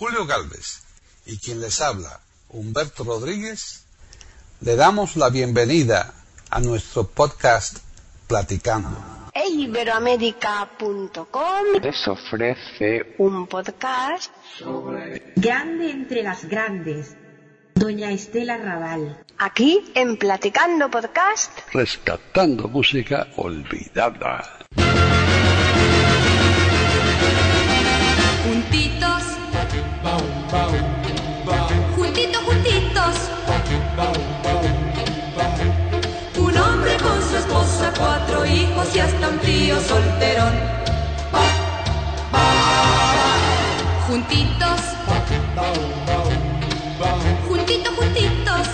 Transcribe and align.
Julio 0.00 0.24
Galvez 0.24 0.80
y 1.26 1.36
quien 1.36 1.60
les 1.60 1.82
habla, 1.82 2.20
Humberto 2.48 3.04
Rodríguez, 3.04 3.84
le 4.62 4.74
damos 4.74 5.14
la 5.16 5.28
bienvenida 5.28 6.14
a 6.48 6.58
nuestro 6.60 7.06
podcast 7.06 7.80
Platicando. 8.26 8.96
Iberoamérica.com 9.34 11.64
les 11.82 12.08
ofrece 12.08 13.14
un 13.18 13.46
podcast 13.46 14.32
Grande 15.36 15.90
entre 15.90 16.22
las 16.22 16.46
grandes. 16.46 17.14
Doña 17.74 18.10
Estela 18.10 18.56
Raval. 18.56 19.22
aquí 19.36 19.92
en 19.94 20.16
Platicando 20.16 20.90
Podcast. 20.90 21.50
rescatando 21.74 22.68
música 22.68 23.26
olvidada. 23.36 24.60
Juntitos. 28.44 29.19
Juntitos, 31.94 32.42
juntitos. 32.42 33.14
Un 36.38 36.56
hombre 36.56 36.96
con 36.96 37.22
su 37.22 37.36
esposa, 37.36 37.92
cuatro 37.98 38.46
hijos 38.46 38.96
y 38.96 39.00
hasta 39.00 39.28
un 39.28 39.38
tío 39.40 39.78
solterón. 39.80 40.54
Juntitos. 44.08 44.80
Juntitos, 47.46 47.94
juntitos. 47.94 48.68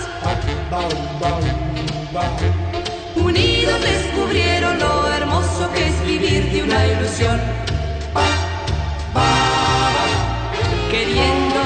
Unidos 3.15 3.81
descubrieron 3.81 4.79
lo 4.79 5.11
hermoso 5.11 5.69
que 5.73 5.87
es 5.87 6.05
vivir 6.05 6.51
de 6.51 6.63
una 6.63 6.87
ilusión. 6.87 7.67
Queriendo, 10.97 11.61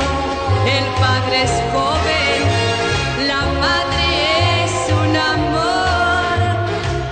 el 0.66 0.86
padre 1.00 1.44
es 1.44 1.52
joven, 1.72 3.28
la 3.28 3.42
madre 3.62 4.66
es 4.66 4.74
un 4.92 5.16
amor, 5.16 6.36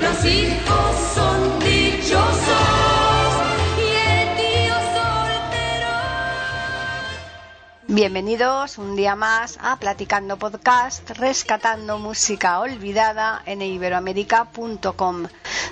los 0.02 0.26
hijos 0.26 0.96
son 1.16 1.60
dichosos 1.60 3.32
y 3.78 3.90
el 3.96 4.36
tío 4.36 4.76
soltero. 4.98 5.96
Bienvenidos 7.88 8.78
un 8.78 8.98
día 8.98 9.16
más 9.16 9.58
a 9.62 9.78
Platicando 9.78 10.36
Podcast, 10.38 11.10
rescatando 11.12 12.00
música 12.00 12.60
olvidada 12.60 13.44
en 13.46 13.62
iberoamérica.com. 13.62 15.28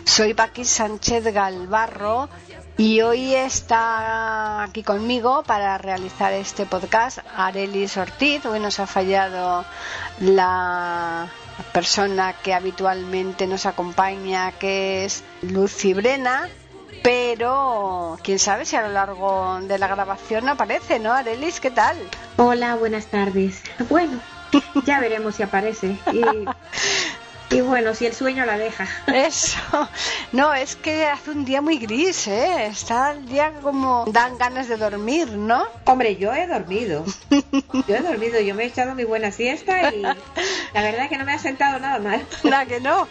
Soy 0.06 0.34
Paqui 0.34 0.64
Sánchez 0.64 1.26
Galvarro 1.34 2.30
y 2.78 3.02
hoy 3.02 3.34
está 3.34 4.64
aquí 4.64 4.84
conmigo 4.84 5.44
para 5.44 5.78
realizar 5.80 6.32
este 6.34 6.66
podcast 6.68 7.20
Arelis 7.36 7.98
Ortiz. 7.98 8.46
Hoy 8.46 8.60
nos 8.60 8.80
ha 8.80 8.86
fallado 8.86 9.66
la 10.20 11.28
persona 11.74 12.34
que 12.34 12.54
habitualmente 12.54 13.48
nos 13.48 13.66
acompaña, 13.66 14.52
que 14.52 15.06
es 15.06 15.24
Lucy 15.42 15.94
Brena. 15.94 16.50
Pero 17.02 18.20
quién 18.24 18.38
sabe 18.38 18.66
si 18.66 18.76
a 18.76 18.84
lo 18.84 18.94
largo 18.94 19.60
de 19.62 19.78
la 19.80 19.88
grabación 19.88 20.48
aparece, 20.48 21.00
¿no, 21.00 21.14
Arelis? 21.14 21.60
¿Qué 21.60 21.72
tal? 21.72 21.98
Hola, 22.38 22.76
buenas 22.76 23.08
tardes. 23.08 23.64
Bueno, 23.90 24.20
ya 24.86 25.00
veremos 25.00 25.36
si 25.36 25.44
aparece. 25.44 25.98
Y, 26.12 26.22
y 27.50 27.62
bueno, 27.62 27.94
si 27.96 28.06
el 28.06 28.14
sueño 28.14 28.46
la 28.46 28.58
deja. 28.58 28.88
Eso. 29.08 29.60
No, 30.32 30.54
es 30.54 30.76
que 30.76 31.06
hace 31.06 31.32
un 31.32 31.46
día 31.46 31.62
muy 31.62 31.78
gris, 31.78 32.28
¿eh? 32.28 32.66
Está 32.66 33.14
el 33.14 33.26
día 33.28 33.54
como 33.62 34.06
dan 34.12 34.38
ganas 34.38 34.68
de 34.68 34.76
dormir, 34.76 35.30
¿no? 35.32 35.66
Hombre, 35.86 36.18
yo 36.18 36.34
he 36.34 36.46
dormido. 36.48 37.06
Yo 37.88 37.96
he 37.96 38.02
dormido, 38.02 38.40
yo 38.42 38.54
me 38.54 38.64
he 38.64 38.68
echado 38.68 38.96
mi 38.96 39.06
buena 39.06 39.32
siesta 39.32 39.94
y 39.94 40.02
la 40.02 40.16
verdad 40.74 41.04
es 41.04 41.10
que 41.10 41.18
no 41.18 41.26
me 41.26 41.34
ha 41.34 41.40
sentado 41.40 41.80
nada 41.80 42.00
mal. 42.00 42.26
Nada 42.44 42.66
que 42.66 42.82
no. 42.82 43.08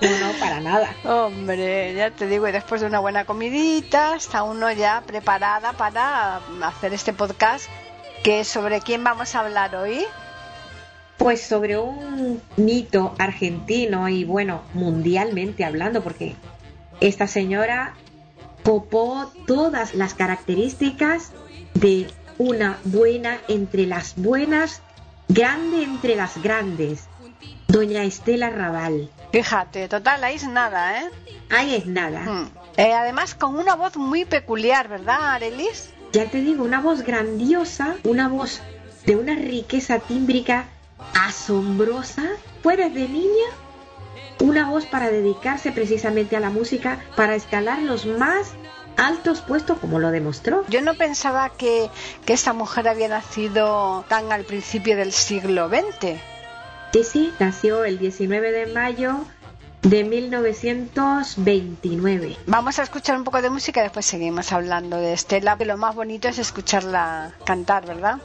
No, 0.00 0.08
no, 0.20 0.32
para 0.38 0.60
nada. 0.60 0.94
Hombre, 1.04 1.92
ya 1.94 2.10
te 2.12 2.28
digo, 2.28 2.46
y 2.46 2.52
después 2.52 2.80
de 2.80 2.86
una 2.86 3.00
buena 3.00 3.24
comidita, 3.24 4.14
está 4.14 4.44
uno 4.44 4.70
ya 4.70 5.02
preparada 5.04 5.72
para 5.72 6.40
hacer 6.62 6.94
este 6.94 7.12
podcast. 7.12 7.68
Que 8.22 8.44
sobre 8.44 8.80
quién 8.80 9.02
vamos 9.02 9.34
a 9.34 9.40
hablar 9.40 9.74
hoy. 9.74 10.06
Pues 11.18 11.42
sobre 11.42 11.76
un 11.76 12.40
mito 12.56 13.14
argentino 13.18 14.08
y 14.08 14.24
bueno, 14.24 14.62
mundialmente 14.72 15.64
hablando, 15.64 16.02
porque 16.02 16.36
esta 17.00 17.26
señora 17.26 17.94
copó 18.62 19.32
todas 19.46 19.94
las 19.94 20.14
características 20.14 21.32
de 21.74 22.06
una 22.38 22.78
buena 22.84 23.38
entre 23.48 23.86
las 23.86 24.14
buenas, 24.16 24.80
grande 25.28 25.82
entre 25.82 26.16
las 26.16 26.40
grandes. 26.42 27.08
Doña 27.66 28.04
Estela 28.04 28.50
Raval. 28.50 29.10
Fíjate, 29.32 29.88
total, 29.88 30.24
ahí 30.24 30.36
es 30.36 30.48
nada, 30.48 31.02
¿eh? 31.02 31.10
Ahí 31.50 31.74
es 31.74 31.86
nada. 31.86 32.20
Mm. 32.20 32.50
Eh, 32.76 32.92
además, 32.94 33.34
con 33.34 33.56
una 33.56 33.74
voz 33.74 33.96
muy 33.96 34.24
peculiar, 34.24 34.88
¿verdad, 34.88 35.34
Arelis? 35.34 35.90
Ya 36.12 36.26
te 36.26 36.40
digo, 36.40 36.64
una 36.64 36.80
voz 36.80 37.02
grandiosa, 37.02 37.96
una 38.04 38.28
voz 38.28 38.62
de 39.04 39.16
una 39.16 39.34
riqueza 39.34 39.98
tímbrica 39.98 40.66
asombrosa. 41.14 42.24
Fue 42.62 42.76
desde 42.76 43.08
niña 43.08 43.46
una 44.40 44.70
voz 44.70 44.86
para 44.86 45.10
dedicarse 45.10 45.72
precisamente 45.72 46.36
a 46.36 46.40
la 46.40 46.50
música, 46.50 47.00
para 47.16 47.34
escalar 47.34 47.82
los 47.82 48.06
más 48.06 48.52
altos 48.96 49.40
puestos, 49.40 49.78
como 49.78 49.98
lo 49.98 50.10
demostró. 50.10 50.64
Yo 50.68 50.82
no 50.82 50.94
pensaba 50.94 51.50
que, 51.50 51.90
que 52.24 52.32
esta 52.32 52.52
mujer 52.52 52.88
había 52.88 53.08
nacido 53.08 54.04
tan 54.08 54.32
al 54.32 54.44
principio 54.44 54.96
del 54.96 55.12
siglo 55.12 55.68
XX. 55.68 56.18
Sí, 56.92 57.04
sí, 57.04 57.32
nació 57.38 57.84
el 57.84 57.98
19 57.98 58.50
de 58.50 58.66
mayo 58.66 59.24
de 59.82 60.04
1929. 60.04 62.36
Vamos 62.46 62.78
a 62.78 62.82
escuchar 62.82 63.16
un 63.16 63.24
poco 63.24 63.42
de 63.42 63.50
música 63.50 63.80
y 63.80 63.84
después 63.84 64.06
seguimos 64.06 64.52
hablando 64.52 64.96
de 64.96 65.12
Estela, 65.12 65.56
que 65.56 65.64
lo 65.64 65.76
más 65.76 65.94
bonito 65.94 66.28
es 66.28 66.38
escucharla 66.38 67.32
cantar, 67.44 67.86
¿verdad? 67.86 68.18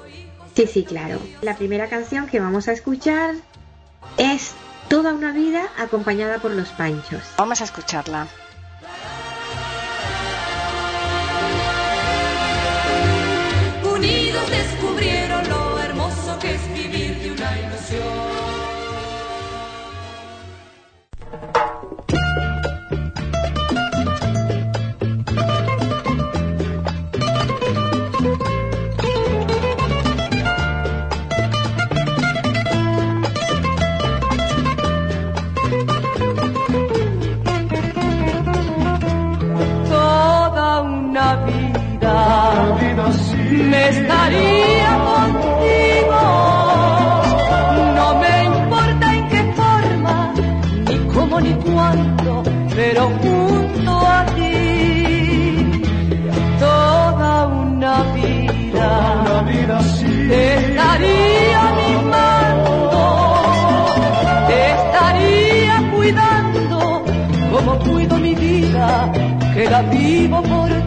Sí, 0.56 0.68
sí, 0.68 0.84
claro. 0.84 1.20
La 1.42 1.56
primera 1.56 1.90
canción 1.90 2.28
que 2.28 2.40
vamos 2.40 2.68
a 2.68 2.74
escuchar 2.74 3.36
es 4.18 4.54
Toda 4.88 5.14
una 5.14 5.32
vida 5.32 5.70
acompañada 5.78 6.38
por 6.40 6.52
los 6.52 6.70
Panchos. 6.70 7.24
Vamos 7.38 7.62
a 7.62 7.64
escucharla. 7.64 8.28
Unidos 13.84 14.50
descubrieron 14.52 14.83
vida, 42.94 43.12
me 43.70 43.90
estaría 43.90 44.90
contigo. 45.10 46.22
No 47.96 48.16
me 48.22 48.44
importa 48.46 49.16
en 49.16 49.28
qué 49.30 49.54
forma, 49.60 50.34
ni 50.88 50.98
cómo 51.14 51.42
ni 51.42 51.54
cuándo, 51.54 52.44
pero 52.76 53.10
junto 53.22 53.92
a 53.92 54.26
ti. 54.36 55.82
Toda 56.60 57.48
una 57.48 58.04
vida, 58.14 59.44
te 60.28 60.56
estaría 60.56 61.62
mimando, 61.80 63.06
te 64.48 64.72
estaría 64.72 65.92
cuidando 65.96 67.04
como 67.52 67.80
cuido 67.80 68.18
mi 68.18 68.36
vida, 68.36 69.12
que 69.54 69.70
la 69.70 69.82
vivo 69.84 70.42
por 70.42 70.70
ti. 70.70 70.83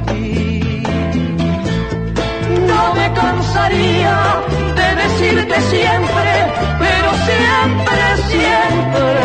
De 3.56 4.94
decirte 5.02 5.60
siempre, 5.62 6.32
pero 6.78 7.10
siempre, 7.26 8.02
siempre, 8.28 9.20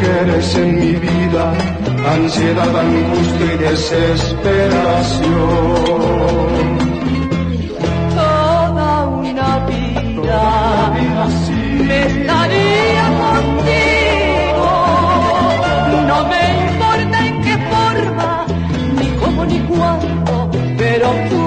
que 0.00 0.08
eres 0.22 0.54
en 0.56 0.70
mi 0.80 0.94
vida 0.96 1.44
ansiedad, 2.14 2.76
angustia 2.76 3.46
y 3.54 3.58
desesperación. 3.58 5.26
toda 8.14 9.06
una 9.06 9.58
vida 9.66 10.42
me 11.86 11.96
estaría 12.06 13.06
contigo. 13.22 14.70
No 16.06 16.18
me 16.30 16.42
importa 16.64 17.16
en 17.26 17.34
qué 17.42 17.54
forma, 17.70 18.30
ni 18.98 19.08
cómo 19.20 19.40
ni 19.44 19.58
cuándo, 19.60 20.50
pero 20.78 21.06
junto 21.28 21.45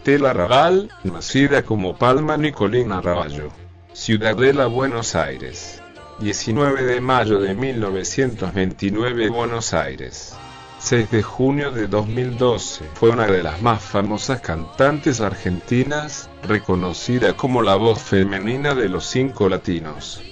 Estela 0.00 0.32
Raval, 0.32 0.88
nacida 1.04 1.62
como 1.62 1.94
Palma 1.94 2.38
Nicolina 2.38 3.02
Raballo, 3.02 3.50
Ciudadela, 3.92 4.66
Buenos 4.66 5.14
Aires. 5.14 5.82
19 6.20 6.84
de 6.84 7.02
mayo 7.02 7.38
de 7.38 7.54
1929, 7.54 9.28
Buenos 9.28 9.74
Aires. 9.74 10.34
6 10.78 11.10
de 11.10 11.22
junio 11.22 11.70
de 11.70 11.86
2012, 11.86 12.86
fue 12.94 13.10
una 13.10 13.26
de 13.26 13.42
las 13.42 13.60
más 13.60 13.82
famosas 13.82 14.40
cantantes 14.40 15.20
argentinas, 15.20 16.30
reconocida 16.44 17.36
como 17.36 17.60
la 17.60 17.74
voz 17.74 18.00
femenina 18.00 18.74
de 18.74 18.88
los 18.88 19.04
cinco 19.04 19.50
latinos. 19.50 20.22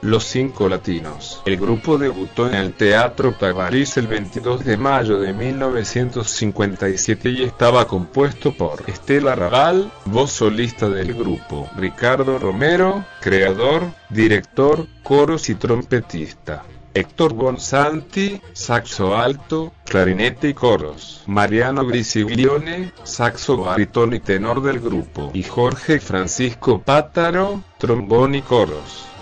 Los 0.04 0.26
Cinco 0.26 0.68
Latinos. 0.68 1.42
El 1.46 1.56
grupo 1.56 1.98
debutó 1.98 2.48
en 2.50 2.56
el 2.56 2.74
Teatro 2.74 3.32
Tabarís 3.32 3.96
el 3.96 4.08
22 4.08 4.66
de 4.66 4.76
mayo 4.76 5.18
de 5.18 5.32
1957 5.32 7.30
y 7.30 7.44
estaba 7.44 7.88
compuesto 7.88 8.54
por 8.54 8.84
Estela 8.88 9.34
Raval, 9.34 9.90
voz 10.04 10.32
solista 10.32 10.90
del 10.90 11.14
grupo, 11.14 11.70
Ricardo 11.78 12.38
Romero, 12.38 13.06
creador, 13.22 13.84
director, 14.10 14.88
coros 15.04 15.50
y 15.50 15.56
trompetista. 15.56 16.64
Héctor 16.94 17.34
Bonsanti, 17.34 18.42
saxo 18.52 19.16
alto, 19.16 19.72
clarinete 19.86 20.50
y 20.50 20.54
coros. 20.54 21.24
Mariano 21.28 21.86
Grisiglione, 21.88 22.92
saxo 23.04 23.58
barítono 23.58 24.16
y 24.16 24.20
tenor 24.20 24.62
del 24.62 24.82
grupo. 24.82 25.32
Y 25.34 25.44
Jorge 25.44 26.00
Francisco 26.00 26.82
Pátaro, 26.82 27.64
trombón 27.80 28.36
y 28.36 28.42
coros. 28.42 29.13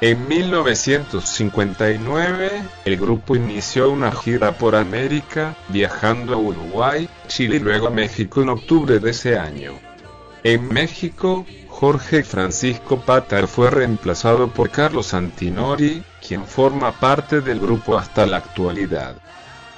En 0.00 0.26
1959, 0.26 2.50
el 2.84 2.96
grupo 2.96 3.36
inició 3.36 3.90
una 3.90 4.10
gira 4.10 4.58
por 4.58 4.74
América, 4.74 5.54
viajando 5.68 6.34
a 6.34 6.36
Uruguay, 6.36 7.08
Chile 7.28 7.54
y 7.56 7.60
luego 7.60 7.86
a 7.86 7.90
México 7.90 8.42
en 8.42 8.48
octubre 8.48 8.98
de 8.98 9.10
ese 9.10 9.38
año. 9.38 9.78
En 10.42 10.68
México, 10.68 11.46
Jorge 11.68 12.24
Francisco 12.24 13.00
Patar 13.00 13.46
fue 13.46 13.70
reemplazado 13.70 14.48
por 14.48 14.70
Carlos 14.70 15.14
Antinori, 15.14 16.02
quien 16.26 16.44
forma 16.44 16.90
parte 16.92 17.40
del 17.40 17.60
grupo 17.60 17.96
hasta 17.96 18.26
la 18.26 18.38
actualidad. 18.38 19.14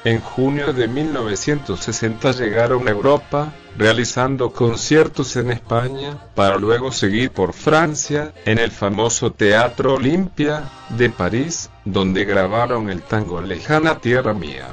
En 0.02 0.20
junio 0.20 0.72
de 0.72 0.88
1960 0.88 2.32
llegaron 2.32 2.88
a 2.88 2.90
Europa, 2.90 3.52
realizando 3.78 4.52
conciertos 4.52 5.36
en 5.36 5.50
España, 5.50 6.18
para 6.34 6.56
luego 6.56 6.92
seguir 6.92 7.30
por 7.30 7.52
Francia, 7.52 8.32
en 8.44 8.58
el 8.58 8.70
famoso 8.70 9.32
Teatro 9.32 9.94
Olimpia 9.94 10.70
de 10.90 11.10
París, 11.10 11.70
donde 11.84 12.24
grabaron 12.24 12.90
el 12.90 13.02
tango 13.02 13.40
Lejana 13.40 13.98
Tierra 13.98 14.34
Mía. 14.34 14.68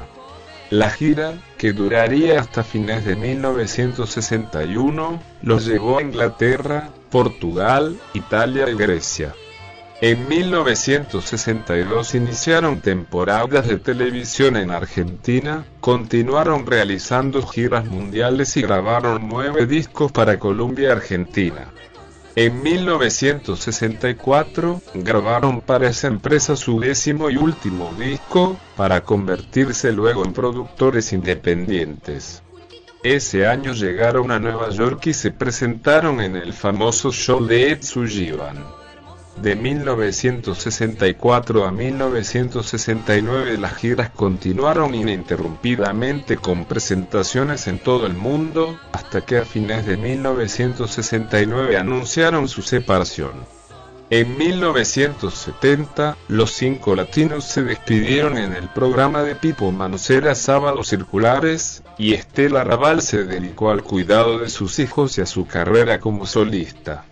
La 0.70 0.90
gira, 0.90 1.34
que 1.58 1.72
duraría 1.72 2.40
hasta 2.40 2.64
fines 2.64 3.04
de 3.04 3.16
1961, 3.16 5.22
los 5.42 5.66
llevó 5.66 5.98
a 5.98 6.02
Inglaterra, 6.02 6.90
Portugal, 7.10 7.98
Italia 8.14 8.68
y 8.68 8.74
Grecia. 8.74 9.34
En 10.06 10.28
1962 10.28 12.14
iniciaron 12.14 12.82
temporadas 12.82 13.66
de 13.66 13.78
televisión 13.78 14.58
en 14.58 14.70
Argentina, 14.70 15.64
continuaron 15.80 16.66
realizando 16.66 17.40
giras 17.46 17.86
mundiales 17.86 18.54
y 18.58 18.60
grabaron 18.60 19.30
nueve 19.30 19.64
discos 19.64 20.12
para 20.12 20.38
Columbia 20.38 20.92
Argentina. 20.92 21.72
En 22.36 22.62
1964 22.62 24.82
grabaron 24.92 25.62
para 25.62 25.88
esa 25.88 26.08
empresa 26.08 26.54
su 26.54 26.80
décimo 26.80 27.30
y 27.30 27.38
último 27.38 27.90
disco, 27.98 28.58
para 28.76 29.04
convertirse 29.04 29.90
luego 29.90 30.22
en 30.22 30.34
productores 30.34 31.14
independientes. 31.14 32.42
Ese 33.02 33.46
año 33.46 33.72
llegaron 33.72 34.30
a 34.30 34.38
Nueva 34.38 34.68
York 34.68 35.06
y 35.06 35.14
se 35.14 35.30
presentaron 35.30 36.20
en 36.20 36.36
el 36.36 36.52
famoso 36.52 37.10
show 37.10 37.42
de 37.46 37.70
Ed 37.70 37.82
Sullivan. 37.82 38.73
De 39.36 39.56
1964 39.56 41.64
a 41.64 41.72
1969 41.72 43.58
las 43.58 43.74
giras 43.74 44.10
continuaron 44.10 44.94
ininterrumpidamente 44.94 46.36
con 46.36 46.64
presentaciones 46.64 47.66
en 47.66 47.80
todo 47.80 48.06
el 48.06 48.14
mundo, 48.14 48.78
hasta 48.92 49.22
que 49.22 49.38
a 49.38 49.44
fines 49.44 49.86
de 49.86 49.96
1969 49.96 51.76
anunciaron 51.76 52.46
su 52.48 52.62
separación. 52.62 53.32
En 54.10 54.38
1970, 54.38 56.16
los 56.28 56.52
cinco 56.52 56.94
latinos 56.94 57.44
se 57.44 57.64
despidieron 57.64 58.38
en 58.38 58.52
el 58.52 58.68
programa 58.68 59.22
de 59.22 59.34
Pipo 59.34 59.72
Manucera 59.72 60.34
Sábados 60.34 60.88
Circulares, 60.88 61.82
y 61.98 62.14
Estela 62.14 62.64
Raval 62.64 63.02
se 63.02 63.24
dedicó 63.24 63.70
al 63.70 63.82
cuidado 63.82 64.38
de 64.38 64.50
sus 64.50 64.78
hijos 64.78 65.18
y 65.18 65.22
a 65.22 65.26
su 65.26 65.46
carrera 65.46 66.00
como 66.00 66.26
solista. 66.26 67.04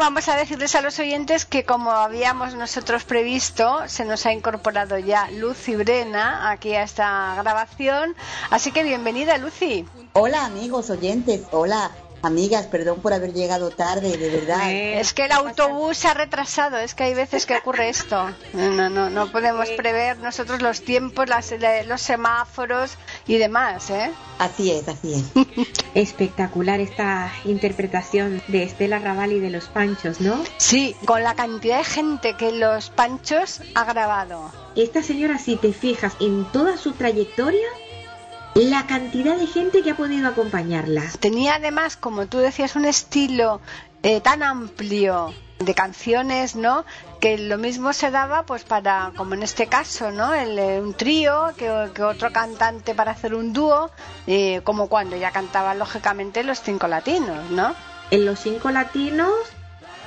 Vamos 0.00 0.28
a 0.28 0.36
decirles 0.36 0.74
a 0.74 0.80
los 0.80 0.98
oyentes 0.98 1.44
que 1.44 1.64
como 1.64 1.90
habíamos 1.92 2.54
nosotros 2.54 3.04
previsto, 3.04 3.86
se 3.86 4.06
nos 4.06 4.24
ha 4.24 4.32
incorporado 4.32 4.98
ya 4.98 5.30
Lucy 5.30 5.76
Brena 5.76 6.50
aquí 6.50 6.74
a 6.74 6.82
esta 6.82 7.34
grabación. 7.36 8.16
Así 8.48 8.72
que 8.72 8.82
bienvenida, 8.82 9.36
Lucy. 9.36 9.84
Hola 10.14 10.46
amigos 10.46 10.88
oyentes, 10.88 11.42
hola 11.52 11.90
amigas, 12.22 12.66
perdón 12.66 13.00
por 13.00 13.12
haber 13.12 13.32
llegado 13.32 13.70
tarde, 13.70 14.16
de 14.16 14.28
verdad. 14.30 14.70
Es 14.70 15.12
que 15.12 15.24
el 15.24 15.32
autobús 15.32 15.96
se 15.98 16.08
ha 16.08 16.14
retrasado, 16.14 16.76
es 16.78 16.94
que 16.94 17.04
hay 17.04 17.14
veces 17.14 17.46
que 17.46 17.56
ocurre 17.56 17.88
esto. 17.88 18.30
No, 18.52 18.90
no, 18.90 19.08
no 19.10 19.32
podemos 19.32 19.68
prever 19.70 20.18
nosotros 20.18 20.60
los 20.62 20.82
tiempos, 20.82 21.28
las- 21.28 21.54
los 21.86 22.00
semáforos 22.02 22.96
y 23.26 23.36
demás, 23.38 23.90
¿eh? 23.90 24.10
Así 24.38 24.70
es, 24.70 24.88
así 24.88 25.14
es. 25.14 25.46
Espectacular 25.94 26.80
esta 26.80 27.32
interpretación 27.44 28.42
de 28.48 28.62
Estela 28.62 28.98
Raval 28.98 29.32
y 29.32 29.40
de 29.40 29.50
los 29.50 29.66
Panchos, 29.68 30.20
¿no? 30.20 30.42
Sí, 30.56 30.94
con 31.04 31.22
la 31.22 31.34
cantidad 31.34 31.78
de 31.78 31.84
gente 31.84 32.36
que 32.36 32.52
los 32.52 32.90
Panchos 32.90 33.60
ha 33.74 33.84
grabado. 33.84 34.50
Esta 34.76 35.02
señora, 35.02 35.38
si 35.38 35.56
te 35.56 35.72
fijas 35.72 36.14
en 36.20 36.44
toda 36.52 36.76
su 36.76 36.92
trayectoria, 36.92 37.66
la 38.54 38.86
cantidad 38.86 39.36
de 39.36 39.46
gente 39.46 39.82
que 39.82 39.92
ha 39.92 39.96
podido 39.96 40.28
acompañarla. 40.28 41.04
Tenía 41.20 41.54
además, 41.56 41.96
como 41.96 42.26
tú 42.26 42.38
decías, 42.38 42.76
un 42.76 42.84
estilo 42.84 43.60
eh, 44.02 44.20
tan 44.20 44.42
amplio 44.42 45.34
de 45.58 45.74
canciones, 45.74 46.56
¿no? 46.56 46.84
Que 47.20 47.36
lo 47.36 47.58
mismo 47.58 47.92
se 47.92 48.10
daba, 48.10 48.44
pues 48.44 48.64
para, 48.64 49.12
como 49.16 49.34
en 49.34 49.42
este 49.42 49.66
caso, 49.66 50.10
¿no? 50.10 50.34
El, 50.34 50.58
eh, 50.58 50.80
un 50.80 50.94
trío, 50.94 51.52
que, 51.56 51.90
que 51.94 52.02
otro 52.02 52.32
cantante 52.32 52.94
para 52.94 53.12
hacer 53.12 53.34
un 53.34 53.52
dúo, 53.52 53.90
eh, 54.26 54.62
como 54.64 54.88
cuando 54.88 55.16
ya 55.16 55.30
cantaban 55.30 55.78
lógicamente 55.78 56.42
los 56.44 56.60
cinco 56.62 56.88
latinos, 56.88 57.50
¿no? 57.50 57.74
En 58.10 58.24
los 58.24 58.40
cinco 58.40 58.70
latinos 58.70 59.32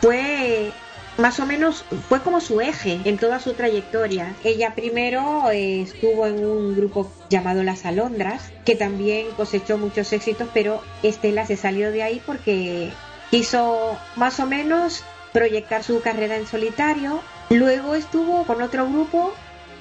fue 0.02 0.74
más 1.18 1.40
o 1.40 1.46
menos, 1.46 1.86
fue 2.10 2.22
como 2.22 2.42
su 2.42 2.62
eje 2.62 3.00
en 3.06 3.18
toda 3.18 3.40
su 3.40 3.54
trayectoria. 3.54 4.36
Ella 4.44 4.74
primero 4.76 5.52
eh, 5.52 5.82
estuvo 5.82 6.26
en 6.26 6.44
un 6.46 6.76
grupo 6.76 7.12
llamado 7.30 7.64
Las 7.64 7.86
Alondras, 7.86 8.52
que 8.66 8.76
también 8.76 9.28
cosechó 9.38 9.78
muchos 9.78 10.12
éxitos, 10.14 10.48
pero 10.54 10.82
Estela 11.04 11.46
se 11.46 11.58
salió 11.58 11.92
de 11.92 12.04
ahí 12.04 12.22
porque 12.26 12.92
quiso 13.30 13.98
más 14.16 14.40
o 14.40 14.48
menos 14.48 15.04
proyectar 15.32 15.84
su 15.84 16.02
carrera 16.02 16.38
en 16.38 16.48
solitario. 16.48 17.20
Luego 17.50 17.96
estuvo 17.96 18.44
con 18.46 18.62
otro 18.62 18.88
grupo 18.88 19.34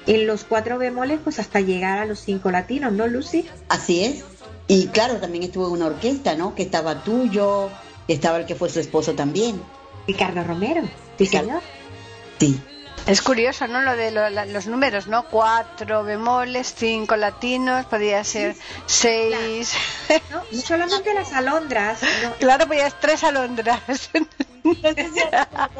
en 0.05 0.27
los 0.27 0.43
cuatro 0.43 0.77
bemoles, 0.77 1.19
pues 1.23 1.39
hasta 1.39 1.61
llegar 1.61 1.97
a 1.97 2.05
los 2.05 2.19
cinco 2.19 2.51
latinos, 2.51 2.91
¿no, 2.91 3.07
Lucy? 3.07 3.45
Así 3.69 4.03
es. 4.03 4.23
Y 4.67 4.87
claro, 4.87 5.15
también 5.17 5.43
estuvo 5.43 5.67
en 5.67 5.73
una 5.73 5.87
orquesta, 5.87 6.35
¿no? 6.35 6.55
Que 6.55 6.63
estaba 6.63 7.03
tuyo, 7.03 7.69
estaba 8.07 8.37
el 8.37 8.45
que 8.45 8.55
fue 8.55 8.69
su 8.69 8.79
esposo 8.79 9.13
también. 9.13 9.61
Ricardo 10.07 10.43
Romero, 10.43 10.83
sí, 11.25 11.37
Ricardo. 11.37 11.47
señor. 11.47 11.63
Sí. 12.39 12.59
Es 13.05 13.21
curioso, 13.21 13.67
¿no? 13.67 13.81
Lo 13.81 13.97
de 13.97 14.11
lo- 14.11 14.29
la- 14.29 14.45
los 14.45 14.65
números, 14.67 15.07
¿no? 15.07 15.25
Cuatro 15.25 16.03
bemoles, 16.05 16.73
cinco 16.77 17.17
latinos, 17.17 17.85
podía 17.87 18.23
ser 18.23 18.55
seis. 18.85 19.73
No, 20.31 20.41
no 20.51 20.61
solamente 20.61 21.13
las 21.13 21.33
alondras, 21.33 21.99
no, 22.23 22.33
Claro, 22.39 22.65
podía 22.65 22.89
ser 22.89 22.99
tres 23.01 23.23
alondras. 23.25 23.81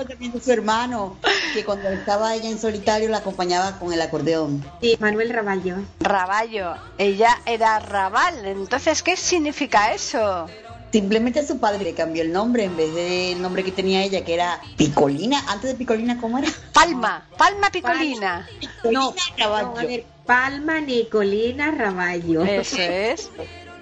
también 0.07 0.31
de 0.33 0.41
su 0.41 0.51
hermano, 0.51 1.17
que 1.53 1.63
cuando 1.63 1.89
estaba 1.89 2.33
ella 2.35 2.49
en 2.49 2.59
solitario 2.59 3.07
la 3.07 3.19
acompañaba 3.19 3.79
con 3.79 3.93
el 3.93 4.01
acordeón. 4.01 4.61
sí, 4.81 4.97
Manuel 4.99 5.29
Raballo. 5.29 5.77
Raballo, 6.01 6.73
ella 6.97 7.37
era 7.45 7.79
Raval, 7.79 8.45
entonces, 8.45 9.01
¿qué 9.01 9.15
significa 9.15 9.93
eso? 9.93 10.47
Simplemente 10.93 11.43
su 11.43 11.59
padre 11.59 11.85
le 11.85 11.95
cambió 11.95 12.21
el 12.21 12.31
nombre 12.31 12.65
en 12.65 12.77
vez 12.77 12.93
del 12.93 13.41
nombre 13.41 13.63
que 13.63 13.71
tenía 13.71 14.03
ella, 14.03 14.23
que 14.23 14.35
era 14.35 14.61
Picolina. 14.77 15.43
Antes 15.47 15.71
de 15.71 15.75
Picolina, 15.75 16.21
¿cómo 16.21 16.37
era? 16.37 16.47
Palma, 16.71 17.25
Palma 17.35 17.71
Picolina. 17.71 18.47
No, 18.91 19.11
No, 19.39 19.43
a 19.43 19.83
ver, 19.83 20.05
Palma 20.27 20.81
Nicolina 20.81 21.71
Raballo. 21.71 22.43
Eso 22.43 22.79
es. 22.79 23.31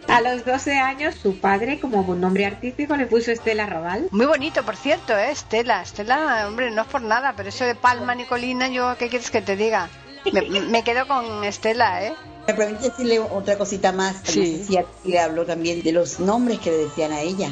A 0.07 0.21
los 0.21 0.45
12 0.45 0.79
años, 0.79 1.15
su 1.21 1.37
padre, 1.37 1.81
como 1.81 2.01
nombre 2.15 2.45
artístico, 2.45 2.95
le 2.95 3.07
puso 3.07 3.31
Estela 3.31 3.65
Raval. 3.65 4.07
Muy 4.11 4.25
bonito, 4.25 4.63
por 4.63 4.77
cierto, 4.77 5.13
¿eh? 5.13 5.31
Estela. 5.31 5.81
Estela, 5.81 6.45
hombre, 6.47 6.71
no 6.71 6.83
es 6.83 6.87
por 6.87 7.01
nada, 7.01 7.33
pero 7.35 7.49
eso 7.49 7.65
de 7.65 7.75
Palma 7.75 8.15
Nicolina, 8.15 8.69
yo, 8.69 8.95
¿qué 8.97 9.09
quieres 9.09 9.31
que 9.31 9.41
te 9.41 9.57
diga? 9.57 9.89
Me, 10.31 10.61
me 10.61 10.83
quedo 10.85 11.05
con 11.07 11.43
Estela, 11.43 12.05
¿eh? 12.05 12.13
Me 12.47 12.53
permite 12.53 12.89
decirle 12.89 13.19
otra 13.19 13.57
cosita 13.57 13.91
más. 13.91 14.15
Sí. 14.23 14.63
No 14.67 14.83
sé 14.83 14.85
si 15.03 15.09
le 15.11 15.19
habló 15.19 15.45
también 15.45 15.81
de 15.83 15.91
los 15.91 16.19
nombres 16.19 16.59
que 16.59 16.71
le 16.71 16.77
decían 16.77 17.11
a 17.11 17.21
ella. 17.21 17.49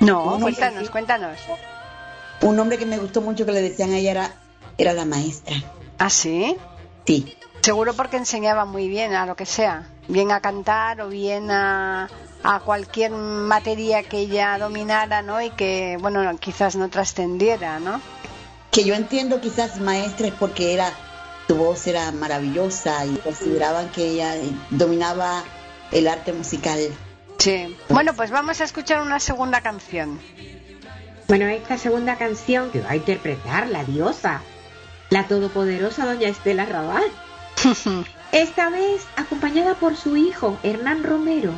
No, 0.00 0.36
No, 0.38 0.40
cuéntanos, 0.40 0.84
sí. 0.84 0.88
cuéntanos. 0.88 1.38
Un 2.42 2.56
nombre 2.56 2.78
que 2.78 2.86
me 2.86 2.98
gustó 2.98 3.20
mucho 3.20 3.44
que 3.46 3.52
le 3.52 3.62
decían 3.62 3.92
a 3.92 3.98
ella 3.98 4.10
era, 4.10 4.34
era 4.78 4.92
la 4.92 5.04
maestra. 5.04 5.54
¿Ah, 5.98 6.10
sí? 6.10 6.56
Sí. 7.06 7.36
Seguro 7.60 7.94
porque 7.94 8.16
enseñaba 8.16 8.64
muy 8.64 8.88
bien 8.88 9.14
a 9.14 9.26
lo 9.26 9.36
que 9.36 9.46
sea. 9.46 9.88
Bien 10.08 10.32
a 10.32 10.40
cantar 10.40 11.00
o 11.00 11.08
bien 11.08 11.50
a, 11.52 12.08
a 12.42 12.60
cualquier 12.60 13.12
materia 13.12 14.02
que 14.02 14.18
ella 14.18 14.58
dominara, 14.58 15.22
¿no? 15.22 15.40
Y 15.40 15.50
que, 15.50 15.96
bueno, 16.00 16.36
quizás 16.40 16.74
no 16.74 16.88
trascendiera, 16.88 17.78
¿no? 17.78 18.00
Que 18.72 18.82
yo 18.84 18.94
entiendo 18.94 19.40
quizás 19.40 19.78
maestra 19.80 20.26
es 20.28 20.34
porque 20.34 20.74
era, 20.74 20.90
su 21.48 21.56
voz 21.56 21.86
era 21.86 22.10
maravillosa 22.12 23.04
y 23.06 23.16
consideraban 23.16 23.88
que 23.90 24.08
ella 24.10 24.36
eh, 24.36 24.50
dominaba 24.70 25.44
el 25.90 26.08
arte 26.08 26.32
musical. 26.32 26.78
Sí. 27.38 27.76
Bueno, 27.88 28.14
pues 28.14 28.30
vamos 28.30 28.60
a 28.60 28.64
escuchar 28.64 29.02
una 29.02 29.20
segunda 29.20 29.60
canción. 29.60 30.20
Bueno, 31.28 31.46
esta 31.46 31.78
segunda 31.78 32.16
canción 32.16 32.70
que 32.70 32.80
va 32.80 32.90
a 32.90 32.96
interpretar 32.96 33.68
la 33.68 33.84
diosa, 33.84 34.42
la 35.10 35.26
todopoderosa 35.26 36.06
doña 36.06 36.28
Estela 36.28 36.66
Raval. 36.66 37.04
Esta 38.32 38.70
vez 38.70 39.06
acompañada 39.16 39.74
por 39.74 39.96
su 39.96 40.16
hijo, 40.16 40.58
Hernán 40.62 41.04
Romero. 41.04 41.52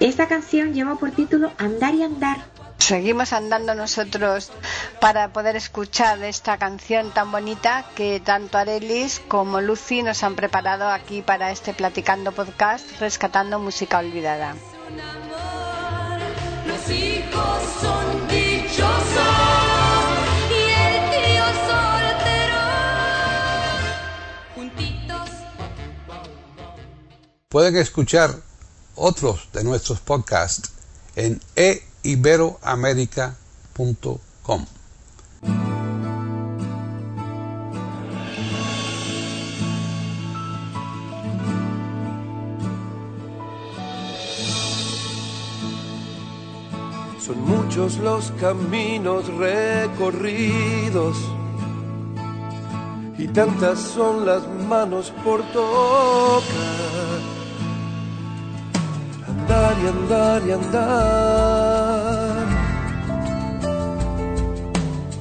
Esta 0.00 0.28
canción 0.28 0.72
lleva 0.72 0.94
por 0.96 1.10
título 1.10 1.52
Andar 1.58 1.94
y 1.94 2.02
Andar. 2.02 2.38
Seguimos 2.78 3.32
andando 3.32 3.74
nosotros 3.74 4.50
para 5.00 5.32
poder 5.32 5.56
escuchar 5.56 6.22
esta 6.24 6.56
canción 6.56 7.10
tan 7.12 7.30
bonita 7.30 7.84
que 7.94 8.20
tanto 8.20 8.56
Arelis 8.56 9.20
como 9.28 9.60
Lucy 9.60 10.02
nos 10.02 10.22
han 10.22 10.36
preparado 10.36 10.88
aquí 10.88 11.20
para 11.20 11.50
este 11.50 11.74
Platicando 11.74 12.32
Podcast, 12.32 12.98
rescatando 12.98 13.58
música 13.58 13.98
olvidada. 13.98 14.54
un 14.90 15.00
amor. 15.00 16.20
Los 16.66 16.90
hijos 16.90 17.62
son 17.80 18.28
dichosos 18.28 18.78
y 20.50 20.62
el 20.70 21.10
tío 21.10 21.44
soltero. 21.68 22.62
Juntitos. 24.54 25.30
Pueden 27.48 27.76
escuchar 27.76 28.34
otros 28.94 29.48
de 29.52 29.64
nuestros 29.64 30.00
podcasts 30.00 30.70
en 31.16 31.40
eiberoamerica.com. 32.08 34.64
Son 47.20 47.44
muchos 47.44 47.98
los 47.98 48.30
caminos 48.40 49.28
recorridos 49.34 51.18
y 53.18 53.28
tantas 53.28 53.78
son 53.80 54.24
las 54.24 54.48
manos 54.66 55.12
por 55.22 55.42
tocar. 55.52 57.37
Andar 59.48 59.76
y 59.82 59.86
andar 59.88 60.42
y 60.46 60.52
andar 60.52 60.88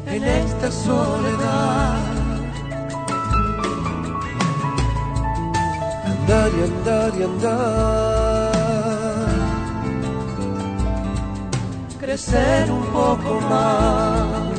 en 0.07 0.24
esta 0.24 0.72
soledad. 0.72 1.98
Andar 6.05 6.51
y 6.57 6.63
andar 6.63 7.13
y 7.17 7.24
andar, 7.24 8.51
crecer 12.00 12.69
un 12.69 12.86
poco 12.88 13.41
más. 13.50 14.57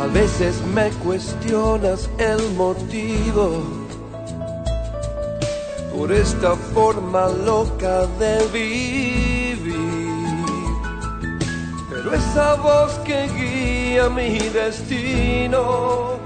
A 0.00 0.06
veces 0.12 0.62
me 0.74 0.90
cuestionas 1.04 2.08
el 2.18 2.52
motivo 2.56 3.83
por 5.96 6.10
esta 6.12 6.56
forma 6.74 7.28
loca 7.28 8.06
de 8.18 8.44
vivir. 8.52 9.74
Pero 11.88 12.14
esa 12.14 12.54
voz 12.56 12.92
que 13.04 13.28
guía 13.38 14.08
mi 14.08 14.38
destino 14.38 16.18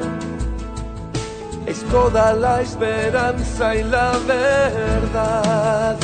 es 1.66 1.84
toda 1.84 2.32
la 2.32 2.62
esperanza 2.62 3.75
y 3.76 3.82
la 3.84 4.12
verdad. 4.26 5.96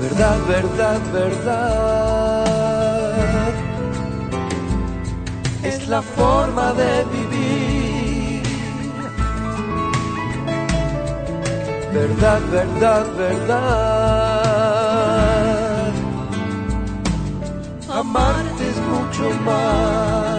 Verdad, 0.00 0.38
verdad, 0.48 1.00
verdad. 1.12 2.44
Es 5.64 5.88
la 5.88 6.00
forma 6.02 6.72
de 6.72 7.04
vivir. 7.12 7.47
Verdad, 11.92 12.40
verdad, 12.50 13.06
verdad. 13.16 14.48
Amarte 17.90 18.68
es 18.68 18.76
mucho 18.76 19.30
más. 19.44 20.37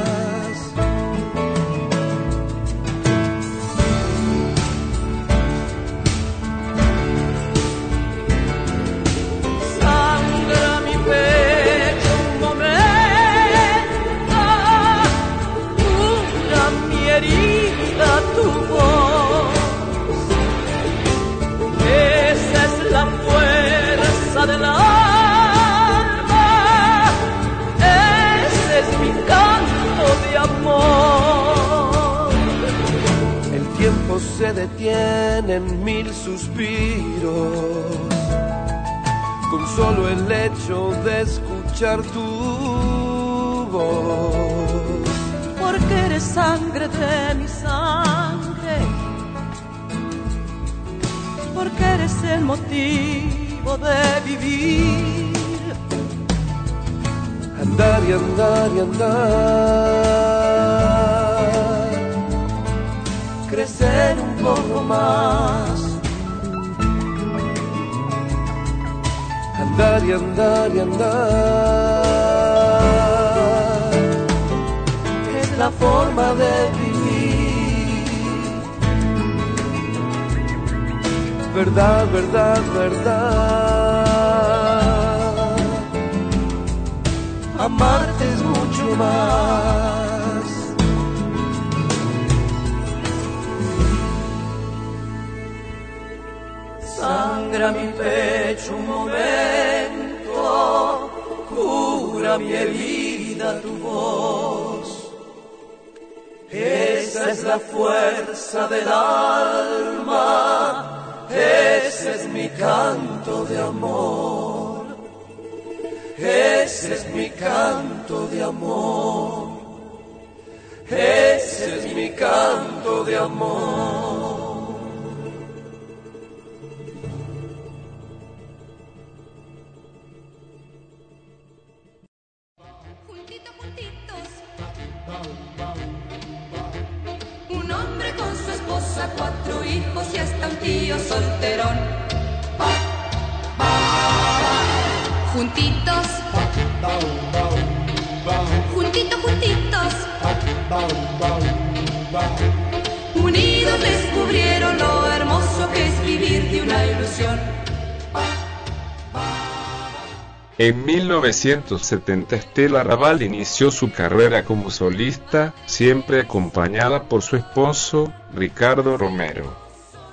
En 160.59 160.83
1970 160.83 162.35
Estela 162.35 162.83
Raval 162.83 163.21
inició 163.21 163.71
su 163.71 163.93
carrera 163.93 164.43
como 164.43 164.69
solista, 164.71 165.53
siempre 165.65 166.19
acompañada 166.19 167.03
por 167.03 167.21
su 167.21 167.37
esposo, 167.37 168.11
Ricardo 168.33 168.97
Romero. 168.97 169.68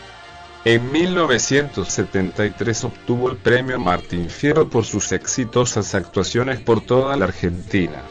En 0.66 0.92
1973 0.92 2.86
obtuvo 2.86 3.30
el 3.30 3.38
premio 3.38 3.80
Martín 3.80 4.32
Fierro 4.32 4.68
por 4.68 4.84
sus 4.84 5.12
exitosas 5.12 5.94
actuaciones 5.94 6.60
por 6.60 6.82
toda 6.82 7.16
la 7.16 7.26
Argentina. 7.26 8.02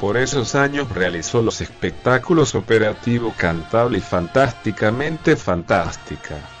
Por 0.00 0.16
esos 0.16 0.56
años 0.56 0.90
realizó 0.90 1.42
los 1.42 1.60
espectáculos 1.60 2.56
Operativo 2.56 3.32
Cantable 3.38 3.98
y 3.98 4.00
Fantásticamente 4.00 5.36
Fantástica. 5.36 6.55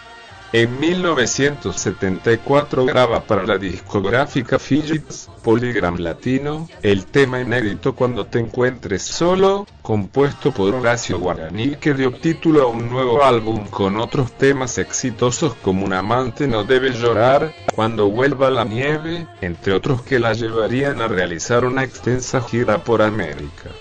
En 0.58 0.80
1974 0.80 2.86
graba 2.86 3.20
para 3.20 3.42
la 3.42 3.58
discográfica 3.58 4.58
Fidgets, 4.58 5.28
Polygram 5.42 5.98
Latino, 5.98 6.66
el 6.80 7.04
tema 7.04 7.42
inédito 7.42 7.94
Cuando 7.94 8.24
te 8.24 8.38
encuentres 8.38 9.02
solo, 9.02 9.66
compuesto 9.82 10.52
por 10.52 10.74
Horacio 10.74 11.18
Guaraní 11.18 11.76
que 11.76 11.92
dio 11.92 12.10
título 12.10 12.62
a 12.62 12.68
un 12.68 12.88
nuevo 12.88 13.22
álbum 13.22 13.66
con 13.66 13.98
otros 13.98 14.32
temas 14.32 14.78
exitosos 14.78 15.54
como 15.56 15.84
Un 15.84 15.92
amante 15.92 16.48
no 16.48 16.64
debe 16.64 16.92
llorar, 16.92 17.52
Cuando 17.74 18.08
vuelva 18.08 18.48
la 18.48 18.64
nieve, 18.64 19.26
entre 19.42 19.74
otros 19.74 20.00
que 20.00 20.18
la 20.18 20.32
llevarían 20.32 21.02
a 21.02 21.08
realizar 21.08 21.66
una 21.66 21.84
extensa 21.84 22.40
gira 22.40 22.82
por 22.82 23.02
América. 23.02 23.72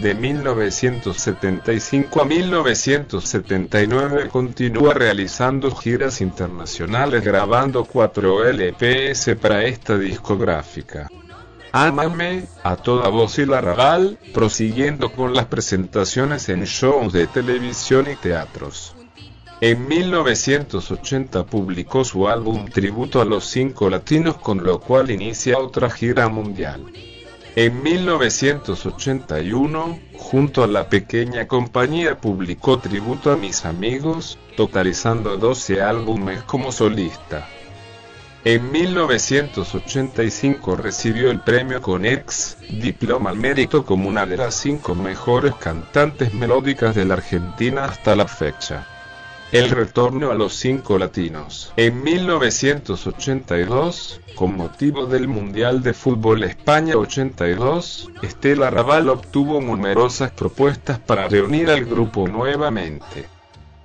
De 0.00 0.14
1975 0.14 2.20
a 2.20 2.24
1979 2.26 4.28
continúa 4.28 4.92
realizando 4.92 5.74
giras 5.74 6.20
internacionales 6.20 7.24
grabando 7.24 7.82
4 7.84 8.50
LPS 8.50 9.36
para 9.40 9.64
esta 9.64 9.96
discográfica. 9.96 11.08
Ámame, 11.72 12.44
a 12.62 12.76
toda 12.76 13.08
voz 13.08 13.38
y 13.38 13.46
la 13.46 13.62
rabal, 13.62 14.18
prosiguiendo 14.34 15.10
con 15.12 15.32
las 15.34 15.46
presentaciones 15.46 16.50
en 16.50 16.64
shows 16.64 17.14
de 17.14 17.26
televisión 17.26 18.06
y 18.10 18.16
teatros. 18.16 18.94
En 19.62 19.88
1980 19.88 21.46
publicó 21.46 22.04
su 22.04 22.28
álbum 22.28 22.66
Tributo 22.66 23.22
a 23.22 23.24
los 23.24 23.46
Cinco 23.46 23.88
Latinos 23.88 24.36
con 24.36 24.62
lo 24.62 24.78
cual 24.78 25.10
inicia 25.10 25.58
otra 25.58 25.88
gira 25.88 26.28
mundial. 26.28 26.84
En 27.58 27.82
1981, 27.82 29.98
junto 30.18 30.62
a 30.62 30.66
la 30.66 30.90
pequeña 30.90 31.48
compañía 31.48 32.20
publicó 32.20 32.80
Tributo 32.80 33.32
a 33.32 33.38
mis 33.38 33.64
amigos, 33.64 34.38
totalizando 34.58 35.38
12 35.38 35.80
álbumes 35.80 36.42
como 36.42 36.70
solista. 36.70 37.48
En 38.44 38.70
1985 38.70 40.76
recibió 40.76 41.30
el 41.30 41.40
premio 41.40 41.80
Conex, 41.80 42.58
diploma 42.68 43.30
al 43.30 43.38
mérito 43.38 43.86
como 43.86 44.10
una 44.10 44.26
de 44.26 44.36
las 44.36 44.54
cinco 44.54 44.94
mejores 44.94 45.54
cantantes 45.54 46.34
melódicas 46.34 46.94
de 46.94 47.06
la 47.06 47.14
Argentina 47.14 47.86
hasta 47.86 48.14
la 48.14 48.28
fecha. 48.28 48.86
El 49.52 49.70
retorno 49.70 50.32
a 50.32 50.34
los 50.34 50.54
cinco 50.54 50.98
latinos. 50.98 51.72
En 51.76 52.02
1982, 52.02 54.20
con 54.34 54.56
motivo 54.56 55.06
del 55.06 55.28
Mundial 55.28 55.84
de 55.84 55.94
Fútbol 55.94 56.42
España 56.42 56.96
82, 56.96 58.10
Estela 58.22 58.70
Raval 58.70 59.08
obtuvo 59.08 59.60
numerosas 59.60 60.32
propuestas 60.32 60.98
para 60.98 61.28
reunir 61.28 61.70
al 61.70 61.84
grupo 61.84 62.26
nuevamente. 62.26 63.28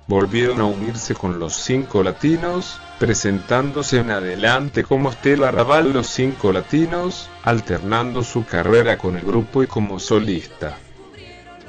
Volvieron 0.08 0.60
a 0.60 0.64
unirse 0.64 1.14
con 1.14 1.38
los 1.38 1.54
cinco 1.54 2.02
latinos, 2.02 2.80
presentándose 2.98 4.00
en 4.00 4.10
adelante 4.10 4.82
como 4.82 5.10
Estela 5.10 5.52
Raval 5.52 5.92
los 5.92 6.08
cinco 6.08 6.52
latinos, 6.52 7.30
alternando 7.44 8.24
su 8.24 8.44
carrera 8.44 8.98
con 8.98 9.16
el 9.16 9.24
grupo 9.24 9.62
y 9.62 9.68
como 9.68 10.00
solista. 10.00 10.76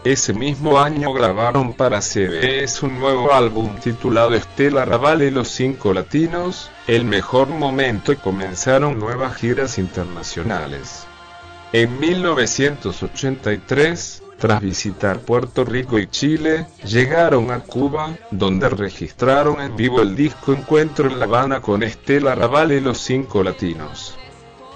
Ese 0.03 0.33
mismo 0.33 0.79
año 0.79 1.13
grabaron 1.13 1.71
para 1.71 2.01
CBS 2.01 2.85
un 2.85 2.99
nuevo 2.99 3.33
álbum 3.33 3.77
titulado 3.77 4.35
Estela 4.35 4.83
Raval 4.83 5.21
y 5.21 5.31
los 5.31 5.47
Cinco 5.47 5.93
Latinos, 5.93 6.69
El 6.87 7.05
Mejor 7.05 7.47
Momento 7.47 8.11
y 8.11 8.17
comenzaron 8.17 8.99
nuevas 8.99 9.37
giras 9.37 9.77
internacionales. 9.77 11.05
En 11.71 12.01
1983, 12.01 14.23
tras 14.37 14.61
visitar 14.61 15.19
Puerto 15.19 15.63
Rico 15.63 15.97
y 15.97 16.07
Chile, 16.07 16.65
llegaron 16.83 17.49
a 17.49 17.61
Cuba, 17.61 18.13
donde 18.29 18.67
registraron 18.67 19.61
en 19.61 19.77
vivo 19.77 20.01
el 20.01 20.17
disco 20.17 20.51
Encuentro 20.51 21.09
en 21.09 21.17
La 21.17 21.23
Habana 21.23 21.61
con 21.61 21.81
Estela 21.81 22.35
Raval 22.35 22.73
y 22.73 22.81
los 22.81 22.97
Cinco 22.97 23.41
Latinos. 23.41 24.17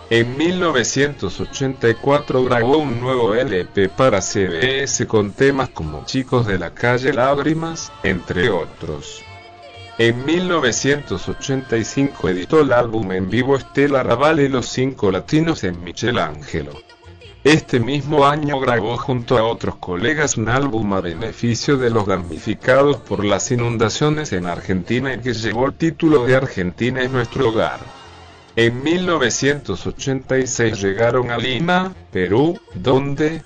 En 0.10 0.38
1984 0.38 2.46
grabó 2.46 2.78
un 2.78 3.02
nuevo 3.02 3.36
LP 3.36 3.90
para 3.90 4.22
CBS 4.22 5.06
con 5.06 5.34
temas 5.34 5.68
como 5.68 6.06
Chicos 6.06 6.48
de 6.48 6.58
la 6.58 6.74
calle 6.74 7.12
Lágrimas, 7.12 7.92
entre 8.04 8.50
otros. 8.50 9.22
En 9.98 10.24
1985 10.24 12.30
editó 12.30 12.62
el 12.62 12.72
álbum 12.72 13.12
en 13.12 13.30
vivo 13.30 13.58
Estela 13.58 14.02
Raval 14.02 14.40
y 14.40 14.48
los 14.48 14.70
cinco 14.70 15.12
latinos 15.12 15.66
en 15.66 15.84
Michelangelo. 15.84 16.72
Este 17.44 17.82
mismo 17.82 18.26
año 18.26 18.62
grabó 18.62 18.98
junto 18.98 19.38
a 19.38 19.44
otros 19.44 19.76
colegas 19.76 20.38
un 20.38 20.48
álbum 20.48 20.94
a 20.94 21.02
beneficio 21.02 21.76
de 21.76 21.90
los 21.90 22.06
damnificados 22.06 22.96
por 22.96 23.26
las 23.26 23.52
inundaciones 23.52 24.32
en 24.32 24.46
Argentina 24.46 25.14
y 25.14 25.20
que 25.20 25.34
llevó 25.34 25.66
el 25.66 25.74
título 25.74 26.26
de 26.26 26.38
Argentina 26.38 27.02
es 27.02 27.12
nuestro 27.12 27.50
hogar. 27.50 27.97
En 28.58 28.82
1986 28.82 30.82
llegaron 30.82 31.30
a 31.30 31.38
Lima, 31.38 31.94
Perú, 32.12 32.60
donde, 32.74 33.44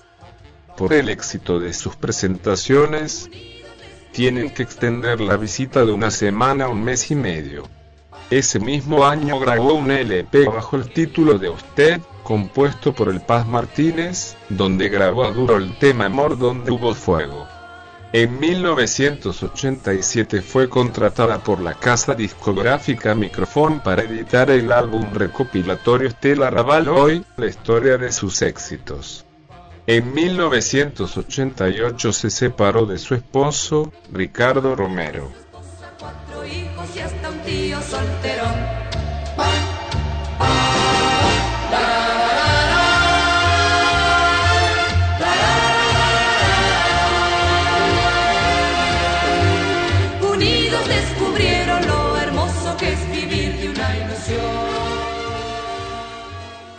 por 0.78 0.93
el 0.93 1.10
éxito 1.10 1.60
de 1.60 1.74
sus 1.74 1.97
presentaciones, 1.97 3.30
tienen 4.13 4.52
que 4.52 4.63
extender 4.63 5.19
la 5.19 5.36
visita 5.36 5.84
de 5.84 5.91
una 5.91 6.12
semana 6.12 6.63
a 6.63 6.69
un 6.69 6.82
mes 6.82 7.12
y 7.12 7.15
medio. 7.15 7.67
Ese 8.30 8.62
mismo 8.62 9.06
año 9.06 9.38
grabó 9.38 9.74
un 9.74 9.91
LP 9.91 10.45
bajo 10.45 10.78
el 10.78 10.93
título 10.93 11.38
de 11.38 11.50
Usted, 11.50 12.00
compuesto 12.24 12.93
por 12.93 13.10
el 13.10 13.19
Paz 13.19 13.45
Martínez, 13.45 14.38
donde 14.47 14.88
grabó 14.88 15.26
a 15.26 15.32
duro 15.32 15.58
el 15.58 15.78
tema 15.78 16.06
Amor 16.06 16.38
donde 16.38 16.71
hubo 16.71 16.93
fuego. 16.93 17.50
En 18.13 18.39
1987 18.39 20.41
fue 20.41 20.67
contratada 20.67 21.39
por 21.39 21.62
la 21.62 21.76
casa 21.76 22.13
discográfica 22.13 23.15
Microphone 23.15 23.80
para 23.80 24.02
editar 24.02 24.52
el 24.52 24.69
álbum 24.74 25.13
recopilatorio 25.13 26.10
Estela 26.10 26.50
Raval 26.50 26.89
Hoy, 26.89 27.24
la 27.38 27.45
historia 27.45 27.97
de 27.97 28.12
sus 28.12 28.41
éxitos. 28.41 29.26
En 29.88 30.13
1988 30.13 32.12
se 32.12 32.30
separó 32.30 32.86
de 32.86 32.97
su 32.97 33.15
esposo, 33.15 33.93
Ricardo 34.12 34.76
Romero. 34.76 35.32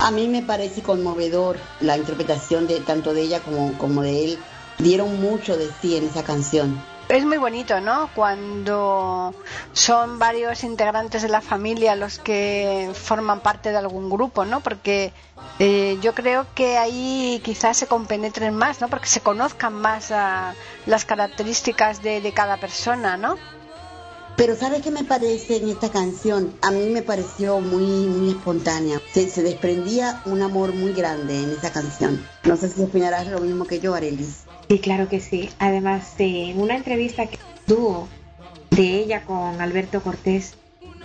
A 0.03 0.11
mí 0.11 0.27
me 0.27 0.43
parece 0.43 0.83
conmovedor 0.83 1.59
la 1.79 1.97
interpretación 1.97 2.67
de 2.67 2.81
tanto 2.81 3.15
de 3.15 3.23
ella 3.23 3.39
como, 3.39 3.79
como 3.79 4.03
de 4.03 4.25
él. 4.25 4.39
Dieron 4.79 5.21
mucho 5.21 5.57
de 5.57 5.71
sí 5.81 5.97
en 5.97 6.07
esa 6.07 6.25
canción. 6.25 6.83
Es 7.09 7.25
muy 7.25 7.39
bonito, 7.39 7.81
¿no? 7.81 8.11
Cuando 8.13 9.33
son 9.73 10.19
varios 10.19 10.65
integrantes 10.65 11.23
de 11.23 11.29
la 11.29 11.41
familia 11.41 11.95
los 11.95 12.19
que 12.19 12.91
forman 12.95 13.43
parte 13.43 13.71
de 13.71 13.77
algún 13.77 14.11
grupo, 14.11 14.45
¿no? 14.45 14.59
Porque 14.59 15.13
eh, 15.61 15.97
yo 16.03 16.15
creo 16.15 16.49
que 16.57 16.79
ahí 16.79 17.41
quizás 17.45 17.77
se 17.77 17.87
compenetren 17.87 18.57
más, 18.57 18.81
¿no? 18.81 18.89
Porque 18.89 19.07
se 19.07 19.21
conozcan 19.21 19.75
más 19.75 20.11
ah, 20.11 20.55
las 20.87 21.05
características 21.05 22.03
de, 22.03 22.21
de 22.21 22.33
cada 22.33 22.57
persona, 22.57 23.17
¿no? 23.17 23.37
Pero 24.37 24.57
¿sabes 24.57 24.83
qué 24.83 24.91
me 24.91 25.05
parece 25.05 25.57
en 25.57 25.69
esta 25.69 25.91
canción? 25.91 26.55
A 26.63 26.71
mí 26.71 26.87
me 26.87 27.03
pareció 27.03 27.61
muy, 27.61 28.07
muy 28.07 28.31
espontánea. 28.31 29.01
Se, 29.13 29.43
desprendía 29.43 30.23
un 30.25 30.41
amor 30.43 30.75
muy 30.75 30.93
grande 30.93 31.43
en 31.43 31.51
esa 31.51 31.71
canción. 31.71 32.27
No 32.45 32.57
sé 32.57 32.69
si 32.69 32.83
opinarás 32.83 33.27
lo 33.27 33.41
mismo 33.41 33.67
que 33.67 33.79
yo, 33.79 33.95
Arelis. 33.95 34.45
Sí, 34.69 34.79
claro 34.79 35.09
que 35.09 35.21
sí. 35.21 35.51
Además, 35.59 36.15
en 36.19 36.61
una 36.61 36.77
entrevista 36.77 37.27
que 37.27 37.39
tuvo 37.67 38.09
de 38.71 39.01
ella 39.01 39.25
con 39.25 39.61
Alberto 39.61 40.03
Cortés, 40.03 40.55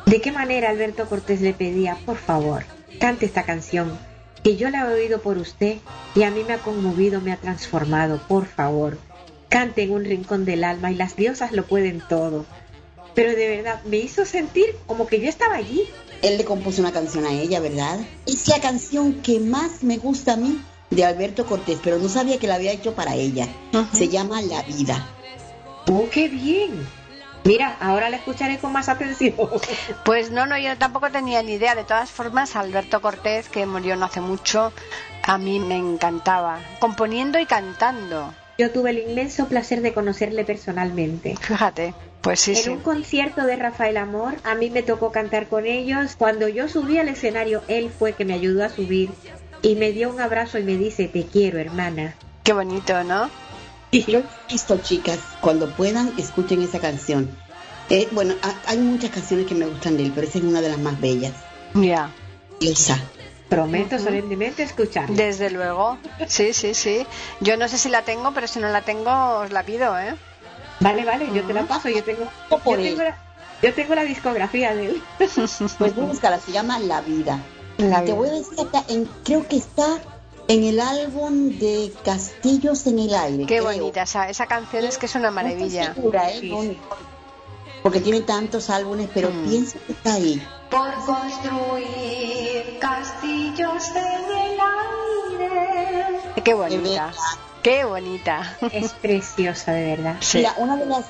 ¿de 0.06 0.22
qué 0.22 0.32
manera 0.32 0.70
Alberto 0.70 1.08
Cortés 1.08 1.42
le 1.42 1.54
pedía, 1.54 1.98
por 2.06 2.18
favor, 2.18 2.64
cante 3.00 3.26
esta 3.26 3.44
canción? 3.44 4.00
Que 4.42 4.56
yo 4.56 4.70
la 4.70 4.90
he 4.90 4.94
oído 4.94 5.22
por 5.22 5.38
usted 5.38 5.78
y 6.16 6.24
a 6.24 6.32
mí 6.32 6.44
me 6.48 6.54
ha 6.54 6.60
conmovido, 6.60 7.20
me 7.20 7.34
ha 7.34 7.38
transformado, 7.38 8.22
por 8.30 8.46
favor. 8.46 8.98
Cante 9.50 9.84
en 9.84 9.92
un 9.92 10.06
rincón 10.06 10.46
del 10.46 10.64
alma 10.64 10.92
y 10.92 10.96
las 10.96 11.18
diosas 11.18 11.52
lo 11.52 11.66
pueden 11.66 12.02
todo. 12.08 12.46
Pero 13.18 13.36
de 13.36 13.48
verdad, 13.48 13.82
me 13.86 13.98
hizo 13.98 14.26
sentir 14.26 14.76
como 14.86 15.08
que 15.08 15.20
yo 15.20 15.28
estaba 15.28 15.56
allí. 15.56 15.90
Él 16.22 16.38
le 16.38 16.46
compuso 16.46 16.82
una 16.82 16.92
canción 16.92 17.26
a 17.26 17.32
ella, 17.32 17.60
¿verdad? 17.60 17.98
Es 18.28 18.48
la 18.48 18.62
canción 18.62 19.24
que 19.24 19.40
más 19.40 19.82
me 19.82 19.98
gusta 19.98 20.34
a 20.34 20.38
mí 20.38 20.62
de 20.92 21.04
Alberto 21.04 21.48
Cortés, 21.48 21.80
pero 21.84 21.98
no 21.98 22.10
sabía 22.10 22.38
que 22.38 22.46
la 22.46 22.54
había 22.54 22.74
hecho 22.74 22.94
para 22.94 23.16
ella. 23.16 23.48
Se 23.92 24.10
llama 24.10 24.44
La 24.44 24.62
Vida. 24.62 25.04
¡Oh, 25.88 26.08
qué 26.12 26.28
bien! 26.28 26.88
Mira, 27.44 27.76
ahora 27.80 28.12
la 28.12 28.18
escucharé 28.18 28.60
con 28.60 28.72
más 28.72 28.88
atención. 28.88 29.34
Pues 30.06 30.30
no, 30.30 30.46
no, 30.46 30.56
yo 30.60 30.78
tampoco 30.78 31.10
tenía 31.10 31.42
ni 31.42 31.54
idea. 31.54 31.74
De 31.74 31.86
todas 31.86 32.12
formas, 32.12 32.56
Alberto 32.56 33.02
Cortés, 33.02 33.50
que 33.50 33.66
murió 33.66 33.96
no 33.96 34.06
hace 34.06 34.22
mucho, 34.22 34.72
a 35.24 35.40
mí 35.40 35.60
me 35.60 35.76
encantaba, 35.76 36.60
componiendo 36.80 37.40
y 37.40 37.48
cantando. 37.48 38.32
Yo 38.60 38.70
tuve 38.70 38.92
el 38.92 39.00
inmenso 39.00 39.48
placer 39.48 39.82
de 39.82 39.92
conocerle 39.92 40.44
personalmente. 40.44 41.36
Fíjate. 41.42 41.96
Pues 42.22 42.40
sí, 42.42 42.52
en 42.52 42.58
sí. 42.64 42.70
un 42.70 42.80
concierto 42.80 43.46
de 43.46 43.56
Rafael 43.56 43.98
Amor, 43.98 44.36
a 44.44 44.56
mí 44.56 44.70
me 44.70 44.84
tocó 44.84 45.12
cantar 45.12 45.48
con 45.48 45.66
ellos. 45.66 46.16
Cuando 46.18 46.48
yo 46.48 46.68
subí 46.68 46.98
al 46.98 47.08
escenario, 47.10 47.64
él 47.68 47.92
fue 47.98 48.14
que 48.14 48.26
me 48.26 48.34
ayudó 48.34 48.64
a 48.66 48.70
subir 48.70 49.14
y 49.62 49.76
me 49.76 49.92
dio 49.92 50.10
un 50.10 50.20
abrazo 50.20 50.58
y 50.58 50.64
me 50.64 50.76
dice, 50.78 51.08
te 51.08 51.26
quiero, 51.26 51.60
hermana. 51.60 52.16
Qué 52.44 52.54
bonito, 52.54 53.04
¿no? 53.04 53.30
Yo 53.92 54.20
he 54.20 54.24
visto, 54.50 54.78
chicas, 54.78 55.20
cuando 55.42 55.70
puedan, 55.70 56.14
escuchen 56.18 56.62
esa 56.62 56.80
canción. 56.80 57.30
Eh, 57.90 58.10
bueno, 58.12 58.36
ha- 58.42 58.56
hay 58.70 58.78
muchas 58.80 59.12
canciones 59.12 59.46
que 59.46 59.56
me 59.56 59.66
gustan 59.66 59.96
de 59.96 60.04
él, 60.04 60.12
pero 60.14 60.28
esa 60.28 60.40
es 60.40 60.44
una 60.44 60.60
de 60.62 60.70
las 60.70 60.80
más 60.80 61.00
bellas. 61.00 61.34
Ya. 61.74 62.12
Esa. 62.60 63.00
Prometo 63.48 63.98
solemnemente 63.98 64.64
escuchar. 64.64 65.10
Desde 65.10 65.50
luego. 65.50 65.98
Sí, 66.28 66.52
sí, 66.54 66.74
sí. 66.74 67.08
Yo 67.40 67.56
no 67.56 67.70
sé 67.70 67.78
si 67.78 67.88
la 67.90 68.02
tengo, 68.02 68.34
pero 68.34 68.48
si 68.48 68.60
no 68.60 68.68
la 68.70 68.82
tengo, 68.82 69.38
os 69.40 69.52
la 69.54 69.64
pido, 69.64 69.98
¿eh? 69.98 70.16
Vale, 70.80 71.06
vale, 71.06 71.32
yo 71.34 71.44
te 71.46 71.54
la 71.54 71.64
paso. 71.64 71.90
Yo 71.90 72.04
tengo, 72.04 72.28
yo 72.52 72.60
tengo, 72.78 73.04
la, 73.04 73.18
yo 73.62 73.74
tengo 73.74 73.96
la 73.96 74.04
discografía 74.04 74.74
de 74.76 74.88
él. 74.88 75.04
Pues 75.78 75.96
búscala, 75.96 76.40
se 76.40 76.52
llama 76.52 76.80
La 76.80 77.02
Vida. 77.02 77.40
La 77.78 78.00
Te 78.00 78.06
vida. 78.06 78.14
voy 78.16 78.30
a 78.30 78.32
decir 78.34 78.60
acá, 78.62 78.84
en- 78.88 79.10
creo 79.24 79.48
que 79.48 79.58
está 79.58 80.00
en 80.48 80.64
el 80.64 80.80
álbum 80.80 81.58
de 81.60 81.92
Castillos 82.06 82.88
en 82.88 83.00
el 83.00 83.14
Aire. 83.14 83.46
Qué 83.46 83.58
creo. 83.60 83.64
bonita. 83.66 84.04
Esa, 84.04 84.30
esa 84.30 84.46
canción 84.48 84.86
es 84.86 84.98
que 84.98 85.06
es 85.08 85.16
una 85.16 85.30
No 85.30 85.36
maravilla. 85.36 85.94
segura, 85.94 86.32
¿eh? 86.32 86.40
Sí, 86.40 86.50
No, 86.50 86.62
porque 87.84 88.00
tiene 88.02 88.22
tantos 88.22 88.70
álbumes, 88.70 89.10
pero 89.14 89.30
Mm. 89.32 89.44
pienso 89.50 89.80
que 89.86 89.92
está 89.94 90.14
ahí. 90.16 90.42
Por 90.70 90.94
construir 91.06 92.80
castillos 92.80 93.90
en 93.90 94.26
el 94.42 94.60
aire. 95.40 96.20
Qué 96.44 96.54
bonita. 96.54 97.14
Qué 97.64 97.84
bonita. 97.86 98.58
Es 98.72 98.94
preciosa, 98.94 99.74
de 99.74 99.86
verdad. 99.96 100.18
Sí. 100.22 100.38
Mira, 100.40 100.54
una 100.58 100.78
de 100.78 100.86
las 100.86 101.06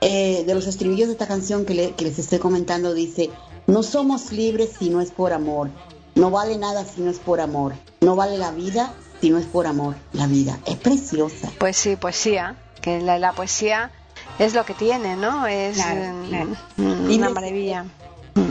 eh, 0.00 0.44
de 0.46 0.54
los 0.54 0.66
estribillos 0.66 1.06
de 1.08 1.12
esta 1.12 1.26
canción 1.26 1.64
que, 1.64 1.74
le- 1.74 1.92
que 1.92 2.04
les 2.04 2.18
estoy 2.18 2.38
comentando 2.38 2.92
dice: 2.94 3.30
No 3.66 3.82
somos 3.82 4.32
libres 4.32 4.70
si 4.78 4.90
no 4.90 5.00
es 5.00 5.10
por 5.10 5.32
amor. 5.32 5.70
No 6.14 6.30
vale 6.30 6.58
nada 6.58 6.84
si 6.84 7.00
no 7.00 7.10
es 7.10 7.18
por 7.18 7.40
amor. 7.40 7.74
No 8.00 8.14
vale 8.16 8.38
la 8.38 8.50
vida 8.50 8.92
si 9.20 9.30
no 9.30 9.38
es 9.38 9.46
por 9.46 9.66
amor. 9.66 9.94
La 10.12 10.26
vida 10.26 10.58
es 10.66 10.76
preciosa. 10.76 11.50
Pues 11.58 11.76
sí, 11.76 11.96
poesía. 11.96 12.56
Que 12.80 13.00
la, 13.00 13.18
la 13.18 13.32
poesía 13.32 13.90
es 14.38 14.54
lo 14.54 14.64
que 14.66 14.74
tiene, 14.74 15.16
¿no? 15.16 15.46
Es 15.46 15.76
Claro, 15.76 16.12
mm, 16.14 16.28
claro. 16.28 16.46
mm, 16.76 16.82
Libres- 17.08 17.16
una 17.18 17.30
maravilla. 17.30 17.84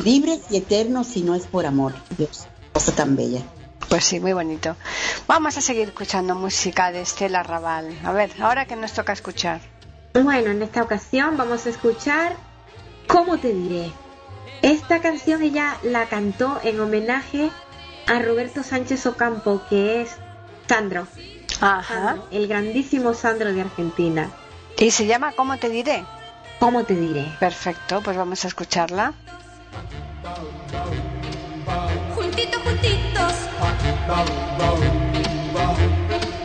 Libres 0.04 0.40
y 0.50 0.58
eternos 0.58 1.08
si 1.08 1.22
no 1.24 1.36
es 1.36 1.44
por 1.46 1.66
amor. 1.66 1.94
Dios, 2.18 2.48
cosa 2.74 2.92
tan 2.94 3.16
bella. 3.16 3.42
Pues 3.94 4.06
sí, 4.06 4.20
muy 4.20 4.34
bonito. 4.34 4.76
Vamos 5.28 5.56
a 5.56 5.62
seguir 5.62 5.90
escuchando 5.90 6.34
música 6.34 6.92
de 6.92 7.02
Estela 7.02 7.44
Raval. 7.44 7.96
A 8.04 8.12
ver, 8.12 8.32
ahora 8.42 8.66
que 8.66 8.76
nos 8.76 8.92
toca 8.94 9.14
escuchar. 9.14 9.62
Bueno, 10.16 10.50
en 10.50 10.64
esta 10.64 10.82
ocasión 10.82 11.38
vamos 11.38 11.68
a 11.68 11.70
escuchar 11.70 12.36
¿Cómo 13.06 13.38
te 13.38 13.54
diré? 13.54 13.92
Esta 14.64 15.00
canción 15.00 15.44
ella 15.44 15.78
la 15.84 16.08
cantó 16.08 16.60
en 16.64 16.80
homenaje 16.80 17.52
a 18.08 18.18
Roberto 18.18 18.64
Sánchez 18.64 19.06
Ocampo, 19.06 19.62
que 19.70 20.02
es 20.02 20.18
Sandro, 20.68 21.06
Ajá. 21.62 21.84
Sandro, 21.84 22.28
el 22.32 22.48
grandísimo 22.48 23.14
Sandro 23.14 23.54
de 23.54 23.62
Argentina. 23.62 24.32
Y 24.80 24.90
se 24.90 25.06
llama 25.06 25.34
¿Cómo 25.34 25.58
te 25.58 25.70
diré? 25.70 26.04
¿Cómo 26.60 26.84
te 26.84 26.96
diré? 26.96 27.32
Perfecto, 27.40 28.02
pues 28.02 28.18
vamos 28.18 28.44
a 28.44 28.48
escucharla. 28.48 29.14
Juntitos, 32.16 32.60
juntitos. 32.64 33.43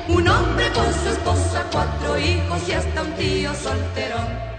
Un 0.09 0.29
hombre 0.29 0.71
con 0.73 0.95
su 0.95 1.09
esposa, 1.09 1.67
cuatro 1.73 2.17
hijos 2.17 2.69
y 2.69 2.73
hasta 2.73 3.03
un 3.03 3.13
tío 3.15 3.53
solterón. 3.53 4.58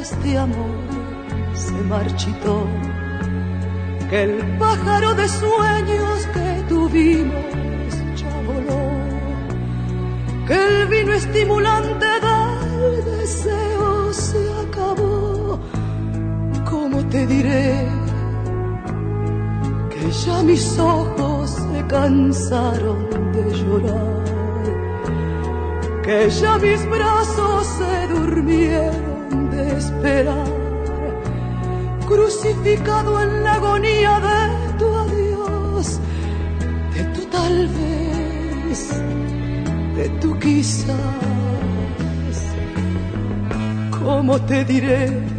Este 0.00 0.38
amor 0.38 0.80
se 1.52 1.72
marchitó? 1.72 2.66
Que 4.08 4.22
el 4.24 4.58
pájaro 4.58 5.14
de 5.14 5.28
sueños 5.28 6.26
que 6.34 6.64
tuvimos 6.68 7.92
ya 8.16 8.34
voló. 8.46 8.82
Que 10.46 10.54
el 10.54 10.86
vino 10.88 11.12
estimulante 11.12 12.06
del 12.24 13.04
deseo 13.04 14.12
se 14.12 14.42
acabó. 14.64 15.60
¿Cómo 16.68 17.04
te 17.06 17.26
diré 17.26 17.86
que 19.90 20.10
ya 20.10 20.42
mis 20.42 20.78
ojos 20.78 21.50
se 21.50 21.86
cansaron 21.86 22.98
de 23.32 23.44
llorar, 23.58 24.24
que 26.02 26.30
ya 26.30 26.58
mis 26.58 26.88
brazos 26.88 27.66
se 27.66 28.08
durmieron 28.08 29.09
crucificado 32.06 33.22
en 33.22 33.44
la 33.44 33.54
agonía 33.54 34.20
de 34.20 34.72
tu 34.78 34.86
adiós, 34.96 36.00
de 36.94 37.04
tu 37.14 37.26
tal 37.26 37.68
vez, 37.68 38.80
de 39.96 40.08
tu 40.20 40.38
quizás. 40.38 40.96
¿Cómo 44.02 44.40
te 44.42 44.64
diré? 44.64 45.30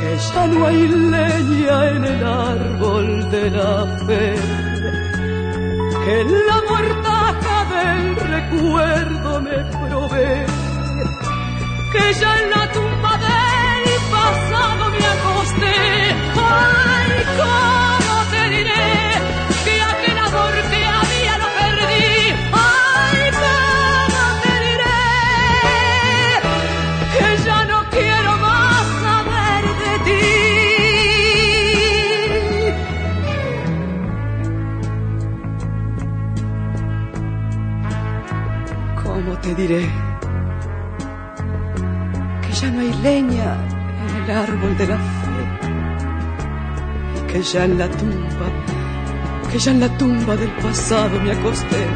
que 0.00 0.16
ya 0.16 0.46
no 0.46 0.66
hay 0.66 0.88
leña 0.88 1.88
en 1.90 2.04
el 2.04 2.24
árbol 2.24 3.30
de 3.30 3.50
la 3.50 3.86
fe, 4.06 4.34
que 6.04 6.16
la 6.46 6.58
mortaja 6.70 7.56
del 7.74 8.16
recuerdo 8.34 9.40
me 9.40 9.58
provee, 9.74 10.57
que 11.98 12.12
ya 12.20 12.30
en 12.42 12.50
la 12.50 12.64
tumba 12.72 13.12
del 13.26 13.84
pasado 14.14 14.82
me 14.94 15.02
acosté. 15.14 15.76
Ay, 16.36 17.10
cómo 17.40 18.16
te 18.32 18.42
diré 18.54 18.88
que 19.64 19.74
aquel 19.92 20.18
amor 20.28 20.54
que 20.70 20.80
había 20.96 21.34
lo 21.42 21.48
perdí. 21.58 22.10
Ay, 22.52 23.20
cómo 23.42 24.22
te 24.44 24.54
diré 24.66 25.00
que 27.14 27.28
ya 27.46 27.58
no 27.70 27.78
quiero 27.94 28.32
más 28.46 28.84
saber 29.04 29.64
de 29.82 29.92
ti. 30.06 30.22
¿Cómo 39.02 39.32
te 39.40 39.50
diré 39.54 40.07
ya 42.60 42.70
no 42.70 42.80
hay 42.80 42.92
leña 43.02 43.56
en 44.02 44.24
el 44.24 44.30
árbol 44.30 44.76
de 44.76 44.86
la 44.88 44.96
fe? 44.96 45.42
Que 47.28 47.42
ya 47.42 47.64
en 47.64 47.78
la 47.78 47.88
tumba, 47.88 48.46
que 49.50 49.58
ya 49.58 49.70
en 49.70 49.80
la 49.80 49.88
tumba 49.98 50.36
del 50.36 50.50
pasado 50.62 51.20
me 51.20 51.30
acosté. 51.32 51.86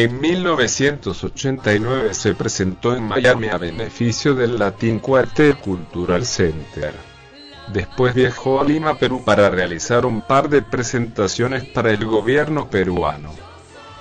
En 0.00 0.20
1989 0.20 2.14
se 2.14 2.32
presentó 2.32 2.94
en 2.94 3.02
Miami 3.02 3.48
a 3.48 3.58
beneficio 3.58 4.32
del 4.32 4.56
Latin 4.56 5.00
Quartet 5.00 5.58
Cultural 5.58 6.24
Center. 6.24 6.94
Después 7.72 8.14
viajó 8.14 8.60
a 8.60 8.64
Lima, 8.64 8.96
Perú 8.96 9.24
para 9.24 9.50
realizar 9.50 10.06
un 10.06 10.20
par 10.20 10.48
de 10.48 10.62
presentaciones 10.62 11.64
para 11.64 11.90
el 11.90 12.04
gobierno 12.04 12.70
peruano. 12.70 13.32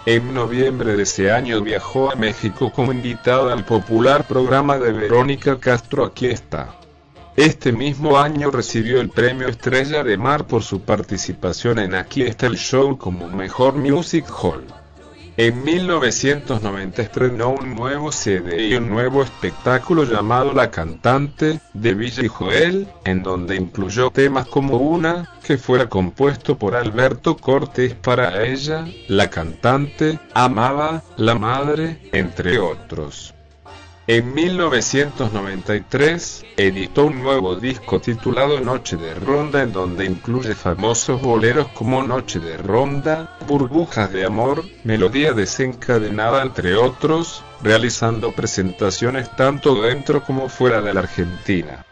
En 0.06 0.36
noviembre 0.36 0.96
de 0.96 1.02
ese 1.02 1.32
año 1.32 1.62
viajó 1.62 2.12
a 2.12 2.16
México 2.16 2.72
como 2.72 2.92
invitada 2.92 3.52
al 3.52 3.66
popular 3.66 4.28
programa 4.28 4.78
de 4.78 4.92
Verónica 4.92 5.60
Castro 5.60 6.06
Aquí 6.06 6.28
está. 6.28 6.76
Este 7.36 7.72
mismo 7.72 8.20
año 8.20 8.52
recibió 8.52 9.02
el 9.02 9.10
premio 9.10 9.48
Estrella 9.48 10.04
de 10.04 10.16
Mar 10.16 10.46
por 10.46 10.62
su 10.62 10.82
participación 10.82 11.80
en 11.80 11.96
Aquí 11.96 12.22
está 12.22 12.46
el 12.46 12.58
show 12.58 13.00
como 13.00 13.28
Mejor 13.30 13.74
Music 13.74 14.28
Hall. 14.44 14.64
En 15.40 15.64
1990 15.64 17.00
estrenó 17.04 17.50
un 17.52 17.76
nuevo 17.76 18.12
CD 18.12 18.70
y 18.70 18.74
un 18.74 18.90
nuevo 18.90 19.22
espectáculo 19.22 20.04
llamado 20.04 20.52
La 20.52 20.72
Cantante 20.72 21.60
de 21.76 21.94
Villa 21.94 22.24
y 22.24 22.28
Joel, 22.28 22.88
en 23.06 23.22
donde 23.22 23.56
incluyó 23.56 24.10
temas 24.10 24.48
como 24.48 24.78
una 24.78 25.30
que 25.44 25.60
fuera 25.60 25.88
compuesto 25.88 26.58
por 26.58 26.74
Alberto 26.76 27.38
Cortés 27.38 27.94
para 27.94 28.48
ella, 28.48 28.88
La 29.08 29.30
Cantante, 29.30 30.18
Amaba, 30.34 31.04
La 31.18 31.36
Madre, 31.36 32.10
entre 32.14 32.58
otros. 32.58 33.36
En 34.10 34.34
1993, 34.34 36.46
editó 36.56 37.08
un 37.08 37.22
nuevo 37.22 37.58
disco 37.58 38.00
titulado 38.00 38.62
Noche 38.62 38.96
de 38.96 39.14
Ronda 39.14 39.62
en 39.62 39.74
donde 39.74 40.06
incluye 40.06 40.56
famosos 40.56 41.22
boleros 41.22 41.68
como 41.74 42.02
Noche 42.04 42.40
de 42.40 42.56
Ronda, 42.56 43.38
Burbujas 43.46 44.14
de 44.14 44.24
Amor, 44.24 44.64
Melodía 44.86 45.34
desencadenada 45.34 46.42
entre 46.42 46.78
otros, 46.78 47.44
realizando 47.62 48.32
presentaciones 48.32 49.30
tanto 49.36 49.82
dentro 49.82 50.24
como 50.24 50.48
fuera 50.48 50.82
de 50.82 50.94
la 50.94 51.02
Argentina. 51.02 51.86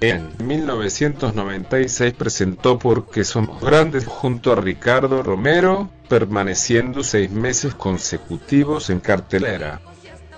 En 0.00 0.30
1996 0.44 2.12
presentó 2.14 2.76
Porque 2.76 3.22
Somos 3.22 3.62
Grandes 3.62 4.04
junto 4.04 4.50
a 4.50 4.56
Ricardo 4.56 5.22
Romero, 5.22 5.90
permaneciendo 6.08 7.04
seis 7.04 7.30
meses 7.30 7.72
consecutivos 7.76 8.90
en 8.90 8.98
cartelera. 8.98 9.80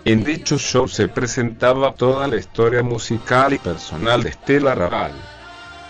En 0.06 0.22
dicho 0.22 0.58
show 0.58 0.86
se 0.86 1.08
presentaba 1.08 1.94
toda 1.94 2.28
la 2.28 2.36
historia 2.36 2.82
musical 2.82 3.54
y 3.54 3.58
personal 3.58 4.22
de 4.22 4.28
Estela 4.28 4.74
Raval. 4.74 5.12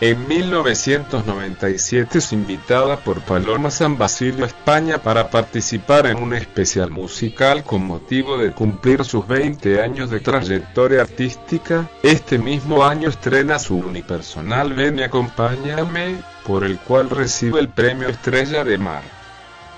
En 0.00 0.29
1997 0.29 2.18
es 2.18 2.33
invitada 2.33 2.96
por 2.98 3.22
Paloma 3.22 3.72
San 3.72 3.98
Basilio 3.98 4.44
a 4.44 4.46
España 4.46 4.98
para 4.98 5.31
participar 5.31 6.07
en 6.07 6.22
un 6.22 6.33
especial 6.33 6.92
musical 6.92 7.64
con 7.64 7.85
motivo 7.85 8.38
de 8.38 8.53
cumplir 8.53 9.05
sus 9.05 9.27
20 9.27 9.83
años 9.83 10.11
de 10.11 10.20
trayectoria 10.20 11.03
artística. 11.03 11.90
Este 12.05 12.38
mismo 12.38 12.85
año 12.85 13.09
estrena 13.09 13.59
su 13.59 13.79
unipersonal 13.79 14.74
Ven 14.74 15.00
y 15.00 15.03
Acompáñame, 15.03 16.22
por 16.46 16.62
el 16.62 16.79
cual 16.79 17.11
recibe 17.11 17.59
el 17.59 17.68
premio 17.68 18.09
Estrella 18.09 18.62
de 18.62 18.79
Mar. 18.79 19.23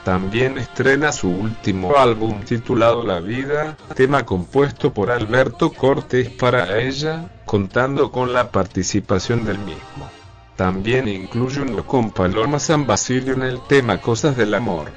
También 0.07 0.57
estrena 0.57 1.11
su 1.11 1.29
último 1.29 1.97
álbum 1.97 2.45
titulado 2.45 3.03
La 3.03 3.19
Vida, 3.19 3.77
tema 3.97 4.25
compuesto 4.25 4.95
por 4.95 5.11
Alberto 5.11 5.73
Cortés 5.73 6.31
para 6.31 6.79
ella, 6.79 7.29
contando 7.45 8.13
con 8.13 8.33
la 8.33 8.53
participación 8.53 9.45
del 9.45 9.59
mismo. 9.59 10.09
También 10.55 11.09
incluye 11.09 11.61
uno 11.61 11.85
con 11.85 12.13
Paloma 12.13 12.61
San 12.61 12.87
Basilio 12.87 13.35
en 13.35 13.43
el 13.43 13.61
tema 13.67 14.01
Cosas 14.01 14.37
del 14.37 14.55
Amor. 14.55 14.93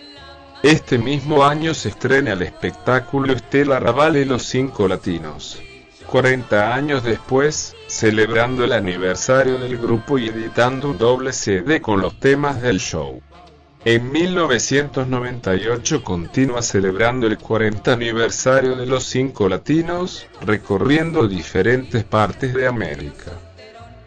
Este 0.62 1.00
mismo 1.00 1.44
año 1.44 1.74
se 1.74 1.90
estrena 1.90 2.34
el 2.34 2.44
espectáculo 2.44 3.34
Estela 3.34 3.80
Raval 3.80 4.16
y 4.16 4.26
los 4.26 4.44
Cinco 4.44 4.88
Latinos. 4.88 5.60
40 6.06 6.76
años 6.76 7.04
después, 7.04 7.76
celebrando 7.88 8.64
el 8.64 8.74
aniversario 8.74 9.58
del 9.58 9.80
grupo 9.80 10.20
y 10.20 10.28
editando 10.28 10.92
un 10.92 11.00
doble 11.00 11.34
CD 11.34 11.82
con 11.82 12.00
los 12.00 12.20
temas 12.20 12.62
del 12.62 12.80
show. 12.80 13.24
En 13.92 14.12
1998 14.12 16.04
continúa 16.04 16.62
celebrando 16.62 17.26
el 17.26 17.40
40 17.40 17.92
aniversario 17.92 18.76
de 18.76 18.86
los 18.86 19.06
cinco 19.06 19.50
latinos, 19.50 20.28
recorriendo 20.42 21.28
diferentes 21.28 22.04
partes 22.04 22.54
de 22.54 22.68
América. 22.68 23.32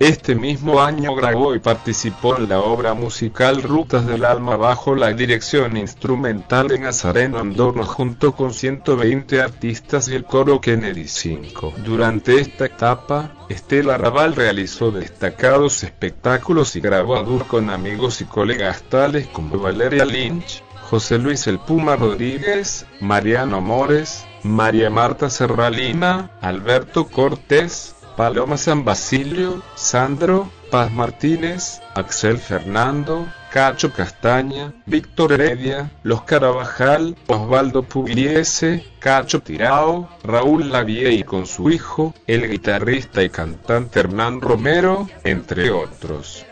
Este 0.02 0.34
mismo 0.34 0.82
año 0.82 1.14
grabó 1.14 1.54
y 1.54 1.60
participó 1.60 2.36
en 2.36 2.48
la 2.48 2.58
obra 2.58 2.92
musical 2.92 3.62
Rutas 3.62 4.04
del 4.04 4.24
Alma 4.24 4.56
bajo 4.56 4.96
la 4.96 5.12
dirección 5.12 5.76
instrumental 5.76 6.66
de 6.66 6.80
Nazareno 6.80 7.38
Andorno 7.38 7.84
junto 7.84 8.32
con 8.32 8.52
120 8.52 9.40
artistas 9.40 10.08
y 10.08 10.16
el 10.16 10.24
coro 10.24 10.60
Kennedy 10.60 11.06
5. 11.06 11.74
Durante 11.84 12.40
esta 12.40 12.66
etapa, 12.66 13.46
Estela 13.48 13.96
Raval 13.96 14.34
realizó 14.34 14.90
destacados 14.90 15.84
espectáculos 15.84 16.74
y 16.74 16.80
grabó 16.80 17.14
a 17.14 17.24
con 17.46 17.70
amigos 17.70 18.20
y 18.22 18.24
colegas 18.24 18.82
tales 18.82 19.28
como 19.28 19.56
Valeria 19.56 20.04
Lynch, 20.04 20.64
José 20.90 21.16
Luis 21.18 21.46
El 21.46 21.60
Puma 21.60 21.94
Rodríguez, 21.94 22.86
Mariano 23.00 23.60
Mores, 23.60 24.26
María 24.42 24.90
Marta 24.90 25.30
Serralina, 25.30 26.32
Alberto 26.40 27.06
Cortés, 27.06 27.94
Paloma 28.16 28.56
San 28.56 28.84
Basilio, 28.84 29.62
Sandro, 29.74 30.50
Paz 30.70 30.90
Martínez, 30.92 31.80
Axel 31.94 32.38
Fernando, 32.38 33.26
Cacho 33.50 33.92
Castaña, 33.92 34.72
Víctor 34.86 35.32
Heredia, 35.32 35.90
Los 36.02 36.22
Carabajal, 36.22 37.16
Osvaldo 37.26 37.82
Pugliese, 37.82 38.84
Cacho 38.98 39.40
Tirao, 39.40 40.08
Raúl 40.24 40.70
Lavie 40.70 41.12
y 41.12 41.22
con 41.22 41.46
su 41.46 41.70
hijo, 41.70 42.14
el 42.26 42.48
guitarrista 42.50 43.22
y 43.22 43.30
cantante 43.30 44.00
Hernán 44.00 44.40
Romero, 44.40 45.08
entre 45.24 45.70
otros. 45.70 46.46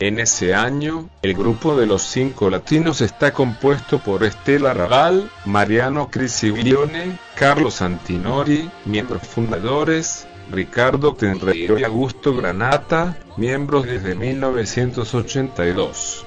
En 0.00 0.18
ese 0.18 0.54
año, 0.54 1.08
el 1.22 1.34
grupo 1.34 1.76
de 1.76 1.86
los 1.86 2.02
cinco 2.02 2.50
latinos 2.50 3.00
está 3.00 3.32
compuesto 3.32 4.00
por 4.00 4.24
Estela 4.24 4.74
Raval, 4.74 5.30
Mariano 5.44 6.10
Crisiglione, 6.10 7.16
Carlos 7.36 7.80
Antinori, 7.80 8.68
miembros 8.84 9.22
fundadores, 9.22 10.26
Ricardo 10.50 11.14
Tenreiro 11.14 11.78
y 11.78 11.84
Augusto 11.84 12.34
Granata, 12.34 13.16
miembros 13.36 13.86
desde 13.86 14.14
1982. 14.14 16.24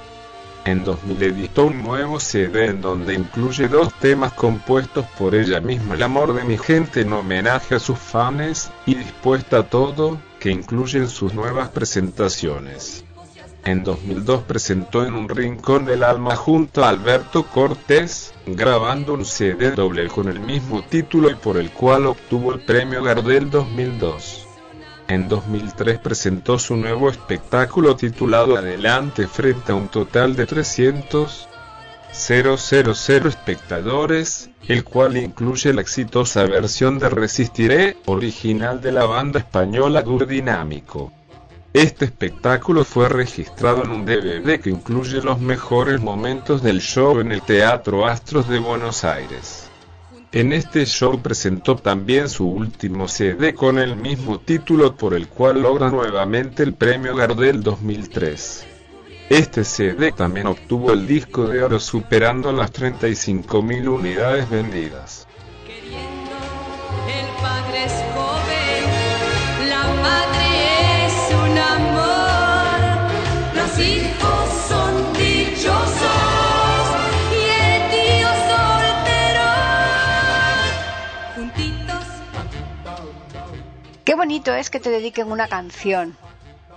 En 0.65 0.83
2000 0.83 1.23
editó 1.23 1.67
un 1.67 1.81
nuevo 1.81 2.19
CD 2.19 2.65
en 2.65 2.81
donde 2.81 3.13
incluye 3.13 3.69
dos 3.69 3.93
temas 3.99 4.33
compuestos 4.33 5.05
por 5.17 5.33
ella 5.33 5.61
misma, 5.61 5.95
El 5.95 6.03
amor 6.03 6.33
de 6.33 6.43
mi 6.43 6.57
gente 6.57 7.01
en 7.01 7.13
homenaje 7.13 7.75
a 7.75 7.79
sus 7.79 7.97
fans, 7.97 8.69
y 8.85 8.95
Dispuesta 8.95 9.59
a 9.59 9.63
todo, 9.63 10.19
que 10.39 10.51
incluyen 10.51 11.07
sus 11.07 11.33
nuevas 11.33 11.69
presentaciones. 11.69 13.05
En 13.65 13.83
2002 13.83 14.43
presentó 14.43 15.05
en 15.05 15.13
un 15.13 15.27
rincón 15.27 15.85
del 15.85 16.03
alma 16.03 16.35
junto 16.35 16.83
a 16.83 16.89
Alberto 16.89 17.45
Cortés, 17.47 18.33
grabando 18.45 19.13
un 19.13 19.25
CD 19.25 19.71
doble 19.71 20.07
con 20.07 20.29
el 20.29 20.39
mismo 20.39 20.83
título 20.83 21.29
y 21.29 21.35
por 21.35 21.57
el 21.57 21.71
cual 21.71 22.05
obtuvo 22.05 22.53
el 22.53 22.61
premio 22.61 23.03
Gardel 23.03 23.49
2002. 23.49 24.47
En 25.09 25.27
2003 25.27 25.99
presentó 25.99 26.59
su 26.59 26.75
nuevo 26.75 27.09
espectáculo 27.09 27.95
titulado 27.95 28.57
Adelante 28.57 29.27
frente 29.27 29.71
a 29.71 29.75
un 29.75 29.87
total 29.87 30.35
de 30.35 30.45
300 30.45 31.47
000 32.11 33.27
espectadores, 33.27 34.49
el 34.67 34.83
cual 34.83 35.17
incluye 35.17 35.73
la 35.73 35.81
exitosa 35.81 36.43
versión 36.45 36.99
de 36.99 37.09
Resistiré, 37.09 37.97
original 38.05 38.81
de 38.81 38.91
la 38.91 39.05
banda 39.05 39.39
española 39.39 40.01
Dur 40.01 40.25
Dinámico. 40.25 41.13
Este 41.73 42.05
espectáculo 42.05 42.83
fue 42.85 43.09
registrado 43.09 43.83
en 43.83 43.91
un 43.91 44.05
DVD 44.05 44.59
que 44.59 44.69
incluye 44.69 45.21
los 45.21 45.39
mejores 45.39 46.01
momentos 46.01 46.63
del 46.63 46.81
show 46.81 47.19
en 47.19 47.31
el 47.31 47.41
Teatro 47.41 48.07
Astros 48.07 48.47
de 48.47 48.59
Buenos 48.59 49.03
Aires. 49.03 49.69
En 50.31 50.53
este 50.53 50.85
show 50.85 51.21
presentó 51.21 51.75
también 51.75 52.29
su 52.29 52.47
último 52.47 53.07
CD 53.07 53.53
con 53.53 53.79
el 53.79 53.95
mismo 53.95 54.39
título 54.39 54.95
por 54.95 55.13
el 55.13 55.27
cual 55.27 55.61
logra 55.61 55.89
nuevamente 55.89 56.63
el 56.63 56.73
premio 56.73 57.15
Gardel 57.15 57.61
2003. 57.63 58.65
Este 59.29 59.63
CD 59.63 60.11
también 60.13 60.47
obtuvo 60.47 60.93
el 60.93 61.05
disco 61.05 61.47
de 61.47 61.61
oro 61.63 61.79
superando 61.79 62.51
las 62.51 62.71
35.000 62.71 63.87
unidades 63.87 64.49
vendidas. 64.49 65.27
El 67.07 67.27
padre 67.41 68.06
Qué 84.07 84.15
bonito 84.15 84.53
es 84.53 84.69
que 84.69 84.79
te 84.79 84.89
dediquen 84.89 85.29
una 85.29 85.49
canción. 85.49 86.15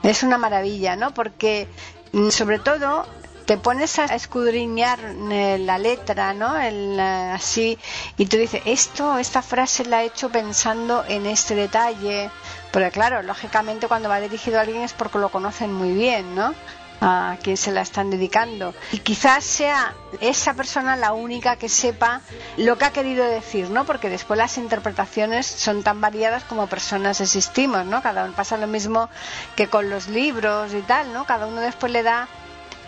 Es 0.03 0.25
una 0.25 0.37
maravilla, 0.37 0.97
¿no? 0.97 1.15
Porque 1.15 1.69
mm, 2.13 2.31
sobre 2.31 2.59
todo 2.59 3.07
te 3.47 3.57
pones 3.57 3.99
a 4.01 4.07
escudriñar 4.07 4.99
eh, 5.31 5.59
la 5.59 5.79
letra, 5.79 6.35
¿no? 6.35 6.59
El, 6.59 6.99
eh, 6.99 7.33
así, 7.33 7.79
y 8.17 8.27
tú 8.27 8.37
dices, 8.37 8.63
esto, 8.65 9.17
esta 9.19 9.43
frase 9.43 9.85
la 9.85 10.03
he 10.03 10.07
hecho 10.07 10.31
pensando 10.31 11.05
en 11.07 11.25
este 11.27 11.55
detalle. 11.55 12.31
Porque 12.73 12.91
claro, 12.91 13.23
lógicamente 13.23 13.87
cuando 13.87 14.09
va 14.09 14.21
dirigido 14.21 14.59
a 14.59 14.63
alguien 14.63 14.83
es 14.83 14.93
porque 14.93 15.19
lo 15.19 15.29
conocen 15.29 15.73
muy 15.73 15.93
bien, 15.93 16.35
¿no? 16.35 16.53
A 17.01 17.37
quien 17.43 17.57
se 17.57 17.73
la 17.73 17.83
están 17.83 18.11
dedicando. 18.11 18.75
Y 18.93 18.99
quizás 18.99 19.45
sea 19.45 19.95
esa 20.21 20.55
persona 20.55 20.97
la 20.97 21.13
única 21.13 21.57
que 21.57 21.69
sepa 21.69 22.21
lo 22.57 22.77
que 22.79 22.85
ha 22.85 22.93
querido 22.93 23.25
decir, 23.27 23.71
¿no? 23.71 23.85
Porque 23.85 24.11
después 24.11 24.39
las 24.39 24.59
interpretaciones 24.59 25.47
son 25.47 25.83
tan 25.83 26.01
variadas 26.01 26.45
como 26.45 26.67
personas 26.67 27.21
existimos, 27.21 27.87
¿no? 27.87 28.03
Cada 28.03 28.25
uno 28.25 28.35
pasa 28.35 28.57
lo 28.57 28.67
mismo 28.67 29.09
que 29.57 29.69
con 29.69 29.89
los 29.89 30.09
libros 30.09 30.75
y 30.75 30.83
tal, 30.83 31.13
¿no? 31.13 31.25
Cada 31.25 31.47
uno 31.47 31.61
después 31.61 31.93
le 31.93 32.03
da 32.03 32.29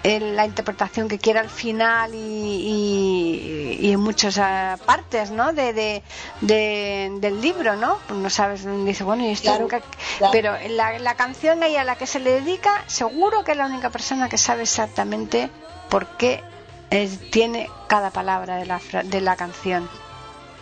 en 0.05 0.35
la 0.37 0.45
interpretación 0.47 1.09
que 1.09 1.19
quiera 1.19 1.41
al 1.41 1.49
final 1.51 2.15
y, 2.15 2.19
y, 2.19 3.79
y 3.87 3.93
en 3.93 4.01
muchas 4.01 4.37
ah, 4.39 4.77
partes 4.85 5.31
¿no? 5.31 5.53
De, 5.53 5.73
de, 5.73 6.03
de- 6.41 7.13
del 7.21 7.41
libro, 7.41 7.77
¿no? 7.77 7.99
Pues 8.09 8.19
no 8.19 8.29
sabes, 8.31 8.65
dice, 8.85 9.05
bueno, 9.05 9.25
y 9.25 9.31
esto 9.31 9.45
Claro, 9.49 9.61
nunca- 9.63 9.83
claro. 10.19 10.33
Pero 10.33 10.55
la, 10.71 10.99
la 10.99 11.15
canción 11.15 11.63
ahí 11.63 11.77
a 11.77 11.85
la 11.85 11.97
que 11.97 12.07
se 12.07 12.19
le 12.19 12.33
dedica, 12.33 12.83
seguro 12.87 13.45
que 13.45 13.53
es 13.53 13.57
la 13.59 13.67
única 13.67 13.91
persona 13.91 14.29
que 14.29 14.39
sabe 14.39 14.63
exactamente 14.63 15.51
por 15.89 16.07
qué 16.17 16.43
eh, 16.91 17.09
tiene 17.31 17.71
cada 17.87 18.11
palabra 18.11 18.57
de 18.57 18.67
la, 18.67 18.81
de 19.05 19.21
la 19.21 19.37
canción. 19.37 19.89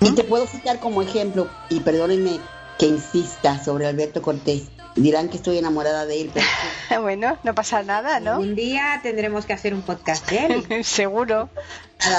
Y 0.00 0.12
te 0.14 0.24
puedo 0.24 0.46
citar 0.46 0.80
como 0.80 1.02
ejemplo, 1.02 1.48
y 1.68 1.80
perdónenme 1.80 2.40
que 2.78 2.86
insista 2.86 3.62
sobre 3.62 3.86
Alberto 3.86 4.22
Cortés. 4.22 4.62
Dirán 4.96 5.28
que 5.28 5.36
estoy 5.36 5.58
enamorada 5.58 6.04
de 6.04 6.20
él, 6.22 6.30
pero 6.34 7.02
bueno, 7.02 7.38
no 7.44 7.54
pasa 7.54 7.82
nada, 7.82 8.18
¿no? 8.20 8.38
Un 8.40 8.54
día 8.56 9.00
tendremos 9.02 9.46
que 9.46 9.52
hacer 9.52 9.72
un 9.72 9.82
podcast 9.82 10.28
de 10.30 10.46
él. 10.46 10.84
seguro. 10.84 11.48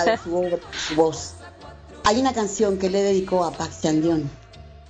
de 0.05 0.17
su, 0.17 0.95
voz. 0.95 1.35
Hay 2.05 2.19
una 2.19 2.33
canción 2.33 2.79
que 2.79 2.89
le 2.89 3.01
dedicó 3.03 3.43
a 3.45 3.51
Pax 3.51 3.81
Chandión. 3.81 4.29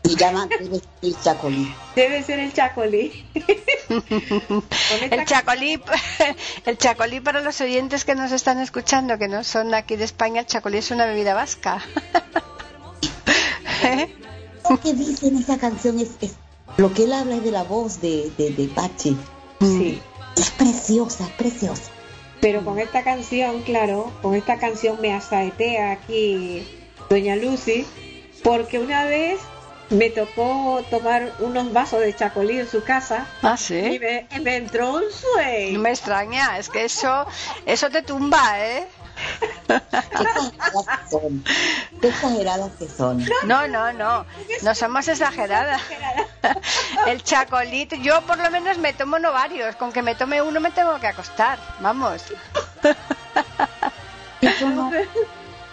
Se 0.03 0.15
llama 0.15 0.47
Debe 0.59 0.79
ser 0.79 0.89
el 1.01 1.15
Chacolí. 1.21 1.75
Debe 1.95 2.23
ser 2.23 2.39
el 2.39 2.53
Chacolí. 2.53 3.25
El 5.11 5.25
chacolí, 5.25 5.82
el 6.65 6.77
chacolí 6.77 7.19
para 7.19 7.41
los 7.41 7.59
oyentes 7.61 8.05
que 8.05 8.15
nos 8.15 8.32
están 8.32 8.59
escuchando, 8.59 9.17
que 9.17 9.27
no 9.27 9.43
son 9.43 9.73
aquí 9.73 9.95
de 9.97 10.05
España, 10.05 10.41
el 10.41 10.47
chacolí 10.47 10.77
es 10.77 10.91
una 10.91 11.05
bebida 11.05 11.34
vasca. 11.34 11.82
Lo 14.69 14.79
que 14.79 14.93
dice 14.93 15.27
en 15.27 15.38
esa 15.39 15.57
canción 15.57 15.99
es, 15.99 16.11
es- 16.21 16.36
lo 16.78 16.93
que 16.93 17.03
él 17.05 17.13
habla 17.13 17.36
es 17.36 17.43
de 17.43 17.51
la 17.51 17.63
voz 17.63 18.01
de, 18.01 18.32
de, 18.38 18.51
de 18.51 18.67
Pachi. 18.67 19.17
Sí. 19.59 20.01
Es 20.36 20.49
preciosa, 20.51 21.26
es 21.26 21.32
preciosa. 21.32 21.91
Pero 22.39 22.63
con 22.65 22.80
esta 22.80 23.03
canción, 23.03 23.61
claro, 23.61 24.11
con 24.22 24.34
esta 24.36 24.57
canción 24.57 24.99
me 25.01 25.13
asaetea 25.13 25.91
aquí 25.91 26.67
Doña 27.09 27.36
Lucy, 27.36 27.86
porque 28.43 28.80
una 28.80 29.05
vez 29.05 29.39
me 29.91 30.09
tocó 30.09 30.82
tomar 30.89 31.34
unos 31.39 31.72
vasos 31.74 31.99
de 31.99 32.15
chacolí 32.15 32.59
en 32.59 32.67
su 32.67 32.82
casa 32.84 33.28
Ah, 33.43 33.55
y 33.55 33.61
sí. 33.61 33.99
me, 33.99 34.26
y 34.36 34.39
me 34.39 34.55
entró 34.55 34.93
un 34.95 35.01
No 35.03 35.09
sueño. 35.11 35.80
me 35.80 35.89
extraña, 35.89 36.57
es 36.57 36.69
que 36.69 36.86
eso, 36.86 37.26
eso 37.65 37.89
te 37.89 38.01
tumba, 38.01 38.65
¿eh? 38.65 38.88
Qué 39.67 39.78
exageradas 40.28 40.86
que 40.88 41.09
son. 41.09 41.43
Qué 42.01 42.07
exageradas 42.07 42.72
que 42.78 42.88
son. 42.88 43.26
No, 43.45 43.67
no, 43.67 43.93
no, 43.93 44.26
no 44.63 44.76
somos 44.76 45.07
exageradas. 45.07 45.82
El 47.07 47.24
chacolito, 47.24 47.95
yo 47.95 48.22
por 48.22 48.38
lo 48.38 48.49
menos 48.51 48.78
me 48.78 48.93
tomo 48.93 49.19
no 49.19 49.32
varios, 49.32 49.76
con 49.76 49.91
que 49.91 50.01
me 50.01 50.15
tome 50.15 50.41
uno 50.41 50.59
me 50.59 50.72
tengo 50.72 50.99
que 50.99 51.07
acostar, 51.07 51.59
vamos. 51.80 52.24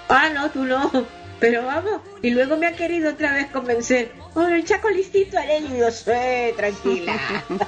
Ah, 0.08 0.30
no, 0.30 0.50
tú 0.50 0.64
no. 0.64 0.90
Pero 1.40 1.64
vamos, 1.64 2.00
y 2.22 2.30
luego 2.30 2.56
me 2.56 2.66
ha 2.66 2.72
querido 2.72 3.10
otra 3.10 3.32
vez 3.32 3.46
convencer. 3.50 4.12
Oh, 4.34 4.42
el 4.42 4.64
chacolicito 4.64 5.38
Arely, 5.38 5.76
y 5.76 5.78
yo 5.78 5.90
sé, 5.90 6.54
tranquila. 6.56 7.14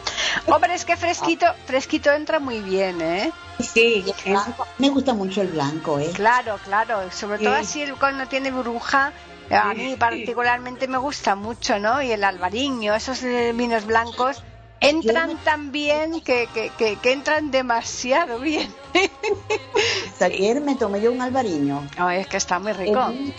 Hombre, 0.47 0.75
es 0.75 0.85
que 0.85 0.97
fresquito, 0.97 1.47
fresquito 1.67 2.11
entra 2.13 2.39
muy 2.39 2.61
bien, 2.61 3.01
¿eh? 3.01 3.33
Sí, 3.59 4.05
blanco, 4.25 4.67
me 4.79 4.89
gusta 4.89 5.13
mucho 5.15 5.43
el 5.43 5.49
blanco, 5.49 5.99
¿eh? 5.99 6.11
Claro, 6.15 6.59
claro, 6.65 7.11
sobre 7.11 7.39
todo 7.39 7.55
Sí. 7.57 7.61
así 7.61 7.83
el 7.83 7.95
cuando 7.97 8.27
tiene 8.27 8.51
burbuja, 8.51 9.13
a 9.51 9.75
mí 9.75 9.97
particularmente 9.99 10.87
me 10.89 10.99
gusta 10.99 11.35
mucho, 11.35 11.79
¿no? 11.79 12.01
Y 12.03 12.13
el 12.13 12.23
albariño, 12.25 12.95
esos 12.95 13.21
vinos 13.23 13.85
blancos 13.87 14.43
entran 14.81 15.37
tan 15.45 15.73
bien 15.73 16.21
que, 16.23 16.49
que, 16.55 16.71
que, 16.79 16.97
que 16.97 17.13
entran 17.13 17.51
demasiado 17.51 18.39
bien. 18.39 18.73
Ayer 20.21 20.61
me 20.61 20.75
tomé 20.75 21.01
yo 21.01 21.13
un 21.13 21.23
albariño 21.23 21.87
Ay, 21.97 22.21
es 22.21 22.27
que 22.27 22.37
está 22.37 22.59
muy 22.59 22.73
rico. 22.73 23.07
un 23.07 23.35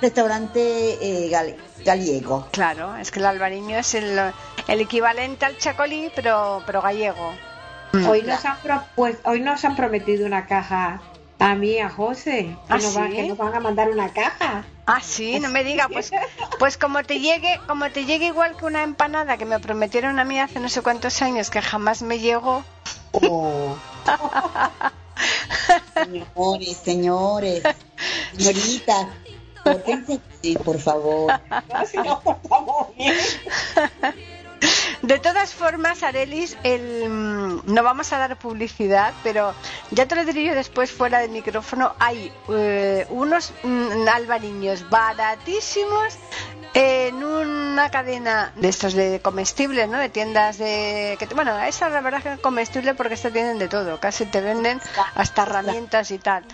restaurante 0.00 0.98
eh, 1.00 1.28
gal- 1.30 1.56
gallego. 1.84 2.46
Claro, 2.52 2.96
es 2.96 3.10
que 3.10 3.18
el 3.20 3.26
albariño 3.26 3.78
es 3.78 3.94
el, 3.94 4.18
el 4.68 4.80
equivalente 4.80 5.44
al 5.44 5.56
chacolí, 5.58 6.10
pero, 6.14 6.62
pero 6.66 6.82
gallego. 6.82 7.32
Hoy 8.06 8.22
nos, 8.22 8.44
han 8.44 8.58
propues- 8.62 9.18
hoy 9.24 9.40
nos 9.40 9.64
han 9.64 9.74
prometido 9.74 10.26
una 10.26 10.46
caja 10.46 11.00
a 11.38 11.54
mí 11.54 11.78
a 11.78 11.88
José. 11.88 12.44
Que, 12.44 12.56
¿Ah, 12.68 12.76
nos 12.76 12.96
va- 12.96 13.06
sí? 13.06 13.12
que 13.14 13.28
nos 13.28 13.38
van 13.38 13.54
a 13.54 13.60
mandar 13.60 13.88
una 13.90 14.12
caja. 14.12 14.64
Ah, 14.86 15.00
sí, 15.02 15.38
no 15.40 15.48
me 15.50 15.64
diga, 15.64 15.88
pues, 15.88 16.10
pues 16.58 16.76
como 16.78 17.02
te 17.04 17.20
llegue, 17.20 17.60
como 17.66 17.90
te 17.90 18.04
llegue 18.06 18.26
igual 18.26 18.56
que 18.56 18.64
una 18.64 18.82
empanada 18.82 19.36
que 19.36 19.44
me 19.44 19.58
prometieron 19.60 20.18
a 20.18 20.24
mí 20.24 20.40
hace 20.40 20.60
no 20.60 20.68
sé 20.68 20.80
cuántos 20.82 21.20
años 21.22 21.50
que 21.50 21.60
jamás 21.62 22.00
me 22.02 22.18
llegó. 22.18 22.64
Oh. 23.12 23.76
señores, 25.94 26.76
señores, 26.76 27.62
señoritas, 28.36 29.06
pórtense 29.72 30.20
así, 30.38 30.56
por 30.56 30.78
favor. 30.78 31.40
No, 31.72 31.86
si 31.86 31.96
nos 31.98 32.22
portamos 32.22 32.96
bien. 32.96 33.14
De 35.02 35.18
todas 35.18 35.54
formas, 35.54 36.02
Arelis, 36.02 36.56
el, 36.64 37.08
mm, 37.08 37.72
no 37.72 37.82
vamos 37.82 38.12
a 38.12 38.18
dar 38.18 38.36
publicidad, 38.36 39.14
pero 39.22 39.54
ya 39.90 40.06
te 40.06 40.16
lo 40.16 40.24
diré 40.24 40.44
yo 40.44 40.54
después 40.54 40.90
fuera 40.90 41.20
del 41.20 41.30
micrófono. 41.30 41.94
Hay 41.98 42.32
eh, 42.48 43.06
unos 43.10 43.52
mm, 43.62 44.08
albariños 44.08 44.88
baratísimos 44.90 46.18
en 46.74 47.22
una 47.24 47.90
cadena 47.90 48.52
de 48.56 48.68
estos 48.68 48.94
de 48.94 49.20
comestibles, 49.20 49.88
¿no? 49.88 49.98
De 49.98 50.08
tiendas 50.08 50.58
de... 50.58 51.16
Que, 51.18 51.26
bueno, 51.34 51.58
esa 51.60 51.88
la 51.88 52.00
verdad 52.00 52.22
que 52.22 52.32
es 52.34 52.40
comestible 52.40 52.94
porque 52.94 53.16
se 53.16 53.30
tienen 53.30 53.58
de 53.58 53.68
todo. 53.68 54.00
Casi 54.00 54.26
te 54.26 54.40
venden 54.40 54.80
hasta 55.14 55.42
herramientas 55.42 56.10
y 56.10 56.18
tal. 56.18 56.44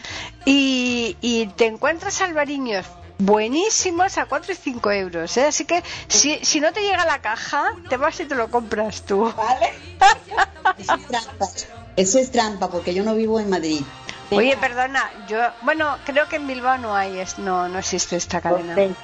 Y, 0.45 1.17
y 1.21 1.47
te 1.49 1.67
encuentras 1.67 2.21
albariños 2.21 2.87
buenísimos 3.19 4.19
a 4.19 4.27
4 4.27 4.53
y 4.53 4.57
5 4.57 4.91
euros. 4.93 5.37
¿eh? 5.37 5.47
Así 5.47 5.65
que 5.65 5.83
si, 6.09 6.39
si 6.45 6.61
no 6.61 6.73
te 6.73 6.81
llega 6.83 7.05
la 7.05 7.21
caja, 7.21 7.73
te 7.89 7.97
vas 7.97 8.19
y 8.21 8.27
te 8.27 8.35
lo 8.35 8.51
compras 8.51 9.03
tú. 9.03 9.33
¿Vale? 9.37 9.73
Eso 10.79 10.95
es 10.95 11.07
trampa. 11.07 11.49
Eso 11.97 12.19
es 12.19 12.33
trampa 12.33 12.69
porque 12.71 12.93
yo 12.95 13.05
no 13.05 13.15
vivo 13.15 13.39
en 13.41 13.51
Madrid. 13.51 13.83
Oye, 14.31 14.57
perdona, 14.57 15.11
yo, 15.29 15.39
bueno, 15.63 15.97
creo 16.05 16.29
que 16.29 16.37
en 16.37 16.47
Bilbao 16.47 16.79
no 16.79 16.97
hay, 16.97 17.19
es, 17.21 17.39
no, 17.39 17.69
no 17.69 17.79
existe 17.79 18.17
esta 18.17 18.41
cadena. 18.41 18.75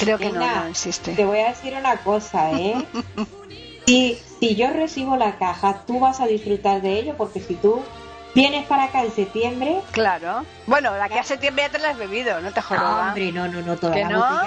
Creo 0.00 0.18
que 0.18 0.32
no, 0.32 0.40
no 0.40 0.62
Te 0.64 0.70
existe. 0.70 1.24
voy 1.24 1.38
a 1.38 1.50
decir 1.50 1.74
una 1.74 1.96
cosa, 1.98 2.50
¿eh? 2.52 2.84
Si, 3.86 4.16
si 4.38 4.54
yo 4.54 4.70
recibo 4.70 5.16
la 5.16 5.38
caja, 5.38 5.82
tú 5.86 5.98
vas 5.98 6.20
a 6.20 6.26
disfrutar 6.26 6.82
de 6.82 6.98
ello, 7.00 7.16
porque 7.16 7.40
si 7.40 7.54
tú 7.54 7.82
vienes 8.34 8.66
para 8.66 8.84
acá 8.84 9.02
en 9.02 9.12
septiembre, 9.14 9.80
Claro. 9.92 10.44
Bueno, 10.66 10.96
la 10.96 11.08
que 11.08 11.18
a 11.18 11.24
septiembre 11.24 11.64
ya 11.66 11.72
te 11.72 11.78
la 11.78 11.90
has 11.90 11.98
bebido, 11.98 12.40
no 12.40 12.50
te 12.52 12.60
no, 12.60 12.66
joroba. 12.66 13.08
hombre, 13.08 13.32
no, 13.32 13.48
no, 13.48 13.60
no, 13.62 13.76
toda 13.76 13.94
¿Que 13.94 14.02
la 14.04 14.08
no? 14.08 14.18
no, 14.18 14.42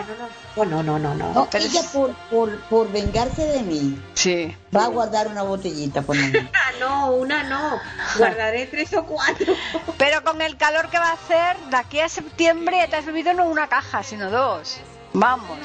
no, 0.56 0.66
no, 0.66 0.84
no, 0.84 1.00
no, 1.00 1.14
no. 1.16 1.34
No, 1.34 1.48
pero 1.52 1.64
ella 1.66 1.80
es- 1.82 1.88
por, 1.88 2.14
por, 2.32 2.60
por 2.62 2.92
vengarse 2.92 3.46
de 3.46 3.62
mí 3.64 4.02
Sí. 4.14 4.56
va 4.76 4.86
a 4.86 4.88
guardar 4.88 5.28
una 5.28 5.44
botellita 5.44 6.02
por 6.02 6.16
menos. 6.18 6.44
Ah, 6.54 6.72
no, 6.80 7.12
una 7.12 7.44
no, 7.44 7.80
guardaré 8.18 8.66
tres 8.68 8.94
o 8.96 9.04
cuatro. 9.06 9.54
Pero 9.98 10.24
con 10.24 10.42
el 10.42 10.58
calor 10.58 10.90
que 10.90 10.98
va 10.98 11.10
a 11.10 11.14
hacer, 11.14 11.58
de 11.70 11.78
aquí 11.78 12.00
a 12.00 12.10
septiembre 12.10 12.78
ya 12.78 12.88
te 12.88 12.96
has 12.96 13.06
bebido 13.06 13.34
no 13.34 13.46
una 13.46 13.68
caja, 13.68 14.02
sino 14.04 14.30
dos. 14.32 14.80
Vamos. 15.14 15.58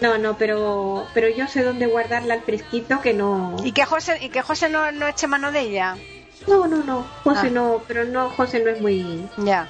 No, 0.00 0.16
no, 0.18 0.36
pero, 0.38 1.06
pero 1.12 1.28
yo 1.28 1.46
sé 1.48 1.62
dónde 1.62 1.86
guardarla 1.86 2.34
al 2.34 2.42
fresquito 2.42 3.00
que 3.00 3.14
no. 3.14 3.56
Y 3.62 3.72
que 3.72 3.84
José, 3.84 4.18
y 4.20 4.28
que 4.30 4.42
José 4.42 4.68
no, 4.68 4.90
no 4.92 5.06
eche 5.08 5.26
mano 5.26 5.50
de 5.52 5.60
ella. 5.60 5.96
No, 6.48 6.66
no, 6.66 6.82
no, 6.82 7.06
José 7.24 7.46
Ah. 7.46 7.50
no, 7.50 7.82
pero 7.86 8.04
no, 8.04 8.30
José 8.30 8.62
no 8.62 8.70
es 8.70 8.80
muy 8.80 9.28
Ya. 9.44 9.68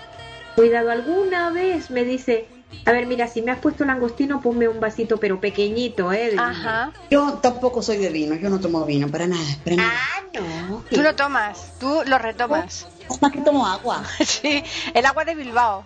cuidado. 0.57 0.91
Alguna 0.91 1.51
vez 1.51 1.91
me 1.91 2.05
dice, 2.05 2.47
a 2.85 2.93
ver, 2.93 3.07
mira, 3.07 3.27
si 3.29 3.43
me 3.43 3.51
has 3.51 3.59
puesto 3.59 3.85
langostino, 3.85 4.41
ponme 4.41 4.69
un 4.69 4.79
vasito, 4.81 5.17
pero 5.19 5.41
pequeñito, 5.41 6.13
¿eh? 6.13 6.31
de- 6.33 6.39
Ajá. 6.39 6.93
Yo 7.11 7.35
tampoco 7.43 7.83
soy 7.83 7.97
de 7.99 8.11
vino, 8.11 8.35
yo 8.37 8.49
no 8.51 8.61
tomo 8.61 8.85
vino, 8.85 9.09
para 9.09 9.27
nada, 9.27 9.43
para 9.65 9.77
nada. 9.77 9.91
Ah, 9.93 10.23
no. 10.69 10.85
Tú 10.91 11.03
lo 11.03 11.15
tomas, 11.17 11.73
tú 11.81 12.03
lo 12.07 12.19
retomas. 12.19 12.87
Es 13.11 13.21
más 13.23 13.33
que 13.33 13.41
tomo 13.41 13.67
agua. 13.67 14.03
Sí, 14.25 14.63
el 14.95 15.05
agua 15.07 15.25
de 15.25 15.35
Bilbao. 15.35 15.85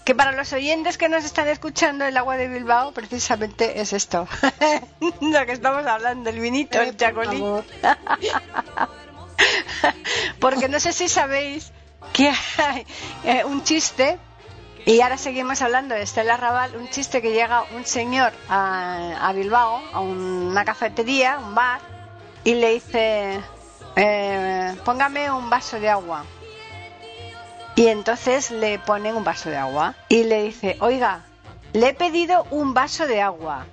que 0.09 0.15
para 0.15 0.31
los 0.31 0.51
oyentes 0.53 0.97
que 0.97 1.07
nos 1.07 1.23
están 1.23 1.47
escuchando, 1.49 2.03
el 2.03 2.17
agua 2.17 2.35
de 2.35 2.47
Bilbao 2.47 2.93
precisamente 2.93 3.79
es 3.79 3.93
esto. 3.93 4.27
Lo 5.21 5.45
que 5.45 5.51
estamos 5.51 5.85
hablando, 5.85 6.31
el 6.31 6.39
vinito, 6.39 6.81
el 6.81 6.97
chacolí. 6.97 7.39
Porque 10.39 10.67
no 10.67 10.79
sé 10.79 10.93
si 10.93 11.09
sabéis 11.09 11.71
que 12.11 12.33
hay 12.57 12.87
eh, 13.23 13.45
un 13.45 13.63
chiste, 13.63 14.17
y 14.83 14.99
ahora 15.01 15.15
seguimos 15.15 15.61
hablando 15.61 15.93
de 15.93 16.01
Estela 16.01 16.37
Raval, 16.37 16.75
un 16.75 16.89
chiste 16.89 17.21
que 17.21 17.31
llega 17.31 17.65
un 17.75 17.85
señor 17.85 18.33
a, 18.49 19.29
a 19.29 19.31
Bilbao, 19.33 19.79
a 19.93 19.99
una 19.99 20.65
cafetería, 20.65 21.37
un 21.37 21.53
bar, 21.53 21.81
y 22.43 22.55
le 22.55 22.73
dice, 22.73 23.39
eh, 23.95 24.75
póngame 24.83 25.29
un 25.29 25.51
vaso 25.51 25.79
de 25.79 25.87
agua. 25.87 26.25
Y 27.79 27.87
entonces 27.87 28.51
le 28.51 28.77
ponen 28.77 29.15
un 29.15 29.23
vaso 29.23 29.49
de 29.49 29.55
agua 29.55 29.95
y 30.09 30.25
le 30.25 30.43
dice, 30.43 30.75
oiga, 30.81 31.21
le 31.71 31.87
he 31.87 31.93
pedido 31.93 32.45
un 32.51 32.73
vaso 32.73 33.07
de 33.07 33.21
agua. 33.21 33.67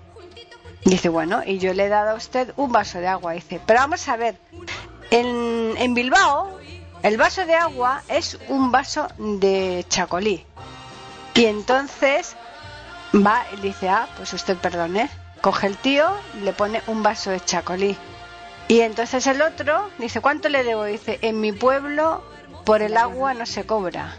Y 0.85 0.91
dice, 0.91 1.09
bueno, 1.09 1.43
y 1.45 1.59
yo 1.59 1.75
le 1.75 1.87
he 1.87 1.89
dado 1.89 2.11
a 2.11 2.15
usted 2.15 2.53
un 2.57 2.71
vaso 2.71 3.01
de 3.01 3.09
agua. 3.09 3.33
dice, 3.33 3.61
pero 3.67 3.81
vamos 3.81 4.07
a 4.07 4.17
ver, 4.17 4.39
en, 5.11 5.75
en 5.77 5.95
Bilbao 5.95 6.57
el 7.03 7.17
vaso 7.17 7.47
de 7.47 7.57
agua 7.57 8.05
es 8.07 8.39
un 8.47 8.71
vaso 8.71 9.09
de 9.19 9.85
chacolí. 9.89 10.47
Y 11.35 11.47
entonces 11.47 12.37
va 13.13 13.45
y 13.55 13.61
dice, 13.61 13.89
ah, 13.89 14.07
pues 14.17 14.33
usted 14.35 14.57
perdone. 14.57 15.11
Coge 15.41 15.67
el 15.67 15.77
tío 15.79 16.07
le 16.45 16.53
pone 16.53 16.81
un 16.87 17.03
vaso 17.03 17.31
de 17.31 17.41
chacolí. 17.41 17.97
Y 18.69 18.83
entonces 18.83 19.27
el 19.27 19.43
otro 19.43 19.91
dice, 19.99 20.21
¿cuánto 20.21 20.49
le 20.49 20.63
debo? 20.63 20.85
Dice, 20.85 21.19
en 21.23 21.41
mi 21.41 21.51
pueblo 21.51 22.23
por 22.67 22.83
el 22.83 22.97
agua 22.97 23.33
no 23.33 23.47
se 23.47 23.65
cobra. 23.65 24.17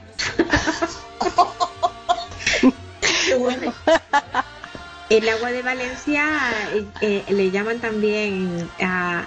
bueno. 3.38 3.74
El 5.10 5.30
agua 5.30 5.52
de 5.52 5.62
Valencia 5.62 6.26
eh, 6.74 6.86
eh, 7.02 7.24
le 7.28 7.52
llaman 7.52 7.80
también 7.80 8.70
a, 8.82 9.26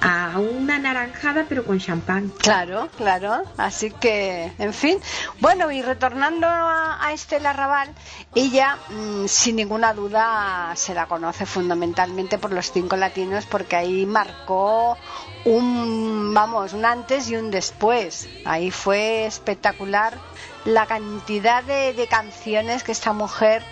a 0.00 0.38
una 0.38 0.78
naranjada 0.78 1.46
pero 1.48 1.64
con 1.64 1.78
champán. 1.78 2.28
Claro, 2.38 2.88
claro. 2.96 3.42
Así 3.56 3.90
que, 3.90 4.52
en 4.58 4.72
fin. 4.72 4.98
Bueno, 5.40 5.70
y 5.70 5.82
retornando 5.82 6.46
a, 6.48 7.12
Estela 7.12 7.52
Raval, 7.52 7.88
ella 8.34 8.78
mm, 8.90 9.26
sin 9.26 9.56
ninguna 9.56 9.94
duda 9.94 10.72
se 10.74 10.92
la 10.92 11.06
conoce 11.06 11.46
fundamentalmente 11.46 12.36
por 12.38 12.52
los 12.52 12.72
cinco 12.72 12.96
latinos 12.96 13.46
porque 13.46 13.76
ahí 13.76 14.04
marcó 14.04 14.98
un, 15.44 16.32
vamos, 16.34 16.72
un 16.72 16.84
antes 16.84 17.30
y 17.30 17.36
un 17.36 17.50
después. 17.50 18.28
Ahí 18.44 18.70
fue 18.70 19.26
espectacular 19.26 20.18
la 20.64 20.86
cantidad 20.86 21.62
de, 21.62 21.94
de 21.94 22.06
canciones 22.08 22.82
que 22.82 22.92
esta 22.92 23.12
mujer 23.12 23.62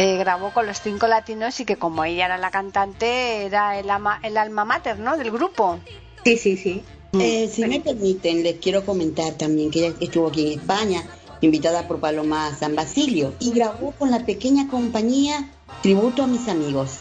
eh, 0.00 0.16
grabó 0.16 0.52
con 0.52 0.66
los 0.66 0.80
cinco 0.80 1.08
latinos 1.08 1.58
y 1.58 1.64
que 1.64 1.74
como 1.76 2.04
ella 2.04 2.26
era 2.26 2.38
la 2.38 2.50
cantante, 2.52 3.44
era 3.46 3.78
el, 3.80 3.90
ama- 3.90 4.20
el 4.22 4.36
alma 4.36 4.64
mater, 4.64 4.98
¿no? 5.00 5.16
Del 5.16 5.32
grupo. 5.32 5.80
Sí, 6.24 6.36
sí, 6.36 6.56
sí. 6.56 6.84
Eh, 7.18 7.48
si 7.52 7.64
me 7.64 7.80
permiten, 7.80 8.42
les 8.44 8.58
quiero 8.60 8.84
comentar 8.84 9.32
también 9.34 9.70
que 9.70 9.86
ella 9.86 9.96
estuvo 10.00 10.28
aquí 10.28 10.52
en 10.52 10.60
España, 10.60 11.02
invitada 11.40 11.88
por 11.88 11.98
Paloma 12.00 12.54
San 12.54 12.76
Basilio, 12.76 13.34
y 13.40 13.50
grabó 13.50 13.90
con 13.92 14.10
la 14.10 14.24
pequeña 14.24 14.68
compañía 14.68 15.50
Tributo 15.82 16.22
a 16.22 16.26
mis 16.26 16.48
amigos. 16.48 16.98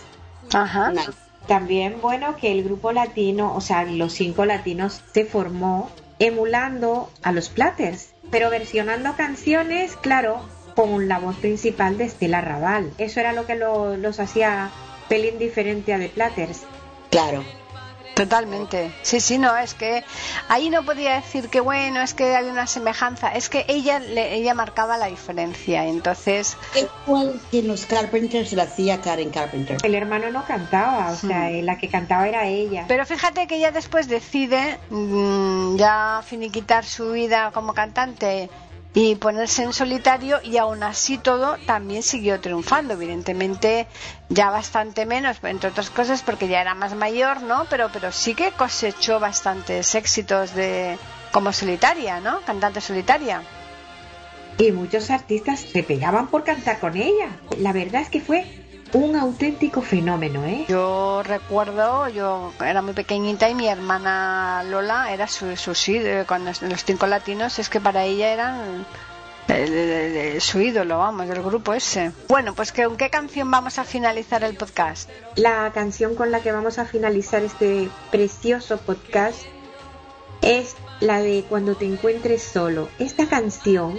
Ajá. 0.53 0.89
Una- 0.91 1.13
También, 1.47 1.97
bueno, 2.01 2.35
que 2.35 2.51
el 2.51 2.63
grupo 2.63 2.91
latino, 2.93 3.53
o 3.55 3.61
sea, 3.61 3.83
los 3.85 4.13
cinco 4.13 4.45
latinos, 4.45 5.01
se 5.13 5.23
formó 5.25 5.89
emulando 6.19 7.09
a 7.21 7.31
los 7.31 7.49
Platters, 7.49 8.09
pero 8.31 8.49
versionando 8.49 9.15
canciones, 9.15 9.95
claro, 9.97 10.41
con 10.77 11.07
la 11.07 11.17
voz 11.17 11.35
principal 11.37 11.97
de 11.97 12.03
Estela 12.05 12.39
Raval. 12.39 12.93
Eso 12.99 13.19
era 13.19 13.33
lo 13.33 13.47
que 13.47 13.55
lo- 13.55 13.97
los 13.97 14.19
hacía 14.19 14.69
pelín 15.09 15.39
diferente 15.39 15.91
a 15.91 15.97
The 15.97 16.09
Platters. 16.09 16.61
Claro. 17.09 17.43
Totalmente. 18.15 18.91
Sí, 19.03 19.19
sí, 19.19 19.37
no, 19.37 19.55
es 19.57 19.73
que 19.75 20.03
ahí 20.49 20.69
no 20.71 20.83
podía 20.83 21.15
decir 21.15 21.49
que 21.49 21.59
bueno, 21.61 22.01
es 22.01 22.13
que 22.15 22.35
hay 22.35 22.45
una 22.45 22.65
semejanza, 22.65 23.29
es 23.29 23.47
que 23.49 23.63
ella 23.67 23.99
le- 23.99 24.33
ella 24.35 24.53
marcaba 24.55 24.97
la 24.97 25.05
diferencia, 25.07 25.85
entonces 25.85 26.57
Igual 27.05 27.39
que 27.51 27.61
los 27.61 27.85
Carpenters 27.85 28.53
lo 28.53 28.63
hacía 28.63 29.01
Karen 29.01 29.29
Carpenter. 29.29 29.77
El 29.83 29.93
hermano 29.95 30.31
no 30.31 30.43
cantaba, 30.45 31.11
o 31.11 31.15
sea, 31.15 31.51
eh, 31.51 31.61
la 31.61 31.77
que 31.77 31.89
cantaba 31.89 32.27
era 32.27 32.45
ella. 32.47 32.85
Pero 32.87 33.05
fíjate 33.05 33.45
que 33.45 33.57
ella 33.57 33.71
después 33.71 34.07
decide 34.07 34.79
mm, 34.89 35.75
ya 35.77 36.23
finiquitar 36.25 36.85
su 36.85 37.11
vida 37.11 37.51
como 37.53 37.73
cantante 37.75 38.49
y 38.99 39.13
ponerse 39.13 39.61
en 39.61 39.73
solitario 39.73 40.39
y 40.43 40.57
aún 40.57 40.81
así 40.81 41.19
todo 41.19 41.57
también 41.67 42.01
siguió 42.01 42.39
triunfando, 42.39 42.95
evidentemente 42.95 43.85
ya 44.27 44.49
bastante 44.49 45.05
menos, 45.05 45.37
entre 45.43 45.69
otras 45.69 45.91
cosas 45.91 46.23
porque 46.23 46.47
ya 46.47 46.61
era 46.61 46.73
más 46.73 46.95
mayor, 46.95 47.43
¿no? 47.43 47.67
Pero 47.69 47.91
pero 47.93 48.11
sí 48.11 48.33
que 48.33 48.51
cosechó 48.53 49.19
bastantes 49.19 49.93
éxitos 49.93 50.55
de 50.55 50.97
como 51.31 51.53
solitaria, 51.53 52.19
¿no? 52.21 52.41
Cantante 52.41 52.81
solitaria. 52.81 53.43
Y 54.57 54.71
muchos 54.71 55.11
artistas 55.11 55.59
se 55.59 55.83
pegaban 55.83 56.25
por 56.25 56.43
cantar 56.43 56.79
con 56.79 56.97
ella. 56.97 57.37
La 57.59 57.73
verdad 57.73 58.01
es 58.01 58.09
que 58.09 58.19
fue 58.19 58.66
un 58.93 59.15
auténtico 59.15 59.81
fenómeno, 59.81 60.43
¿eh? 60.45 60.65
Yo 60.67 61.21
recuerdo, 61.23 62.07
yo 62.09 62.53
era 62.65 62.81
muy 62.81 62.93
pequeñita 62.93 63.49
y 63.49 63.55
mi 63.55 63.67
hermana 63.67 64.63
Lola 64.67 65.11
era 65.13 65.27
su, 65.27 65.55
su 65.57 65.75
sí- 65.75 66.01
con 66.25 66.45
los, 66.45 66.61
cinco 66.85 67.07
latinos, 67.07 67.59
es 67.59 67.69
que 67.69 67.79
para 67.81 68.03
ella 68.05 68.31
eran 68.31 68.85
el- 69.47 69.73
el- 69.73 70.17
el- 70.17 70.41
su 70.41 70.59
ídolo, 70.61 70.99
vamos, 70.99 71.27
del 71.27 71.41
grupo 71.43 71.73
ese. 71.73 72.11
Bueno, 72.27 72.53
pues 72.53 72.71
¿con 72.71 72.97
qué 72.97 73.09
canción 73.09 73.49
vamos 73.51 73.77
a 73.79 73.83
finalizar 73.83 74.43
el 74.43 74.55
podcast? 74.55 75.09
La 75.35 75.71
canción 75.73 76.15
con 76.15 76.31
la 76.31 76.41
que 76.41 76.51
vamos 76.51 76.79
a 76.79 76.85
finalizar 76.85 77.43
este 77.43 77.89
precioso 78.11 78.77
podcast 78.77 79.41
es 80.41 80.75
la 80.99 81.19
de 81.21 81.45
Cuando 81.47 81.75
te 81.75 81.85
encuentres 81.85 82.41
solo. 82.43 82.89
Esta 82.99 83.27
canción 83.27 83.97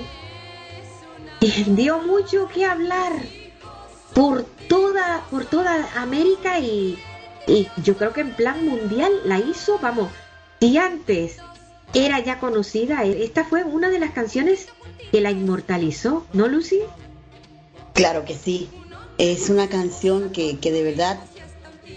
dio 1.67 1.99
mucho 2.01 2.49
que 2.49 2.65
hablar 2.65 3.13
por 4.19 4.43
toda, 4.69 5.25
por 5.31 5.45
toda 5.45 5.89
América 5.95 6.59
y, 6.59 6.99
y 7.47 7.69
yo 7.85 7.97
creo 7.97 8.13
que 8.13 8.23
en 8.23 8.35
plan 8.35 8.67
mundial 8.67 9.13
la 9.25 9.39
hizo, 9.39 9.79
vamos, 9.79 10.11
si 10.59 10.77
antes 10.77 11.37
era 11.95 12.19
ya 12.19 12.41
conocida, 12.41 13.05
esta 13.05 13.45
fue 13.45 13.63
una 13.63 13.91
de 13.91 14.01
las 14.01 14.11
canciones 14.11 14.67
que 15.13 15.21
la 15.21 15.31
inmortalizó, 15.31 16.27
¿no, 16.33 16.49
Lucy? 16.49 16.81
Claro 17.93 18.25
que 18.25 18.35
sí. 18.35 18.69
Es 19.19 19.51
una 19.51 19.69
canción 19.69 20.31
que, 20.31 20.59
que 20.59 20.73
de 20.73 20.83
verdad, 20.83 21.21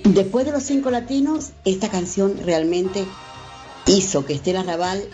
después 0.03 0.45
de 0.45 0.51
los 0.51 0.61
cinco 0.61 0.91
latinos, 0.91 1.53
esta 1.65 1.89
canción 1.89 2.37
realmente 2.45 3.03
hizo 3.87 4.27
que 4.27 4.33
Estela 4.33 4.61
Raval 4.61 5.09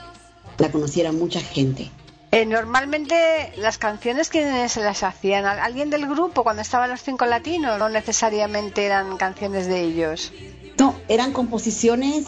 la 0.57 0.73
conociera 0.73 1.13
mucha 1.13 1.39
gente. 1.39 1.89
Eh, 2.31 2.45
normalmente 2.45 3.53
las 3.57 3.77
canciones 3.77 4.29
que 4.29 4.67
se 4.67 4.81
las 4.83 5.01
hacían 5.03 5.45
¿Al- 5.45 5.59
alguien 5.59 5.89
del 5.89 6.07
grupo 6.07 6.43
cuando 6.43 6.61
estaban 6.61 6.89
los 6.89 7.01
cinco 7.01 7.25
latinos, 7.25 7.79
no 7.79 7.87
necesariamente 7.89 8.85
eran 8.85 9.17
canciones 9.17 9.67
de 9.67 9.81
ellos. 9.81 10.33
No, 10.77 10.95
eran 11.07 11.31
composiciones 11.31 12.25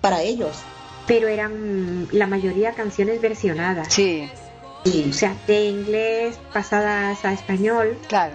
para 0.00 0.22
ellos. 0.22 0.56
Pero 1.06 1.26
eran 1.28 2.06
la 2.12 2.26
mayoría 2.26 2.72
canciones 2.72 3.20
versionadas. 3.20 3.92
Sí, 3.92 4.28
Sí, 4.84 5.06
O 5.10 5.12
sea, 5.12 5.34
de 5.46 5.66
inglés 5.66 6.38
pasadas 6.54 7.22
a 7.24 7.32
español. 7.32 7.98
claro. 8.08 8.34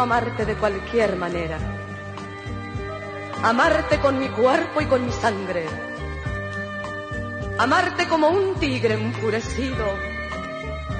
Amarte 0.06 0.46
de 0.46 0.54
cualquier 0.54 1.16
manera. 1.16 1.58
Amarte 3.42 3.98
con 3.98 4.20
mi 4.20 4.28
cuerpo 4.28 4.80
y 4.80 4.86
con 4.86 5.04
mi 5.04 5.10
sangre. 5.10 5.66
Amarte 7.58 8.06
como 8.06 8.28
un 8.28 8.54
tigre 8.54 8.94
enfurecido 8.94 9.84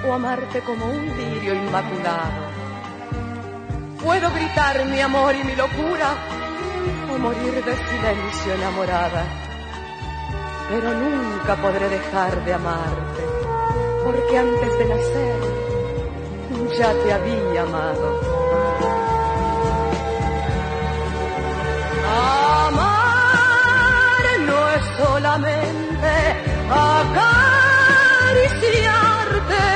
o 0.05 0.13
amarte 0.13 0.59
como 0.63 0.87
un 0.87 1.07
lirio 1.17 1.55
inmaculado. 1.55 2.43
Puedo 4.03 4.29
gritar 4.33 4.85
mi 4.87 5.01
amor 5.01 5.37
y 5.37 5.45
mi 5.45 5.55
locura 5.55 6.09
o 7.09 7.17
morir 7.17 7.65
de 7.65 7.77
silencio 7.77 8.55
enamorada. 8.55 9.25
Pero 10.69 10.95
nunca 10.95 11.55
podré 11.63 11.89
dejar 11.89 12.45
de 12.45 12.55
amarte, 12.55 13.23
porque 14.05 14.37
antes 14.37 14.79
de 14.79 14.85
nacer 14.85 15.67
ya 16.77 16.93
te 16.93 17.13
había 17.13 17.63
amado. 17.63 18.36
Amar 22.19 24.25
no 24.49 24.59
es 24.77 24.85
solamente 24.99 26.13
acariciarte. 26.71 29.67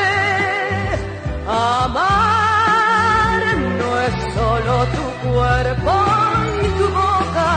Amar 1.46 3.42
no 3.80 3.88
es 4.06 4.14
solo 4.34 4.74
tu 4.96 5.04
cuerpo 5.28 5.94
y 6.64 6.66
tu 6.78 6.86
boca. 7.00 7.50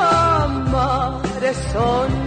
Amar 0.00 1.42
es 1.42 1.58
sonreír. 1.72 2.21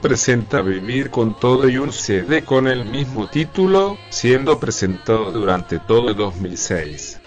presenta 0.00 0.62
Vivir 0.62 1.10
con 1.10 1.34
todo 1.34 1.68
y 1.68 1.78
un 1.78 1.92
CD 1.92 2.44
con 2.44 2.68
el 2.68 2.84
mismo 2.84 3.28
título, 3.28 3.98
siendo 4.08 4.60
presentado 4.60 5.32
durante 5.32 5.80
todo 5.80 6.14
2006. 6.14 7.20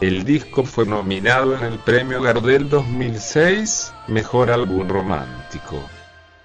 El 0.00 0.24
disco 0.24 0.64
fue 0.64 0.86
nominado 0.86 1.54
en 1.54 1.64
el 1.64 1.78
Premio 1.78 2.22
Gardel 2.22 2.70
2006, 2.70 3.92
Mejor 4.08 4.50
Álbum 4.50 4.88
Romántico. 4.88 5.82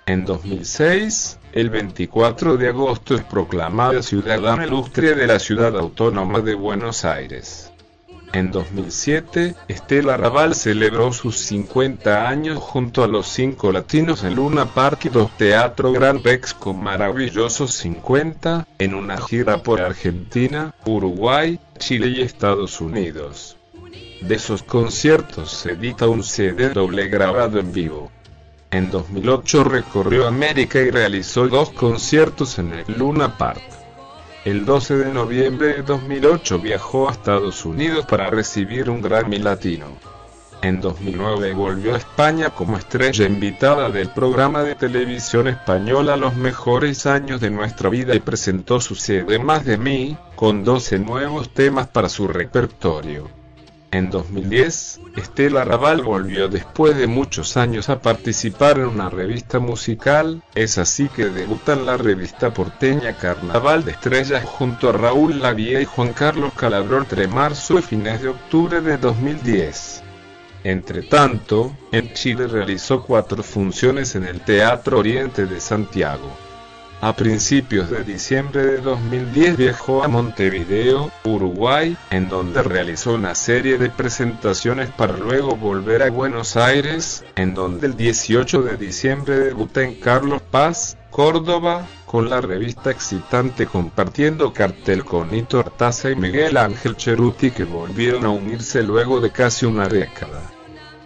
En 0.06 0.26
2006, 0.26 1.40
el 1.54 1.70
24 1.70 2.58
de 2.58 2.68
agosto 2.68 3.16
es 3.16 3.24
proclamada 3.24 4.04
ciudadana 4.04 4.66
ilustre 4.66 5.16
de 5.16 5.28
la 5.28 5.40
ciudad 5.40 5.78
autónoma 5.78 6.42
de 6.42 6.56
Buenos 6.56 7.06
Aires. 7.06 7.71
En 8.34 8.50
2007, 8.50 9.56
Estela 9.68 10.16
Raval 10.16 10.56
celebró 10.56 11.12
sus 11.12 11.38
50 11.38 12.30
años 12.30 12.60
junto 12.60 13.04
a 13.04 13.08
los 13.08 13.28
cinco 13.28 13.74
latinos 13.74 14.24
en 14.24 14.36
Luna 14.36 14.68
Park 14.68 15.06
y 15.06 15.10
dos 15.10 15.36
Teatro 15.38 15.92
Gran 15.92 16.24
Rex 16.24 16.54
con 16.54 16.82
maravillosos 16.82 17.74
50, 17.74 18.68
en 18.80 18.94
una 18.94 19.18
gira 19.18 19.62
por 19.62 19.82
Argentina, 19.82 20.74
Uruguay, 20.86 21.60
Chile 21.78 22.08
y 22.08 22.22
Estados 22.22 22.80
Unidos. 22.80 23.58
De 24.22 24.36
esos 24.36 24.64
conciertos 24.64 25.52
se 25.52 25.74
edita 25.74 26.08
un 26.08 26.24
CD 26.24 26.70
doble 26.70 27.10
grabado 27.10 27.60
en 27.60 27.74
vivo. 27.74 28.12
En 28.70 28.90
2008 28.90 29.66
recorrió 29.66 30.26
América 30.26 30.80
y 30.80 30.90
realizó 30.90 31.50
dos 31.50 31.72
conciertos 31.72 32.60
en 32.60 32.72
el 32.72 32.86
Luna 32.98 33.38
Park. 33.38 33.81
El 34.44 34.66
12 34.66 34.98
de 34.98 35.14
noviembre 35.14 35.68
de 35.68 35.84
2008 35.84 36.58
viajó 36.58 37.08
a 37.08 37.12
Estados 37.12 37.64
Unidos 37.64 38.08
para 38.08 38.32
recibir 38.32 38.90
un 38.90 39.00
Grammy 39.00 39.38
Latino. 39.38 39.86
En 40.64 40.82
2009 40.82 41.54
volvió 41.54 41.94
a 41.94 41.98
España 41.98 42.50
como 42.50 42.76
estrella 42.76 43.28
invitada 43.28 43.92
del 43.92 44.10
programa 44.10 44.64
de 44.64 44.74
televisión 44.74 45.48
española 45.48 46.18
Los 46.18 46.36
mejores 46.36 47.06
años 47.06 47.40
de 47.40 47.52
nuestra 47.52 47.90
vida 47.90 48.16
y 48.16 48.20
presentó 48.20 48.80
su 48.80 48.96
CD 48.96 49.38
Más 49.38 49.64
de 49.64 49.78
mí, 49.78 50.18
con 50.36 50.64
12 50.64 50.98
nuevos 50.98 51.54
temas 51.54 51.86
para 51.86 52.10
su 52.10 52.28
repertorio. 52.28 53.41
En 53.92 54.10
2010, 54.10 55.02
Estela 55.18 55.66
Raval 55.66 56.02
volvió 56.02 56.48
después 56.48 56.96
de 56.96 57.08
muchos 57.08 57.58
años 57.58 57.90
a 57.90 58.02
participar 58.02 58.78
en 58.78 58.86
una 58.86 59.10
revista 59.10 59.60
musical, 59.60 60.42
es 60.56 60.78
así 60.78 61.10
que 61.10 61.26
debuta 61.26 61.74
en 61.74 61.86
la 61.86 61.98
revista 61.98 62.54
porteña 62.54 63.18
Carnaval 63.18 63.84
de 63.84 63.92
Estrellas 63.92 64.46
junto 64.46 64.90
a 64.90 64.94
Raúl 64.94 65.42
Lavie 65.42 65.82
y 65.82 65.86
Juan 65.86 66.14
Carlos 66.14 66.54
Calabrón 66.54 67.04
entre 67.04 67.28
marzo 67.28 67.80
y 67.80 67.82
fines 67.82 68.22
de 68.22 68.30
octubre 68.30 68.80
de 68.80 68.98
2010. 68.98 70.04
Entre 70.64 71.02
tanto, 71.02 71.76
en 71.92 72.14
Chile 72.14 72.48
realizó 72.48 73.04
cuatro 73.04 73.44
funciones 73.44 74.16
en 74.16 74.24
el 74.24 74.40
Teatro 74.40 75.00
Oriente 75.00 75.48
de 75.48 75.60
Santiago. 75.60 76.32
A 77.04 77.16
principios 77.16 77.90
de 77.90 78.04
diciembre 78.04 78.64
de 78.64 78.78
2010 78.78 79.58
viajó 79.58 80.04
a 80.04 80.08
Montevideo, 80.08 81.12
Uruguay, 81.24 81.98
en 82.12 82.30
donde 82.30 82.62
realizó 82.62 83.16
una 83.16 83.34
serie 83.34 83.80
de 83.80 83.90
presentaciones 83.90 84.92
para 84.92 85.18
luego 85.18 85.56
volver 85.56 86.04
a 86.04 86.12
Buenos 86.12 86.58
Aires, 86.58 87.26
en 87.36 87.56
donde 87.56 87.88
el 87.88 87.98
18 87.98 88.62
de 88.62 88.78
diciembre 88.78 89.36
debuta 89.40 89.82
en 89.82 89.96
Carlos 89.96 90.44
Paz, 90.44 90.96
Córdoba, 91.10 91.88
con 92.06 92.30
la 92.30 92.40
revista 92.40 92.92
Excitante 92.92 93.66
compartiendo 93.66 94.54
cartel 94.54 95.04
con 95.04 95.32
Nito 95.32 95.60
Artaza 95.60 96.12
y 96.12 96.16
Miguel 96.16 96.56
Ángel 96.56 96.96
Cheruti 96.98 97.50
que 97.50 97.64
volvieron 97.64 98.26
a 98.26 98.30
unirse 98.30 98.84
luego 98.84 99.20
de 99.20 99.32
casi 99.32 99.66
una 99.66 99.88
década. 99.88 100.40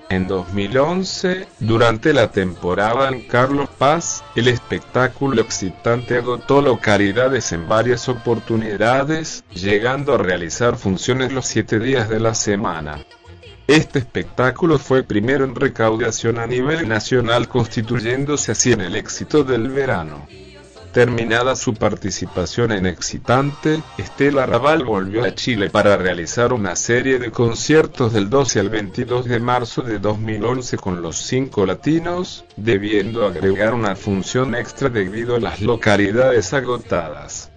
En 0.09 0.27
2011, 0.27 1.47
durante 1.59 2.13
la 2.13 2.31
temporada 2.31 3.09
en 3.09 3.21
Carlos 3.27 3.67
Paz, 3.75 4.23
el 4.35 4.47
espectáculo 4.47 5.41
excitante 5.41 6.17
agotó 6.17 6.61
localidades 6.61 7.51
en 7.51 7.67
varias 7.67 8.07
oportunidades, 8.07 9.43
llegando 9.53 10.13
a 10.13 10.19
realizar 10.19 10.77
funciones 10.77 11.33
los 11.33 11.47
siete 11.47 11.79
días 11.79 12.07
de 12.07 12.19
la 12.19 12.35
semana. 12.35 13.03
Este 13.65 13.97
espectáculo 13.97 14.77
fue 14.77 15.01
primero 15.01 15.43
en 15.43 15.55
recaudación 15.55 16.37
a 16.37 16.45
nivel 16.45 16.87
nacional 16.87 17.47
constituyéndose 17.47 18.51
así 18.51 18.73
en 18.73 18.81
el 18.81 18.95
éxito 18.95 19.43
del 19.43 19.69
verano. 19.69 20.27
Terminada 20.95 21.57
su 21.57 21.73
participación 21.73 22.71
en 22.71 22.85
Excitante, 22.85 23.83
Estela 23.97 24.45
Raval 24.45 24.85
volvió 24.85 25.25
a 25.25 25.35
Chile 25.35 25.69
para 25.69 25.97
realizar 25.97 26.53
una 26.53 26.77
serie 26.77 27.19
de 27.19 27.31
conciertos 27.31 28.13
del 28.13 28.29
12 28.29 28.61
al 28.61 28.69
22 28.69 29.25
de 29.25 29.41
marzo 29.41 29.81
de 29.81 29.99
2011 29.99 30.77
con 30.77 31.01
los 31.01 31.17
cinco 31.17 31.65
latinos, 31.65 32.45
debiendo 32.55 33.25
agregar 33.25 33.73
una 33.73 33.97
función 33.97 34.55
extra 34.55 34.87
debido 34.87 35.35
a 35.35 35.41
las 35.41 35.59
localidades 35.59 36.53
agotadas. 36.53 37.51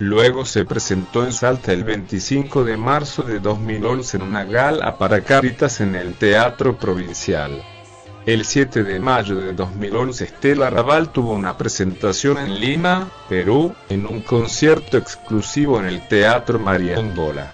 Luego 0.00 0.44
se 0.44 0.64
presentó 0.64 1.24
en 1.24 1.32
Salta 1.32 1.72
el 1.72 1.84
25 1.84 2.64
de 2.64 2.76
marzo 2.76 3.22
de 3.22 3.38
2011 3.38 4.16
en 4.16 4.22
una 4.24 4.42
gala 4.42 4.98
para 4.98 5.20
Caritas 5.20 5.80
en 5.80 5.94
el 5.94 6.14
Teatro 6.14 6.76
Provincial. 6.76 7.62
El 8.24 8.44
7 8.44 8.84
de 8.84 9.00
mayo 9.00 9.34
de 9.34 9.52
2011 9.52 10.22
Estela 10.22 10.70
Raval 10.70 11.10
tuvo 11.10 11.32
una 11.32 11.58
presentación 11.58 12.38
en 12.38 12.60
Lima, 12.60 13.10
Perú, 13.28 13.74
en 13.88 14.06
un 14.06 14.20
concierto 14.20 14.96
exclusivo 14.96 15.80
en 15.80 15.86
el 15.86 16.06
Teatro 16.06 16.60
María 16.60 16.98
Angola. 16.98 17.52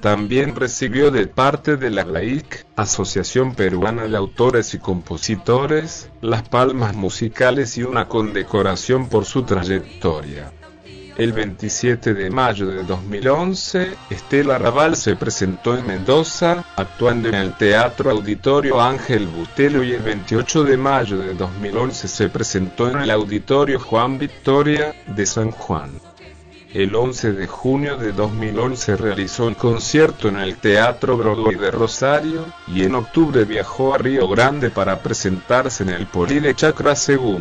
También 0.00 0.54
recibió 0.54 1.10
de 1.10 1.26
parte 1.26 1.76
de 1.76 1.90
la 1.90 2.04
GLAIC, 2.04 2.66
Asociación 2.76 3.56
Peruana 3.56 4.06
de 4.06 4.16
Autores 4.16 4.74
y 4.74 4.78
Compositores, 4.78 6.08
las 6.20 6.48
palmas 6.48 6.94
musicales 6.94 7.76
y 7.76 7.82
una 7.82 8.06
condecoración 8.06 9.08
por 9.08 9.24
su 9.24 9.42
trayectoria. 9.42 10.52
El 11.18 11.32
27 11.32 12.12
de 12.12 12.28
mayo 12.28 12.66
de 12.66 12.84
2011, 12.84 13.96
Estela 14.10 14.58
Raval 14.58 14.96
se 14.96 15.16
presentó 15.16 15.74
en 15.74 15.86
Mendoza, 15.86 16.62
actuando 16.76 17.30
en 17.30 17.36
el 17.36 17.54
Teatro 17.54 18.10
Auditorio 18.10 18.82
Ángel 18.82 19.26
Butelo 19.26 19.82
y 19.82 19.94
el 19.94 20.02
28 20.02 20.64
de 20.64 20.76
mayo 20.76 21.16
de 21.16 21.32
2011 21.32 22.06
se 22.06 22.28
presentó 22.28 22.90
en 22.90 22.98
el 22.98 23.10
Auditorio 23.10 23.80
Juan 23.80 24.18
Victoria 24.18 24.94
de 25.06 25.24
San 25.24 25.52
Juan. 25.52 25.92
El 26.74 26.94
11 26.94 27.32
de 27.32 27.46
junio 27.46 27.96
de 27.96 28.12
2011 28.12 28.96
realizó 28.96 29.46
un 29.46 29.54
concierto 29.54 30.28
en 30.28 30.36
el 30.36 30.56
Teatro 30.56 31.16
Broadway 31.16 31.56
de 31.56 31.70
Rosario 31.70 32.44
y 32.66 32.82
en 32.82 32.94
octubre 32.94 33.46
viajó 33.46 33.94
a 33.94 33.98
Río 33.98 34.28
Grande 34.28 34.68
para 34.68 34.98
presentarse 34.98 35.82
en 35.82 35.88
el 35.88 36.06
Polile 36.06 36.54
Chakra 36.54 36.92
II 37.08 37.40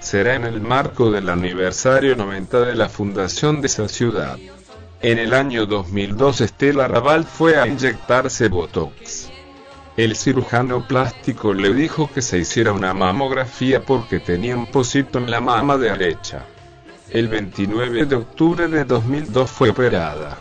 será 0.00 0.34
en 0.34 0.44
el 0.44 0.60
marco 0.60 1.10
del 1.10 1.28
aniversario 1.28 2.16
90 2.16 2.60
de 2.62 2.74
la 2.74 2.88
fundación 2.88 3.60
de 3.60 3.68
esa 3.68 3.88
ciudad. 3.88 4.38
En 5.02 5.18
el 5.18 5.32
año 5.34 5.66
2002 5.66 6.40
Estela 6.40 6.88
Raval 6.88 7.24
fue 7.24 7.58
a 7.58 7.66
inyectarse 7.66 8.48
Botox. 8.48 9.30
El 9.96 10.16
cirujano 10.16 10.86
plástico 10.86 11.52
le 11.52 11.74
dijo 11.74 12.10
que 12.12 12.22
se 12.22 12.38
hiciera 12.38 12.72
una 12.72 12.94
mamografía 12.94 13.84
porque 13.84 14.18
tenía 14.18 14.56
un 14.56 14.66
pocito 14.66 15.18
en 15.18 15.30
la 15.30 15.40
mama 15.40 15.76
derecha. 15.76 16.46
El 17.10 17.28
29 17.28 18.06
de 18.06 18.16
octubre 18.16 18.68
de 18.68 18.84
2002 18.84 19.50
fue 19.50 19.70
operada. 19.70 20.38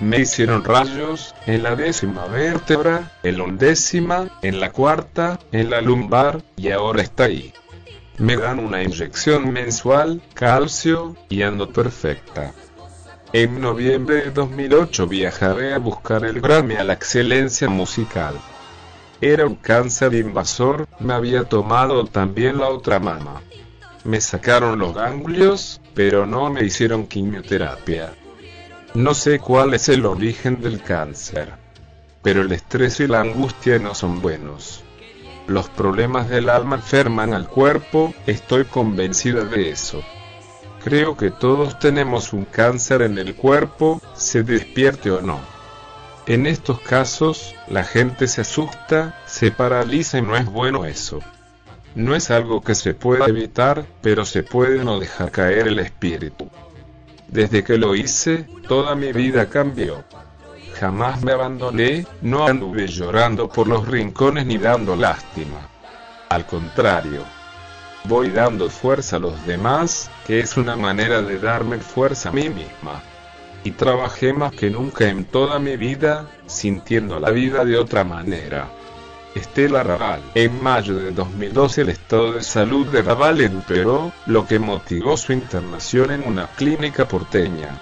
Me 0.00 0.20
hicieron 0.20 0.62
rayos 0.62 1.34
en 1.46 1.62
la 1.62 1.74
décima 1.74 2.26
vértebra, 2.26 3.12
en 3.22 3.38
la 3.38 3.44
undécima, 3.44 4.28
en 4.42 4.60
la 4.60 4.70
cuarta, 4.70 5.38
en 5.52 5.70
la 5.70 5.80
lumbar, 5.80 6.42
y 6.56 6.70
ahora 6.70 7.02
está 7.02 7.24
ahí. 7.24 7.52
Me 8.18 8.36
dan 8.36 8.60
una 8.60 8.82
inyección 8.82 9.52
mensual, 9.52 10.22
calcio, 10.32 11.14
y 11.28 11.42
ando 11.42 11.70
perfecta. 11.70 12.54
En 13.34 13.60
noviembre 13.60 14.22
de 14.22 14.30
2008 14.30 15.06
viajaré 15.06 15.74
a 15.74 15.78
buscar 15.78 16.24
el 16.24 16.40
Grammy 16.40 16.76
a 16.76 16.84
la 16.84 16.94
excelencia 16.94 17.68
musical. 17.68 18.34
Era 19.20 19.44
un 19.44 19.56
cáncer 19.56 20.14
invasor, 20.14 20.88
me 20.98 21.12
había 21.12 21.44
tomado 21.44 22.06
también 22.06 22.58
la 22.58 22.68
otra 22.70 22.98
mama. 22.98 23.42
Me 24.04 24.22
sacaron 24.22 24.78
los 24.78 24.94
ganglios, 24.94 25.82
pero 25.94 26.24
no 26.24 26.48
me 26.48 26.64
hicieron 26.64 27.06
quimioterapia. 27.06 28.14
No 28.94 29.12
sé 29.12 29.40
cuál 29.40 29.74
es 29.74 29.90
el 29.90 30.06
origen 30.06 30.62
del 30.62 30.80
cáncer. 30.80 31.52
Pero 32.22 32.40
el 32.40 32.52
estrés 32.52 32.98
y 33.00 33.08
la 33.08 33.20
angustia 33.20 33.78
no 33.78 33.94
son 33.94 34.22
buenos. 34.22 34.85
Los 35.46 35.68
problemas 35.68 36.28
del 36.28 36.48
alma 36.48 36.76
enferman 36.76 37.32
al 37.32 37.48
cuerpo, 37.48 38.12
estoy 38.26 38.64
convencida 38.64 39.44
de 39.44 39.70
eso. 39.70 40.02
Creo 40.82 41.16
que 41.16 41.30
todos 41.30 41.78
tenemos 41.78 42.32
un 42.32 42.44
cáncer 42.44 43.02
en 43.02 43.18
el 43.18 43.34
cuerpo, 43.34 44.00
se 44.14 44.42
despierte 44.42 45.10
o 45.10 45.20
no. 45.20 45.38
En 46.26 46.46
estos 46.46 46.80
casos, 46.80 47.54
la 47.68 47.84
gente 47.84 48.26
se 48.26 48.40
asusta, 48.40 49.22
se 49.26 49.52
paraliza 49.52 50.18
y 50.18 50.22
no 50.22 50.36
es 50.36 50.46
bueno 50.46 50.84
eso. 50.84 51.20
No 51.94 52.16
es 52.16 52.32
algo 52.32 52.60
que 52.60 52.74
se 52.74 52.94
pueda 52.94 53.26
evitar, 53.26 53.86
pero 54.02 54.24
se 54.24 54.42
puede 54.42 54.84
no 54.84 54.98
dejar 54.98 55.30
caer 55.30 55.68
el 55.68 55.78
espíritu. 55.78 56.50
Desde 57.28 57.62
que 57.62 57.78
lo 57.78 57.94
hice, 57.94 58.48
toda 58.68 58.96
mi 58.96 59.12
vida 59.12 59.48
cambió. 59.48 60.04
Jamás 60.78 61.22
me 61.22 61.32
abandoné, 61.32 62.06
no 62.20 62.46
anduve 62.46 62.86
llorando 62.86 63.48
por 63.48 63.66
los 63.66 63.88
rincones 63.88 64.44
ni 64.44 64.58
dando 64.58 64.94
lástima. 64.94 65.68
Al 66.28 66.44
contrario, 66.44 67.22
voy 68.04 68.28
dando 68.28 68.68
fuerza 68.68 69.16
a 69.16 69.20
los 69.20 69.46
demás, 69.46 70.10
que 70.26 70.40
es 70.40 70.58
una 70.58 70.76
manera 70.76 71.22
de 71.22 71.38
darme 71.38 71.78
fuerza 71.78 72.28
a 72.28 72.32
mí 72.32 72.50
misma. 72.50 73.02
Y 73.64 73.70
trabajé 73.70 74.34
más 74.34 74.52
que 74.52 74.68
nunca 74.68 75.08
en 75.08 75.24
toda 75.24 75.58
mi 75.58 75.78
vida, 75.78 76.28
sintiendo 76.46 77.18
la 77.18 77.30
vida 77.30 77.64
de 77.64 77.78
otra 77.78 78.04
manera. 78.04 78.68
Estela 79.34 79.82
Raval. 79.82 80.20
En 80.34 80.62
mayo 80.62 80.94
de 80.94 81.10
2012 81.10 81.80
el 81.82 81.88
estado 81.88 82.32
de 82.32 82.42
salud 82.42 82.86
de 82.88 83.00
Raval 83.00 83.40
empeoró, 83.40 84.12
lo 84.26 84.46
que 84.46 84.58
motivó 84.58 85.16
su 85.16 85.32
internación 85.32 86.10
en 86.10 86.26
una 86.26 86.48
clínica 86.48 87.08
porteña. 87.08 87.80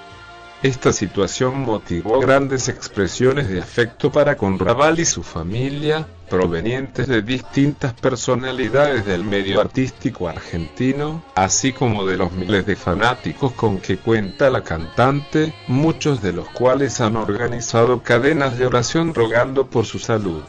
Esta 0.64 0.94
situación 0.94 1.60
motivó 1.60 2.20
grandes 2.20 2.70
expresiones 2.70 3.50
de 3.50 3.60
afecto 3.60 4.10
para 4.10 4.38
con 4.38 4.58
Raval 4.58 4.98
y 4.98 5.04
su 5.04 5.22
familia, 5.22 6.08
provenientes 6.30 7.06
de 7.06 7.20
distintas 7.20 7.92
personalidades 7.92 9.04
del 9.04 9.24
medio 9.24 9.60
artístico 9.60 10.26
argentino, 10.26 11.22
así 11.34 11.74
como 11.74 12.06
de 12.06 12.16
los 12.16 12.32
miles 12.32 12.64
de 12.64 12.76
fanáticos 12.76 13.52
con 13.52 13.76
que 13.78 13.98
cuenta 13.98 14.48
la 14.48 14.62
cantante, 14.62 15.52
muchos 15.68 16.22
de 16.22 16.32
los 16.32 16.48
cuales 16.48 16.98
han 17.02 17.16
organizado 17.16 18.02
cadenas 18.02 18.56
de 18.56 18.64
oración 18.64 19.12
rogando 19.12 19.66
por 19.66 19.84
su 19.84 19.98
salud. 19.98 20.40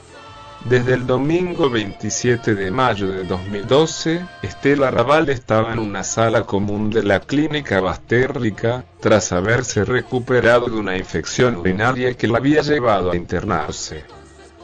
Desde 0.66 0.95
el 0.95 1.05
domingo 1.05 1.70
27 1.70 2.55
de 2.55 2.72
mayo 2.72 3.07
de 3.07 3.24
2012, 3.24 4.26
Estela 4.41 4.89
Raval 4.89 5.30
estaba 5.30 5.72
en 5.72 5.78
una 5.78 6.03
sala 6.03 6.41
común 6.41 6.89
de 6.89 7.03
la 7.03 7.20
clínica 7.20 7.80
Bastérrica, 7.82 8.84
tras 8.99 9.32
haberse 9.32 9.86
recuperado 9.86 10.66
de 10.66 10.78
una 10.78 10.97
infección 10.97 11.57
urinaria 11.57 12.16
que 12.16 12.28
la 12.28 12.39
había 12.39 12.63
llevado 12.63 13.11
a 13.11 13.16
internarse. 13.16 14.05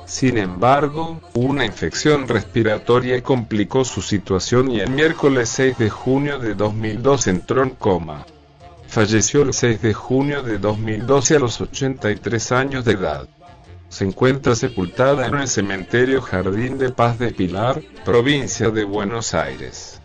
Sin 0.07 0.39
embargo, 0.39 1.21
una 1.35 1.65
infección 1.65 2.27
respiratoria 2.27 3.21
complicó 3.21 3.85
su 3.85 4.01
situación 4.01 4.71
y 4.71 4.79
el 4.79 4.89
miércoles 4.89 5.49
6 5.49 5.77
de 5.77 5.91
junio 5.91 6.39
de 6.39 6.55
2002 6.55 7.27
entró 7.27 7.61
en 7.61 7.69
coma. 7.69 8.25
Falleció 8.87 9.43
el 9.43 9.53
6 9.53 9.79
de 9.83 9.93
junio 9.93 10.41
de 10.41 10.57
2012 10.57 11.35
a 11.35 11.39
los 11.39 11.61
83 11.61 12.51
años 12.53 12.85
de 12.85 12.93
edad. 12.93 13.27
Se 13.91 14.05
encuentra 14.05 14.55
sepultada 14.55 15.27
en 15.27 15.35
el 15.35 15.47
cementerio 15.49 16.21
Jardín 16.21 16.77
de 16.77 16.91
Paz 16.91 17.19
de 17.19 17.31
Pilar, 17.31 17.81
provincia 18.05 18.69
de 18.69 18.85
Buenos 18.85 19.33
Aires. 19.33 19.99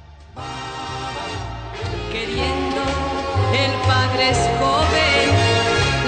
Queriendo, 2.10 2.82
el 3.54 3.70
padre 3.86 4.30
es 4.30 4.38
joven, 4.58 5.30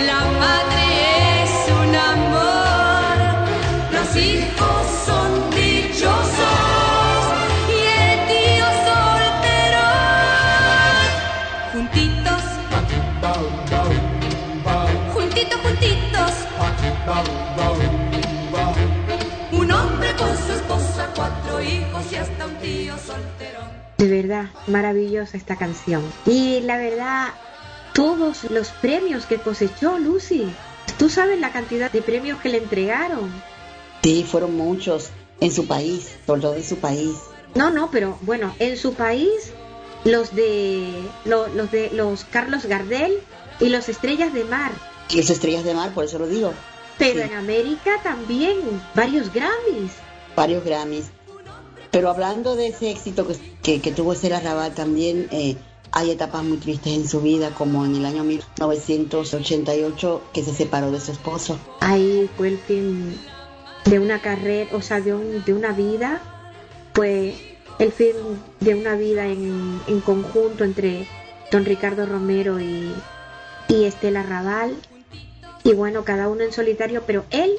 la 0.07 0.25
madre 0.41 1.45
es 1.45 1.53
un 1.71 1.95
amor, 1.95 3.15
los 3.93 4.17
hijos 4.17 4.87
son 5.07 5.49
dichosos 5.51 7.29
y 7.71 7.79
el 8.03 8.27
tío 8.27 8.67
soltero. 8.89 9.87
Juntitos, 11.73 12.43
juntitos, 12.73 13.39
juntitos. 15.15 16.35
De 23.99 24.07
verdad, 24.09 24.47
maravillosa 24.69 25.37
esta 25.37 25.57
canción. 25.57 26.03
Y 26.25 26.61
la 26.61 26.77
verdad, 26.79 27.29
todos 27.95 28.45
los 28.45 28.69
premios 28.69 29.27
que 29.27 29.37
cosechó 29.39 29.99
Lucy. 29.99 30.49
Tú 30.99 31.11
sabes 31.11 31.39
la 31.41 31.53
cantidad 31.53 31.91
de 31.91 32.01
premios 32.03 32.41
que 32.41 32.49
le 32.49 32.59
entregaron. 32.59 33.31
Sí, 34.03 34.25
fueron 34.29 34.57
muchos 34.57 35.11
en 35.41 35.53
su 35.53 35.67
país, 35.67 36.17
todo 36.27 36.55
en 36.55 36.65
su 36.65 36.77
país. 36.79 37.17
No, 37.55 37.71
no, 37.71 37.91
pero 37.91 38.19
bueno, 38.23 38.55
en 38.61 38.77
su 38.77 38.95
país 38.95 39.29
los 40.05 40.35
de 40.35 40.93
lo- 41.25 41.49
los 41.49 41.71
de 41.73 41.91
los 41.91 42.25
Carlos 42.25 42.67
Gardel 42.67 43.19
y 43.61 43.69
los 43.69 43.89
Estrellas 43.89 44.33
de 44.33 44.45
Mar. 44.45 44.71
Y 45.11 45.17
las 45.17 45.31
estrellas 45.31 45.65
de 45.65 45.75
mar, 45.75 45.93
por 45.95 46.05
eso 46.05 46.19
lo 46.19 46.27
digo. 46.29 46.53
Pero 46.99 47.21
Sí. 47.23 47.29
en 47.31 47.35
América 47.35 47.93
también 48.03 48.59
varios 48.95 49.33
Grammys. 49.33 49.93
varios 50.37 50.65
Grammys. 50.65 51.07
Pero 51.91 52.11
hablando 52.11 52.55
de 52.57 52.69
ese 52.69 52.91
éxito 52.91 53.27
que, 53.63 53.81
que, 53.81 53.93
tuvo 53.93 54.13
ese 54.13 54.33
Arrabal 54.35 54.75
también, 54.75 55.29
eh, 55.31 55.57
hay 55.93 56.11
etapas 56.11 56.45
muy 56.45 56.59
tristes 56.59 56.93
en 56.93 57.09
su 57.09 57.21
vida, 57.23 57.51
como 57.57 57.85
en 57.87 57.97
el 57.97 58.05
año 58.05 58.25
1988 58.25 60.23
que 60.33 60.43
se 60.43 60.53
separó 60.55 60.91
de 60.91 61.01
su 61.01 61.13
esposo. 61.13 61.59
Ahí 61.81 62.29
fue 62.37 62.49
el 62.49 62.59
fin 62.59 63.19
de 63.87 63.99
una 63.99 64.21
carrera, 64.21 64.71
o 64.77 64.83
sea, 64.83 65.01
de, 65.01 65.15
un- 65.15 65.43
de 65.45 65.55
una 65.55 65.73
vida, 65.73 66.21
fue 66.95 67.35
el 67.79 67.93
fin 67.93 68.13
de 68.61 68.75
una 68.75 68.95
vida 68.97 69.27
en, 69.27 69.81
en 69.87 70.01
conjunto 70.01 70.65
entre 70.65 71.07
don 71.51 71.65
Ricardo 71.65 72.05
Romero 72.07 72.61
y, 72.61 72.93
y 73.69 73.85
Estela 73.85 74.23
Raval. 74.23 74.75
Y 75.65 75.73
bueno, 75.73 76.05
cada 76.05 76.29
uno 76.29 76.43
en 76.43 76.53
solitario, 76.53 77.03
pero 77.07 77.25
él, 77.31 77.53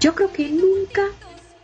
yo 0.00 0.14
creo 0.14 0.32
que 0.32 0.48
nunca 0.48 1.02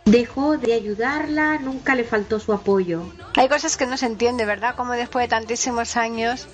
dejó 0.05 0.57
de 0.57 0.73
ayudarla, 0.73 1.57
nunca 1.59 1.95
le 1.95 2.03
faltó 2.03 2.39
su 2.39 2.53
apoyo. 2.53 3.03
Hay 3.35 3.47
cosas 3.49 3.77
que 3.77 3.85
no 3.85 3.97
se 3.97 4.07
entiende, 4.07 4.45
¿verdad? 4.45 4.75
Como 4.75 4.93
después 4.93 5.23
de 5.23 5.29
tantísimos 5.29 5.95
años 5.97 6.47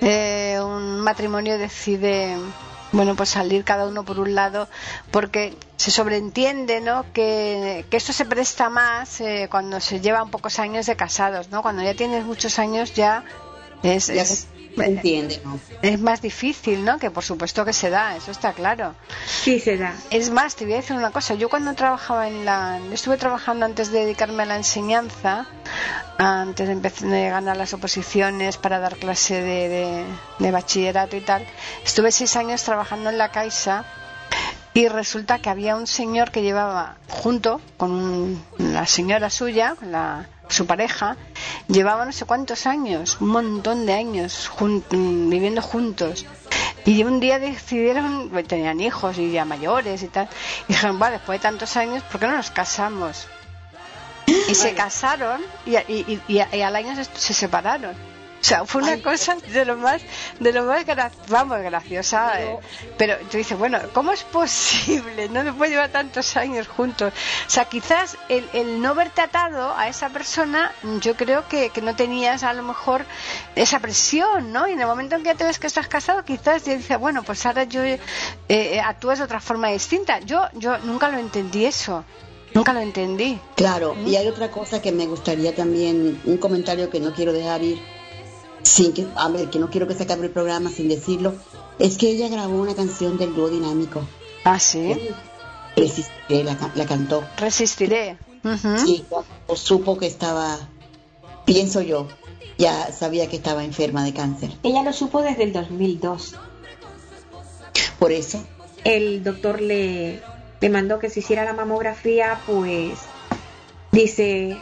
eh, 0.00 0.58
un 0.62 1.00
matrimonio 1.00 1.58
decide, 1.58 2.36
bueno, 2.92 3.14
pues 3.14 3.30
salir 3.30 3.64
cada 3.64 3.86
uno 3.86 4.04
por 4.04 4.18
un 4.18 4.34
lado, 4.34 4.68
porque 5.10 5.56
se 5.76 5.90
sobreentiende, 5.90 6.80
¿no? 6.80 7.04
Que, 7.12 7.84
que 7.90 7.96
esto 7.96 8.12
se 8.12 8.24
presta 8.24 8.68
más 8.68 9.20
eh, 9.20 9.48
cuando 9.50 9.80
se 9.80 10.00
llevan 10.00 10.30
pocos 10.30 10.58
años 10.58 10.86
de 10.86 10.96
casados, 10.96 11.50
¿no? 11.50 11.62
Cuando 11.62 11.82
ya 11.82 11.94
tienes 11.94 12.24
muchos 12.24 12.58
años 12.58 12.94
ya 12.94 13.24
es, 13.82 14.06
Ya 14.06 14.22
es, 14.22 14.46
entiende, 14.76 15.40
¿no? 15.44 15.58
es 15.82 16.00
más 16.00 16.22
difícil, 16.22 16.84
¿no? 16.84 16.98
Que 16.98 17.10
por 17.10 17.24
supuesto 17.24 17.64
que 17.64 17.72
se 17.72 17.90
da, 17.90 18.16
eso 18.16 18.30
está 18.30 18.52
claro. 18.52 18.94
Sí 19.26 19.58
se 19.60 19.76
da. 19.76 19.94
Es 20.10 20.30
más, 20.30 20.54
te 20.56 20.64
voy 20.64 20.74
a 20.74 20.76
decir 20.76 20.96
una 20.96 21.10
cosa. 21.10 21.34
Yo 21.34 21.48
cuando 21.48 21.74
trabajaba 21.74 22.28
en 22.28 22.44
la... 22.44 22.78
Estuve 22.92 23.16
trabajando 23.16 23.66
antes 23.66 23.90
de 23.92 24.00
dedicarme 24.00 24.44
a 24.44 24.46
la 24.46 24.56
enseñanza, 24.56 25.46
antes 26.18 26.66
de 26.66 26.72
empezar 26.72 27.08
de 27.08 27.28
ganar 27.30 27.56
las 27.56 27.72
oposiciones 27.74 28.56
para 28.56 28.78
dar 28.78 28.96
clase 28.96 29.40
de, 29.42 29.68
de- 29.68 30.04
de 30.38 30.50
bachillerato 30.50 31.16
y 31.16 31.20
tal. 31.20 31.44
Estuve 31.84 32.12
seis 32.12 32.36
años 32.36 32.62
trabajando 32.62 33.10
en 33.10 33.18
la 33.18 33.30
Caixa 33.30 33.84
y 34.74 34.88
resulta 34.88 35.38
que 35.38 35.50
había 35.50 35.76
un 35.76 35.86
señor 35.86 36.30
que 36.30 36.42
llevaba 36.42 36.96
junto 37.08 37.60
con 37.76 37.90
un- 37.92 38.44
la 38.58 38.86
señora 38.86 39.28
suya, 39.30 39.76
la, 39.82 40.26
su 40.52 40.66
pareja, 40.66 41.16
llevaba 41.68 42.04
no 42.04 42.12
sé 42.12 42.24
cuántos 42.24 42.66
años, 42.66 43.16
un 43.20 43.28
montón 43.28 43.86
de 43.86 43.94
años 43.94 44.48
jun- 44.48 44.84
mm, 44.90 45.30
viviendo 45.30 45.62
juntos. 45.62 46.26
Y 46.84 47.04
un 47.04 47.20
día 47.20 47.38
decidieron, 47.38 48.30
tenían 48.48 48.80
hijos 48.80 49.16
y 49.18 49.30
ya 49.30 49.44
mayores 49.44 50.02
y 50.02 50.08
tal, 50.08 50.28
y 50.68 50.72
dijeron, 50.72 51.00
va, 51.00 51.10
después 51.10 51.38
de 51.38 51.42
tantos 51.42 51.76
años, 51.76 52.02
¿por 52.04 52.20
qué 52.20 52.26
no 52.26 52.36
nos 52.36 52.50
casamos? 52.50 53.26
Y 54.26 54.54
se 54.54 54.74
casaron 54.74 55.40
y, 55.66 55.76
y- 55.76 56.20
y- 56.28 56.36
y- 56.38 56.56
y 56.56 56.60
al 56.62 56.76
año 56.76 56.94
se, 56.96 57.04
se 57.04 57.34
separaron. 57.34 57.94
O 58.42 58.44
sea, 58.44 58.64
fue 58.66 58.82
una 58.82 58.92
Ay. 58.94 59.02
cosa 59.02 59.36
de 59.36 59.64
lo 59.64 59.76
más, 59.76 60.02
de 60.40 60.52
lo 60.52 60.64
más, 60.64 60.84
gra- 60.84 61.12
vamos, 61.28 61.60
graciosa. 61.60 62.42
eh. 62.42 62.58
Pero 62.98 63.16
tú 63.30 63.36
dices, 63.36 63.56
bueno, 63.56 63.78
¿cómo 63.94 64.10
es 64.12 64.24
posible? 64.24 65.28
No 65.28 65.44
después 65.44 65.70
llevar 65.70 65.90
tantos 65.90 66.36
años 66.36 66.66
juntos. 66.66 67.12
O 67.46 67.50
sea, 67.50 67.66
quizás 67.66 68.16
el, 68.28 68.48
el 68.52 68.82
no 68.82 68.96
verte 68.96 69.20
atado 69.20 69.72
a 69.76 69.86
esa 69.86 70.08
persona, 70.08 70.72
yo 71.00 71.14
creo 71.16 71.46
que, 71.46 71.70
que 71.70 71.82
no 71.82 71.94
tenías 71.94 72.42
a 72.42 72.52
lo 72.52 72.64
mejor 72.64 73.04
esa 73.54 73.78
presión, 73.78 74.52
¿no? 74.52 74.66
Y 74.66 74.72
en 74.72 74.80
el 74.80 74.88
momento 74.88 75.14
en 75.14 75.22
que 75.22 75.36
te 75.36 75.44
ves 75.44 75.60
que 75.60 75.68
estás 75.68 75.86
casado, 75.86 76.24
quizás 76.24 76.64
ya 76.64 76.74
dices, 76.76 76.98
bueno, 76.98 77.22
pues 77.22 77.46
ahora 77.46 77.62
yo 77.62 77.84
eh, 77.84 78.00
eh, 78.48 78.80
actúas 78.80 79.18
de 79.18 79.24
otra 79.24 79.40
forma 79.40 79.68
distinta. 79.68 80.18
Yo, 80.18 80.48
yo 80.54 80.78
nunca 80.78 81.08
lo 81.08 81.18
entendí 81.18 81.64
eso. 81.64 82.04
Nunca 82.54 82.72
lo 82.74 82.80
entendí. 82.80 83.40
Claro, 83.56 83.96
y 84.04 84.16
hay 84.16 84.26
otra 84.28 84.50
cosa 84.50 84.82
que 84.82 84.92
me 84.92 85.06
gustaría 85.06 85.54
también, 85.54 86.20
un 86.26 86.36
comentario 86.38 86.90
que 86.90 87.00
no 87.00 87.14
quiero 87.14 87.32
dejar 87.32 87.62
ir, 87.62 87.80
sin 88.62 88.92
que, 88.92 89.06
a 89.16 89.28
ver, 89.28 89.50
que 89.50 89.58
no 89.58 89.70
quiero 89.70 89.86
que 89.88 89.94
se 89.94 90.04
acabe 90.04 90.26
el 90.26 90.32
programa 90.32 90.70
sin 90.70 90.88
decirlo, 90.88 91.34
es 91.78 91.96
que 91.98 92.10
ella 92.10 92.28
grabó 92.28 92.60
una 92.60 92.74
canción 92.74 93.18
del 93.18 93.34
dúo 93.34 93.48
dinámico. 93.48 94.02
Ah, 94.44 94.58
sí. 94.58 94.96
Resistiré, 95.76 96.44
la, 96.44 96.56
ca- 96.56 96.70
la 96.74 96.86
cantó. 96.86 97.24
Resistiré. 97.38 98.18
Sí, 98.84 99.04
cuando 99.08 99.28
supo 99.56 99.96
que 99.98 100.06
estaba, 100.06 100.58
pienso 101.44 101.80
yo, 101.80 102.08
ya 102.58 102.92
sabía 102.92 103.28
que 103.28 103.36
estaba 103.36 103.64
enferma 103.64 104.04
de 104.04 104.12
cáncer. 104.12 104.50
Ella 104.62 104.82
lo 104.82 104.92
supo 104.92 105.22
desde 105.22 105.44
el 105.44 105.52
2002. 105.52 106.34
Por 107.98 108.12
eso, 108.12 108.44
el 108.84 109.22
doctor 109.22 109.60
le, 109.60 110.20
le 110.60 110.68
mandó 110.68 110.98
que 110.98 111.08
se 111.08 111.20
hiciera 111.20 111.44
la 111.44 111.52
mamografía, 111.52 112.40
pues 112.46 112.98
dice, 113.92 114.56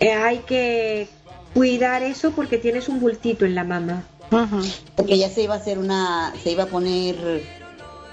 "Eh, 0.00 0.12
hay 0.12 0.38
que 0.38 1.08
cuidar 1.58 2.04
eso 2.04 2.30
porque 2.30 2.56
tienes 2.56 2.88
un 2.88 3.00
bultito 3.00 3.44
en 3.44 3.56
la 3.56 3.64
mama. 3.64 4.04
Porque 4.94 5.14
ella 5.14 5.28
se 5.28 5.42
iba 5.42 5.54
a 5.54 5.56
hacer 5.58 5.76
una, 5.78 6.32
se 6.40 6.52
iba 6.52 6.62
a 6.64 6.66
poner, 6.66 7.42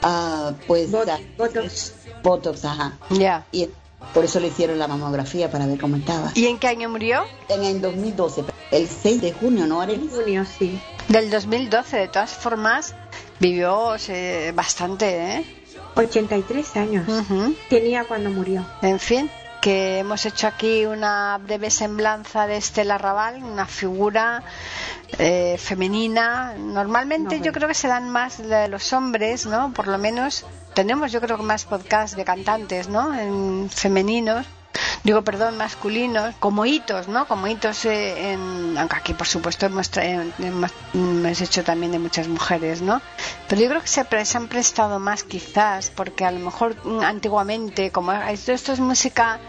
ah, 0.02 0.54
pues, 0.66 0.90
Bot- 0.92 1.20
botox. 1.38 1.94
botox, 2.24 2.66
ajá. 2.66 2.98
Ya. 3.12 3.46
Y 3.52 3.70
por 4.16 4.26
eso 4.26 4.40
le 4.40 4.48
hicieron 4.48 4.80
la 4.80 4.88
mamografía 4.88 5.52
para 5.52 5.68
ver 5.68 5.80
cómo 5.80 5.96
estaba. 5.98 6.32
¿Y 6.34 6.48
en 6.48 6.58
qué 6.58 6.68
año 6.70 6.90
murió? 6.90 7.22
En 7.50 7.64
el 7.64 7.82
2012, 7.82 8.46
el 8.72 8.88
6 8.88 9.22
de 9.22 9.32
junio, 9.34 9.68
¿no, 9.68 9.80
Arelis? 9.80 10.12
Junio, 10.12 10.44
sí. 10.58 10.80
Del 11.08 11.30
2012, 11.30 11.98
de 11.98 12.08
todas 12.08 12.32
formas, 12.32 12.96
vivió 13.40 13.96
eh, 14.08 14.54
bastante, 14.56 15.36
¿eh? 15.36 15.46
83 15.98 16.76
años 16.78 17.08
Ujú. 17.08 17.54
tenía 17.70 18.06
cuando 18.06 18.32
murió. 18.32 18.66
En 18.82 19.00
fin, 19.00 19.30
que 19.66 19.98
hemos 19.98 20.24
hecho 20.28 20.46
aquí 20.46 20.86
una 20.86 21.40
breve 21.40 21.72
semblanza 21.72 22.46
de 22.46 22.58
Estela 22.58 23.00
Raval, 23.00 23.42
una 23.44 23.66
figura 23.66 24.44
eh, 25.18 25.58
femenina. 25.58 26.54
Normalmente 26.56 27.40
No, 27.40 27.44
yo 27.46 27.52
creo 27.52 27.68
que 27.68 27.74
se 27.74 27.88
dan 27.88 28.08
más 28.12 28.38
de 28.38 28.68
los 28.68 28.94
hombres, 28.94 29.48
¿no? 29.48 29.74
Por 29.74 29.88
lo 29.88 29.98
menos 29.98 30.46
tenemos 30.76 31.12
yo 31.12 31.20
creo 31.20 31.38
que 31.38 31.42
más 31.42 31.66
podcasts 31.66 32.16
de 32.16 32.24
cantantes, 32.24 32.90
¿no? 32.90 33.12
En 33.20 33.68
femeninos. 33.72 34.46
Digo, 35.04 35.22
perdón, 35.22 35.58
masculinos, 35.58 36.36
como 36.40 36.66
hitos, 36.66 37.08
¿no? 37.08 37.28
Como 37.28 37.48
hitos 37.48 37.86
eh, 37.86 38.32
en... 38.34 38.78
Aunque 38.78 38.96
aquí, 38.96 39.14
por 39.14 39.28
supuesto, 39.28 39.66
hemos, 39.66 39.90
hemos, 39.98 41.42
hecho 41.42 41.64
también 41.64 41.92
de 41.92 42.00
muchas 42.00 42.28
mujeres, 42.28 42.82
¿no? 42.82 43.02
Pero 43.48 43.62
yo 43.62 43.70
creo 43.70 43.82
que 43.82 43.88
se 43.88 44.38
han 44.38 44.48
prestado 44.48 45.00
más 45.00 45.24
quizás, 45.24 45.92
porque 45.92 46.26
a 46.26 46.32
lo 46.32 46.40
mejor 46.40 46.76
mm, 46.86 47.02
antiguamente, 47.02 47.92
como 47.92 48.12
esto, 48.14 48.52
esto 48.52 48.74
es 48.74 48.80
música 48.80 49.40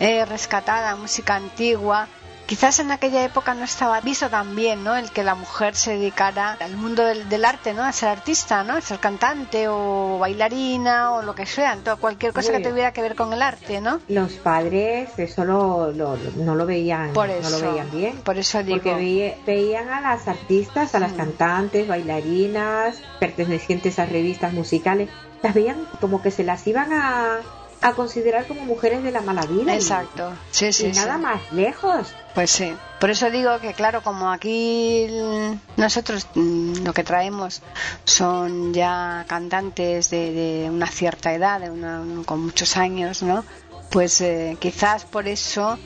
eh, 0.00 0.24
rescatada, 0.24 0.94
música 0.96 1.36
antigua, 1.36 2.08
quizás 2.48 2.78
en 2.80 2.90
aquella 2.90 3.22
época 3.24 3.52
no 3.54 3.62
estaba 3.64 4.00
visto 4.00 4.28
tan 4.30 4.56
bien, 4.56 4.82
¿no? 4.82 4.96
El 4.96 5.10
que 5.10 5.22
la 5.22 5.34
mujer 5.34 5.76
se 5.76 5.92
dedicara 5.98 6.56
al 6.60 6.76
mundo 6.76 7.04
del, 7.04 7.28
del 7.28 7.44
arte, 7.44 7.74
¿no? 7.74 7.84
A 7.84 7.92
ser 7.92 8.08
artista, 8.08 8.64
¿no? 8.64 8.72
A 8.74 8.80
ser 8.80 8.98
cantante 8.98 9.68
o 9.68 10.16
bailarina 10.18 11.12
o 11.12 11.22
lo 11.22 11.34
que 11.34 11.44
sea, 11.44 11.76
todo, 11.84 11.98
cualquier 11.98 12.32
cosa 12.32 12.50
que 12.52 12.60
tuviera 12.60 12.92
que 12.92 13.02
ver 13.02 13.14
con 13.14 13.32
el 13.34 13.42
arte, 13.42 13.80
¿no? 13.82 14.00
Los 14.08 14.32
padres 14.32 15.10
eso 15.18 15.44
lo, 15.44 15.92
lo- 15.92 16.16
no 16.36 16.54
lo 16.54 16.64
veían, 16.64 17.12
Por 17.12 17.28
no 17.28 17.50
lo 17.50 17.60
veían 17.60 17.90
bien. 17.90 18.16
por 18.22 18.38
eso 18.38 18.62
digo. 18.62 18.76
Porque 18.78 18.94
veía- 18.94 19.34
veían 19.46 19.90
a 19.90 20.00
las 20.00 20.26
artistas, 20.26 20.94
a 20.94 21.00
las 21.00 21.12
Mm. 21.12 21.16
cantantes, 21.16 21.86
bailarinas, 21.86 22.96
pertenecientes 23.20 23.98
a 23.98 24.06
revistas 24.06 24.52
musicales, 24.54 25.10
las 25.42 25.54
veían 25.54 25.76
como 26.00 26.22
que 26.22 26.30
se 26.30 26.44
las 26.44 26.66
iban 26.66 26.92
a, 26.92 27.40
a 27.80 27.92
considerar 27.92 28.46
como 28.46 28.64
mujeres 28.64 29.02
de 29.02 29.10
la 29.12 29.20
mala 29.20 29.42
vida. 29.46 29.74
Exacto, 29.74 30.32
sí, 30.50 30.72
sí, 30.72 30.86
y 30.88 30.92
nada 30.92 31.16
sí. 31.16 31.20
más 31.22 31.52
lejos. 31.52 32.08
Pues 32.34 32.50
sí, 32.50 32.72
por 33.00 33.10
eso 33.10 33.30
digo 33.30 33.58
que 33.60 33.72
claro, 33.74 34.02
como 34.02 34.30
aquí 34.30 35.08
nosotros 35.76 36.26
mm, 36.34 36.84
lo 36.84 36.92
que 36.92 37.04
traemos 37.04 37.62
son 38.04 38.72
ya 38.74 39.24
cantantes 39.28 40.10
de, 40.10 40.32
de 40.32 40.70
una 40.70 40.86
cierta 40.86 41.32
edad, 41.32 41.60
de 41.60 41.70
una- 41.70 42.04
con 42.24 42.40
muchos 42.44 42.76
años, 42.76 43.22
¿no? 43.22 43.44
Pues 43.90 44.20
eh, 44.20 44.56
quizás 44.60 45.04
por 45.04 45.26
eso 45.28 45.78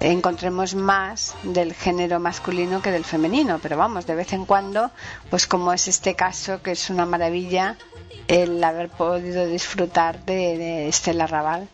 encontremos 0.00 0.74
más 0.74 1.34
del 1.44 1.72
género 1.72 2.18
masculino 2.20 2.82
que 2.82 2.90
del 2.90 3.04
femenino, 3.04 3.58
pero 3.62 3.76
vamos, 3.76 4.06
de 4.06 4.14
vez 4.14 4.32
en 4.32 4.44
cuando, 4.44 4.90
pues 5.30 5.46
como 5.46 5.72
es 5.72 5.88
este 5.88 6.14
caso, 6.14 6.60
que 6.62 6.72
es 6.72 6.90
una 6.90 7.06
maravilla 7.06 7.76
el 8.28 8.62
haber 8.64 8.88
podido 8.88 9.46
disfrutar 9.46 10.24
de, 10.24 10.56
de 10.58 10.88
Estela 10.88 11.26
Raval, 11.26 11.68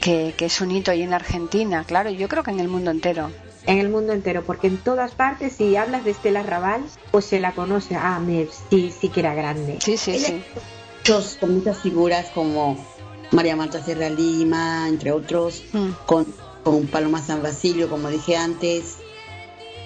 que, 0.00 0.34
que 0.36 0.46
es 0.46 0.60
un 0.60 0.70
hito 0.70 0.92
y 0.92 1.02
en 1.02 1.12
Argentina, 1.12 1.84
claro, 1.84 2.10
y 2.10 2.16
yo 2.16 2.28
creo 2.28 2.42
que 2.42 2.50
en 2.50 2.60
el 2.60 2.68
mundo 2.68 2.90
entero. 2.90 3.30
En 3.66 3.78
el 3.78 3.90
mundo 3.90 4.12
entero, 4.14 4.42
porque 4.44 4.66
en 4.68 4.78
todas 4.78 5.12
partes, 5.12 5.54
si 5.56 5.76
hablas 5.76 6.04
de 6.04 6.12
Estela 6.12 6.42
Raval, 6.42 6.82
pues 7.10 7.26
se 7.26 7.38
la 7.40 7.52
conoce. 7.52 7.94
Ah, 7.94 8.18
me, 8.18 8.46
sí, 8.70 8.92
sí 8.98 9.10
que 9.10 9.20
era 9.20 9.34
grande. 9.34 9.78
Sí, 9.84 9.96
sí, 9.98 10.12
Ella- 10.12 10.26
sí. 10.28 10.42
Muchos- 11.00 11.36
con 11.40 11.54
muchas 11.54 11.78
figuras 11.78 12.26
como 12.34 12.82
María 13.32 13.56
Marta 13.56 13.82
Sierra 13.82 14.08
Lima, 14.08 14.88
entre 14.88 15.12
otros, 15.12 15.62
Mm. 15.72 15.90
con, 16.06 16.26
con 16.64 16.86
Paloma 16.86 17.20
San 17.20 17.42
Basilio, 17.42 17.88
como 17.90 18.08
dije 18.08 18.36
antes, 18.36 18.96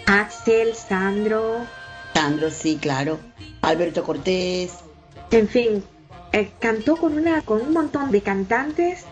Axel, 0.07 0.75
Sandro, 0.75 1.67
Sandro, 2.15 2.51
sí, 2.51 2.79
claro, 2.81 3.19
Alberto 3.62 4.05
Cortés, 4.05 4.73
En 5.31 5.49
fin, 5.49 5.83
eh, 6.35 6.51
cantó 6.59 6.97
con 6.97 7.16
una 7.16 7.43
con 7.43 7.61
un 7.61 7.72
montón 7.72 8.11
de 8.11 8.20
cantantes 8.20 9.05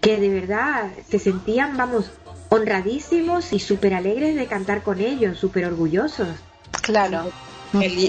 que 0.00 0.16
de 0.16 0.28
verdad 0.28 0.92
se 1.10 1.18
sentían, 1.18 1.76
vamos, 1.76 2.12
honradísimos 2.50 3.52
y 3.52 3.58
súper 3.58 3.94
alegres 3.94 4.36
de 4.36 4.46
cantar 4.46 4.84
con 4.84 5.00
ellos, 5.00 5.40
súper 5.40 5.64
orgullosos. 5.64 6.28
Claro. 6.82 7.32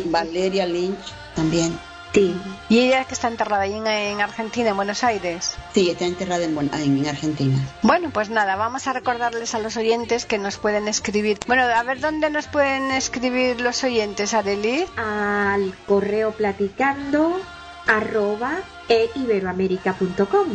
Valeria 0.06 0.68
Lynch 0.68 1.14
también. 1.36 1.76
Sí, 2.14 2.36
Y 2.70 2.80
ella 2.80 3.04
que 3.06 3.14
está 3.14 3.28
enterrada 3.28 3.64
ahí 3.64 3.74
en, 3.74 3.86
en 3.86 4.22
Argentina, 4.22 4.70
en 4.70 4.76
Buenos 4.76 5.04
Aires. 5.04 5.56
Sí, 5.74 5.90
está 5.90 6.06
enterrada 6.06 6.44
en, 6.46 6.58
en 6.58 7.08
Argentina. 7.08 7.58
Bueno, 7.82 8.12
pues 8.12 8.30
nada, 8.30 8.56
vamos 8.56 8.88
a 8.88 8.94
recordarles 8.94 9.54
a 9.56 9.60
los 9.60 9.78
oyentes 9.78 10.26
que 10.26 10.38
nos 10.38 10.58
pueden 10.58 10.88
escribir. 10.88 11.40
Bueno, 11.48 11.64
a 11.64 11.84
ver 11.84 12.00
dónde 12.00 12.30
nos 12.30 12.48
pueden 12.48 12.92
escribir 12.92 13.62
los 13.62 13.84
oyentes, 13.84 14.34
Arely. 14.34 14.86
al 14.96 15.76
correo 15.88 16.32
platicando 16.32 17.40
arroba 17.88 18.60
e 18.90 19.10
iberoamérica.com. 19.16 20.48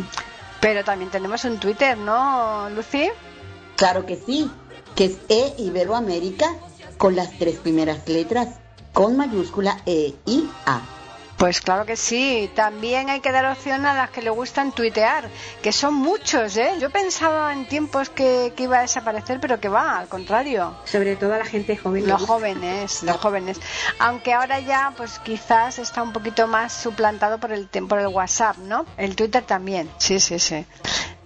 Pero 0.59 0.83
también 0.83 1.11
tenemos 1.11 1.43
un 1.43 1.59
Twitter, 1.59 1.97
¿no, 1.97 2.69
Lucy? 2.69 3.09
Claro 3.75 4.05
que 4.05 4.15
sí, 4.15 4.49
que 4.95 5.05
es 5.05 5.17
E 5.27 5.55
Iberoamérica 5.57 6.55
con 6.97 7.15
las 7.15 7.37
tres 7.37 7.57
primeras 7.57 8.07
letras, 8.07 8.47
con 8.93 9.17
mayúscula 9.17 9.81
E 9.85 10.13
y 10.25 10.47
A. 10.65 10.81
Pues 11.43 11.59
claro 11.59 11.85
que 11.85 11.97
sí. 11.97 12.49
También 12.55 13.09
hay 13.09 13.19
que 13.19 13.33
dar 13.33 13.45
opción 13.45 13.85
a 13.85 13.93
las 13.93 14.11
que 14.11 14.21
le 14.21 14.29
gustan 14.29 14.71
tuitear, 14.71 15.29
que 15.61 15.73
son 15.73 15.93
muchos, 15.93 16.55
¿eh? 16.55 16.75
Yo 16.79 16.89
pensaba 16.89 17.51
en 17.51 17.67
tiempos 17.67 18.09
que, 18.09 18.53
que 18.55 18.63
iba 18.63 18.77
a 18.77 18.81
desaparecer, 18.83 19.41
pero 19.41 19.59
que 19.59 19.67
va, 19.67 19.99
al 19.99 20.07
contrario. 20.07 20.73
Sobre 20.85 21.17
todo 21.17 21.33
a 21.33 21.39
la 21.39 21.45
gente 21.45 21.75
joven. 21.75 22.07
Los 22.07 22.21
jóvenes, 22.21 23.03
los 23.03 23.17
jóvenes. 23.17 23.59
Aunque 23.99 24.31
ahora 24.31 24.61
ya, 24.61 24.93
pues 24.95 25.19
quizás 25.19 25.79
está 25.79 26.01
un 26.01 26.13
poquito 26.13 26.47
más 26.47 26.71
suplantado 26.71 27.37
por 27.39 27.51
el, 27.51 27.67
por 27.67 27.99
el 27.99 28.07
WhatsApp, 28.07 28.55
¿no? 28.59 28.85
El 28.95 29.17
Twitter 29.17 29.43
también. 29.43 29.91
Sí, 29.97 30.21
sí, 30.21 30.39
sí. 30.39 30.65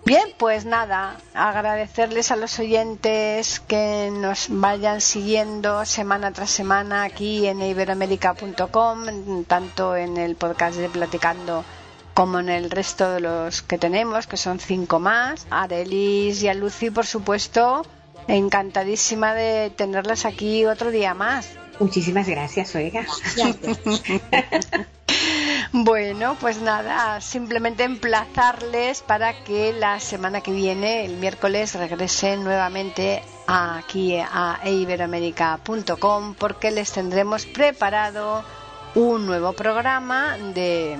Bien, 0.08 0.30
pues 0.38 0.64
nada, 0.64 1.18
agradecerles 1.34 2.32
a 2.32 2.38
los 2.38 2.58
oyentes 2.60 3.60
que 3.60 4.10
nos 4.10 4.48
vayan 4.50 5.02
siguiendo 5.02 5.84
semana 5.84 6.32
tras 6.32 6.50
semana 6.50 7.04
aquí 7.04 7.46
en 7.46 7.62
iberoamérica.com, 7.62 9.44
tanto 9.44 9.98
en 9.98 10.16
el 10.16 10.38
podcast 10.38 10.78
de 10.78 10.88
Platicando 10.88 11.66
como 12.14 12.40
en 12.40 12.48
el 12.48 12.72
resto 12.72 13.12
de 13.12 13.20
los 13.20 13.62
que 13.62 13.78
tenemos, 13.78 14.28
que 14.28 14.38
son 14.38 14.62
cinco 14.62 15.02
más. 15.02 15.46
A 15.50 15.64
Arelis 15.64 16.42
y 16.42 16.48
a 16.48 16.54
Lucy, 16.54 16.90
por 16.90 17.06
supuesto, 17.06 17.86
encantadísima 18.30 19.34
de 19.34 19.74
tenerlas 19.76 20.24
aquí 20.24 20.66
otro 20.66 20.90
día 20.90 21.16
más. 21.16 21.50
Muchísimas 21.82 22.30
gracias, 22.30 22.74
oiga. 22.76 23.06
Bueno, 25.72 26.38
pues 26.40 26.62
nada, 26.62 27.20
simplemente 27.20 27.84
emplazarles 27.84 29.02
para 29.02 29.44
que 29.44 29.74
la 29.74 30.00
semana 30.00 30.42
que 30.42 30.52
viene, 30.52 31.06
el 31.06 31.18
miércoles, 31.18 31.76
regresen 31.76 32.44
nuevamente 32.44 33.22
aquí 33.48 34.18
a 34.18 34.60
iberoamérica.com 34.66 36.36
porque 36.36 36.72
les 36.72 36.92
tendremos 36.92 37.46
preparado 37.46 38.44
un 38.96 39.26
nuevo 39.26 39.54
programa 39.54 40.38
de 40.38 40.98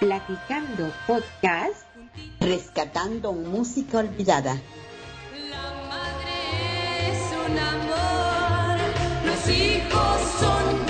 Platicando 0.00 0.92
podcast. 1.06 1.86
Rescatando 2.40 3.32
música 3.32 3.98
olvidada. 3.98 4.54
Es 7.08 7.32
un 7.46 7.58
amor, 7.58 8.78
los 9.24 9.48
hijos 9.48 10.20
son 10.40 10.87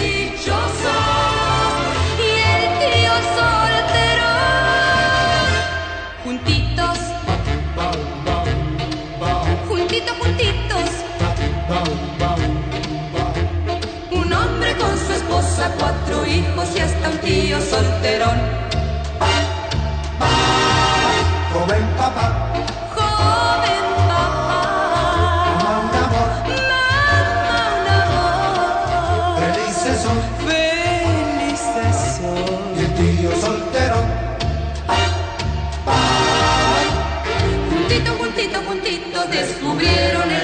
cuatro 15.79 16.27
hijos 16.27 16.69
y 16.77 16.81
hasta 16.81 17.09
un 17.09 17.19
tío 17.19 17.59
solterón. 17.61 18.39
Joven 21.53 21.85
papá, 21.97 22.27
Joven 22.95 23.87
papá. 24.07 24.61
mamá 25.65 25.73
un 25.81 25.95
amor, 26.05 26.31
Mamá, 26.49 27.57
un 27.81 27.89
amor, 28.03 29.41
felices 29.41 29.97
son, 30.05 30.19
felices 30.47 31.97
son. 32.21 32.61
y 32.77 32.79
el 32.81 32.91
tío 32.95 33.31
soltero, 33.41 33.97
Juntito, 37.71 38.11
juntito, 38.19 38.59
juntito, 38.69 39.19
descubrieron 39.31 40.31
el 40.31 40.38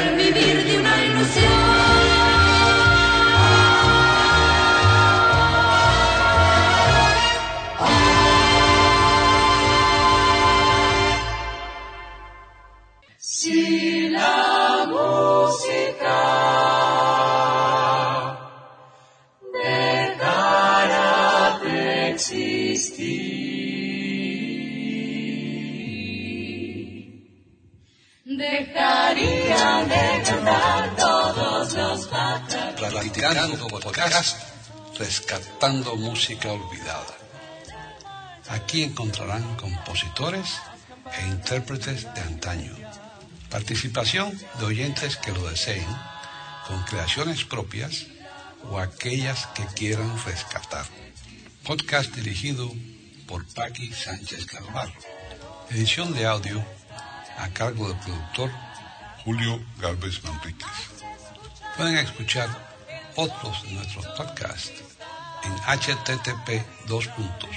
dejarían 28.37 29.89
de 29.89 30.23
cantar 30.25 30.97
todos 30.97 31.73
los 31.73 32.07
pájaros. 32.09 32.75
Platicando 32.77 33.67
podcast, 33.69 34.43
rescatando 34.99 35.97
música 35.97 36.53
olvidada. 36.53 37.15
Aquí 38.49 38.83
encontrarán 38.83 39.57
compositores 39.57 40.59
e 41.19 41.27
intérpretes 41.29 42.13
de 42.15 42.21
antaño. 42.21 42.75
Participación 43.51 44.39
de 44.59 44.65
oyentes 44.65 45.17
que 45.17 45.33
lo 45.33 45.49
deseen, 45.49 45.87
con 46.67 46.83
creaciones 46.85 47.45
propias 47.45 48.07
o 48.71 48.79
aquellas 48.79 49.47
que 49.49 49.65
quieran 49.75 50.13
rescatar. 50.25 50.87
Podcast 51.65 52.15
dirigido 52.15 52.71
por 53.27 53.47
Paqui 53.55 53.93
Sánchez 53.93 54.47
Calvarro. 54.47 55.01
Edición 55.71 56.13
de 56.15 56.27
audio 56.27 56.65
a 57.39 57.49
cargo 57.51 57.89
del 57.89 57.97
productor 57.99 58.51
Julio 59.25 59.65
Galvez 59.79 60.25
Manríquez. 60.25 60.91
Pueden 61.77 61.99
escuchar 61.99 62.49
otros 63.17 63.63
de 63.63 63.73
nuestros 63.73 64.07
podcasts 64.09 64.83
en 65.45 65.53
http 65.53 66.65
dos 66.87 67.07
puntos 67.09 67.51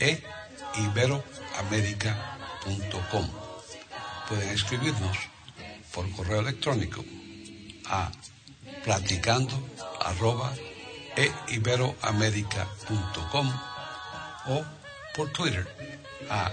e 0.00 0.22
iberoamerica.com. 0.76 3.28
Pueden 4.28 4.48
escribirnos 4.50 5.16
por 5.92 6.08
correo 6.12 6.38
electrónico 6.40 7.04
a 7.86 8.12
platicando 8.84 9.60
arroba 10.00 10.54
eiberoamerica.com 11.16 13.52
o 14.46 14.64
por 15.16 15.32
Twitter 15.32 15.66
a 16.30 16.52